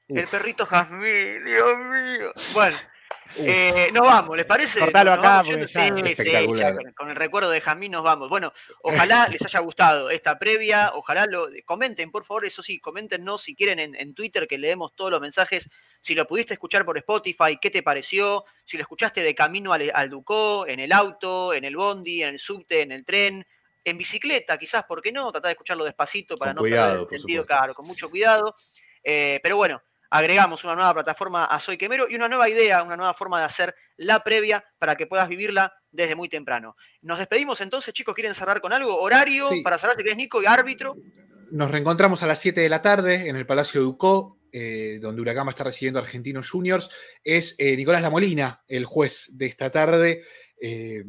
El 0.09 0.25
Uf. 0.25 0.31
perrito 0.31 0.67
Jazmín, 0.67 1.45
Dios 1.45 1.79
mío. 1.79 2.33
Bueno. 2.55 2.77
Eh, 3.37 3.91
nos 3.93 4.03
vamos, 4.07 4.37
¿les 4.37 4.47
parece? 4.47 4.79
Cortalo 4.79 5.11
Nos 5.11 5.19
acá, 5.21 5.29
vamos 5.29 5.47
porque 5.49 5.67
yendo. 5.67 5.67
ya- 5.67 5.97
Sí, 5.97 6.03
sí, 6.05 6.11
Espectacular. 6.23 6.73
ya 6.73 6.77
con- 6.77 6.93
con 6.93 7.11
el 7.11 7.17
recuerdo 7.17 7.51
de 7.51 7.61
Jazmín 7.61 7.91
nos 7.93 8.05
vamos. 8.05 8.29
Bueno, 8.29 8.53
ojalá 8.83 9.27
les 9.41 9.45
haya 9.45 9.59
gustado 9.61 10.11
esta 10.11 10.39
previa, 10.39 10.93
ojalá 10.95 11.27
lo 11.27 11.49
comenten, 11.65 12.11
por 12.11 12.25
favor, 12.25 12.45
eso 12.45 12.63
sí, 12.63 12.79
coméntenos 12.79 13.43
si 13.43 13.55
quieren 13.57 13.81
en, 13.81 13.95
en 13.97 14.15
Twitter 14.15 14.47
que 14.47 14.57
leemos 14.59 14.95
todos 14.95 15.11
los 15.11 15.21
mensajes, 15.21 15.69
si 16.01 16.15
lo 16.15 16.27
pudiste 16.27 16.55
escuchar 16.55 16.85
por 16.85 16.97
Spotify, 16.99 17.59
qué 17.61 17.71
te 17.71 17.83
pareció, 17.83 18.45
si 18.65 18.77
lo 18.77 18.83
escuchaste 18.83 19.23
de 19.23 19.35
camino 19.35 19.73
al, 19.73 19.91
al 19.95 20.11
Ducó, 20.11 20.67
en 20.67 20.79
el 20.81 20.93
auto, 20.93 21.53
en 21.55 21.65
el 21.65 21.77
bondi, 21.77 22.23
en 22.23 22.29
el 22.31 22.39
subte, 22.39 22.83
en 22.83 22.93
el 22.93 23.05
tren, 23.05 23.45
en 23.87 23.99
bicicleta, 23.99 24.57
quizás, 24.59 24.85
¿por 24.85 25.03
qué 25.03 25.13
no? 25.13 25.31
Tratar 25.33 25.49
de 25.49 25.53
escucharlo 25.53 25.85
despacito 25.85 26.39
para 26.39 26.53
Con 26.53 26.57
no 26.57 26.61
cuidado, 26.63 26.91
perder 26.93 27.07
el 27.15 27.19
sentido, 27.21 27.45
claro, 27.45 27.75
con 27.75 27.87
mucho 27.87 28.09
cuidado. 28.09 28.55
Eh, 29.03 29.41
pero 29.43 29.57
bueno, 29.59 29.83
agregamos 30.15 30.63
una 30.63 30.77
nueva 30.77 30.95
plataforma 30.95 31.45
a 31.45 31.59
Soy 31.59 31.77
Quemero 31.77 32.07
y 32.09 32.15
una 32.15 32.29
nueva 32.29 32.49
idea, 32.49 32.85
una 32.85 32.97
nueva 32.97 33.15
forma 33.15 33.41
de 33.41 33.47
hacer 33.47 33.75
la 33.97 34.23
previa 34.23 34.65
para 34.79 34.95
que 34.95 35.09
puedas 35.09 35.29
vivirla 35.29 35.73
desde 35.91 36.15
muy 36.15 36.29
temprano. 36.29 36.77
Nos 37.03 37.19
despedimos 37.19 37.61
entonces, 37.61 37.93
chicos, 37.93 38.15
¿quieren 38.15 38.33
cerrar 38.33 38.61
con 38.61 38.73
algo? 38.73 38.97
Horario 39.01 39.49
Sí. 39.49 39.63
para 39.63 39.77
cerrar, 39.77 39.97
si 39.97 40.05
querés, 40.05 40.17
Nico, 40.17 40.41
y 40.41 40.47
árbitro. 40.47 40.95
Nos 41.51 41.69
reencontramos 41.69 42.23
a 42.23 42.29
las 42.29 42.39
7 42.39 42.61
de 42.61 42.69
la 42.69 42.81
tarde 42.81 43.29
en 43.29 43.35
el 43.35 43.45
Palacio 43.45 43.83
Ducó, 43.83 44.39
eh, 44.53 45.01
donde 45.03 45.21
Huracán 45.21 45.47
va 45.47 45.51
a 45.51 45.51
estar 45.51 45.67
recibiendo 45.67 45.99
a 45.99 46.03
Argentinos 46.03 46.49
Juniors. 46.49 46.91
Es 47.25 47.57
eh, 47.59 47.77
Nicolás 47.77 48.03
Lamolina, 48.03 48.63
el 48.69 48.85
juez 48.85 49.31
de 49.33 49.47
esta 49.47 49.71
tarde. 49.71 50.23
Eh, 50.61 51.03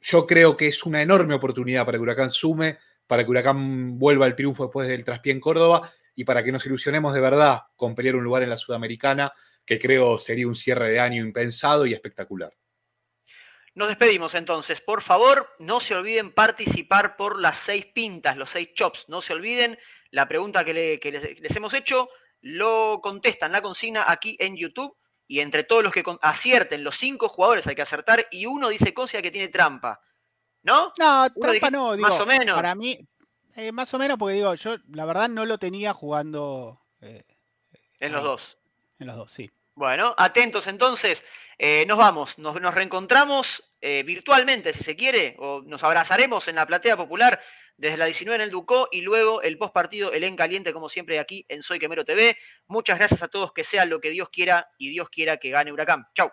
yo 0.00 0.26
creo 0.28 0.56
que 0.56 0.68
es 0.68 0.86
una 0.86 1.02
enorme 1.02 1.34
oportunidad 1.34 1.84
para 1.84 1.98
que 1.98 2.02
Huracán 2.02 2.30
sume, 2.30 2.78
para 3.04 3.24
que 3.24 3.30
Huracán 3.30 3.98
vuelva 3.98 4.26
al 4.26 4.36
triunfo 4.36 4.62
después 4.62 4.86
del 4.86 5.02
traspié 5.02 5.32
en 5.32 5.40
Córdoba 5.40 5.90
y 6.18 6.24
para 6.24 6.42
que 6.42 6.50
nos 6.50 6.66
ilusionemos 6.66 7.14
de 7.14 7.20
verdad 7.20 7.60
con 7.76 7.94
pelear 7.94 8.16
un 8.16 8.24
lugar 8.24 8.42
en 8.42 8.50
la 8.50 8.56
Sudamericana, 8.56 9.32
que 9.64 9.78
creo 9.78 10.18
sería 10.18 10.48
un 10.48 10.56
cierre 10.56 10.90
de 10.90 10.98
año 10.98 11.22
impensado 11.22 11.86
y 11.86 11.92
espectacular. 11.94 12.52
Nos 13.74 13.86
despedimos 13.86 14.34
entonces. 14.34 14.80
Por 14.80 15.00
favor, 15.00 15.48
no 15.60 15.78
se 15.78 15.94
olviden 15.94 16.32
participar 16.32 17.16
por 17.16 17.38
las 17.38 17.56
seis 17.58 17.86
pintas, 17.86 18.36
los 18.36 18.50
seis 18.50 18.70
chops. 18.74 19.04
No 19.06 19.20
se 19.20 19.32
olviden 19.32 19.78
la 20.10 20.26
pregunta 20.26 20.64
que, 20.64 20.74
le- 20.74 20.98
que 20.98 21.12
les, 21.12 21.38
les 21.40 21.56
hemos 21.56 21.72
hecho. 21.72 22.08
Lo 22.40 22.98
contestan 23.00 23.52
la 23.52 23.62
consigna 23.62 24.04
aquí 24.08 24.36
en 24.40 24.56
YouTube. 24.56 24.96
Y 25.28 25.38
entre 25.38 25.62
todos 25.62 25.84
los 25.84 25.92
que 25.92 26.02
acierten, 26.22 26.82
los 26.82 26.96
cinco 26.96 27.28
jugadores 27.28 27.64
hay 27.68 27.76
que 27.76 27.82
acertar. 27.82 28.26
Y 28.32 28.46
uno 28.46 28.70
dice 28.70 28.92
Cosia 28.92 29.22
que 29.22 29.30
tiene 29.30 29.46
trampa. 29.46 30.00
¿No? 30.64 30.92
No, 30.98 31.28
Uno 31.36 31.50
trampa 31.52 31.70
no, 31.70 31.94
digo, 31.94 32.08
más 32.08 32.18
o 32.18 32.26
menos. 32.26 32.56
Para 32.56 32.74
mí, 32.74 32.98
eh, 33.58 33.72
más 33.72 33.92
o 33.92 33.98
menos, 33.98 34.18
porque 34.18 34.36
digo, 34.36 34.54
yo 34.54 34.76
la 34.92 35.04
verdad 35.04 35.28
no 35.28 35.44
lo 35.44 35.58
tenía 35.58 35.92
jugando 35.92 36.80
eh, 37.00 37.22
En 38.00 38.12
los 38.12 38.22
dos. 38.22 38.58
en 38.98 39.06
los 39.08 39.16
dos, 39.16 39.32
sí. 39.32 39.50
Bueno, 39.74 40.14
atentos 40.16 40.66
entonces. 40.66 41.24
Eh, 41.58 41.84
nos 41.88 41.98
vamos, 41.98 42.38
nos, 42.38 42.60
nos 42.60 42.72
reencontramos 42.72 43.64
virtualmente, 43.80 44.72
si 44.72 44.82
se 44.82 44.96
quiere, 44.96 45.36
o 45.38 45.62
nos 45.62 45.84
abrazaremos 45.84 46.48
en 46.48 46.56
la 46.56 46.66
platea 46.66 46.96
popular 46.96 47.40
desde 47.76 47.96
la 47.96 48.06
19 48.06 48.34
en 48.36 48.42
el 48.42 48.50
Ducó 48.50 48.88
y 48.90 49.02
luego 49.02 49.40
el 49.40 49.56
post 49.56 49.72
partido, 49.72 50.12
el 50.12 50.24
en 50.24 50.36
caliente, 50.36 50.72
como 50.72 50.88
siempre, 50.88 51.18
aquí 51.20 51.46
en 51.48 51.62
Soy 51.62 51.78
Quemero 51.78 52.04
TV. 52.04 52.36
Muchas 52.66 52.98
gracias 52.98 53.22
a 53.22 53.28
todos, 53.28 53.52
que 53.52 53.62
sea 53.64 53.86
lo 53.86 54.00
que 54.00 54.10
Dios 54.10 54.28
quiera 54.30 54.68
y 54.78 54.90
Dios 54.90 55.08
quiera 55.10 55.36
que 55.36 55.50
gane 55.50 55.72
Huracán. 55.72 56.06
Chau. 56.14 56.30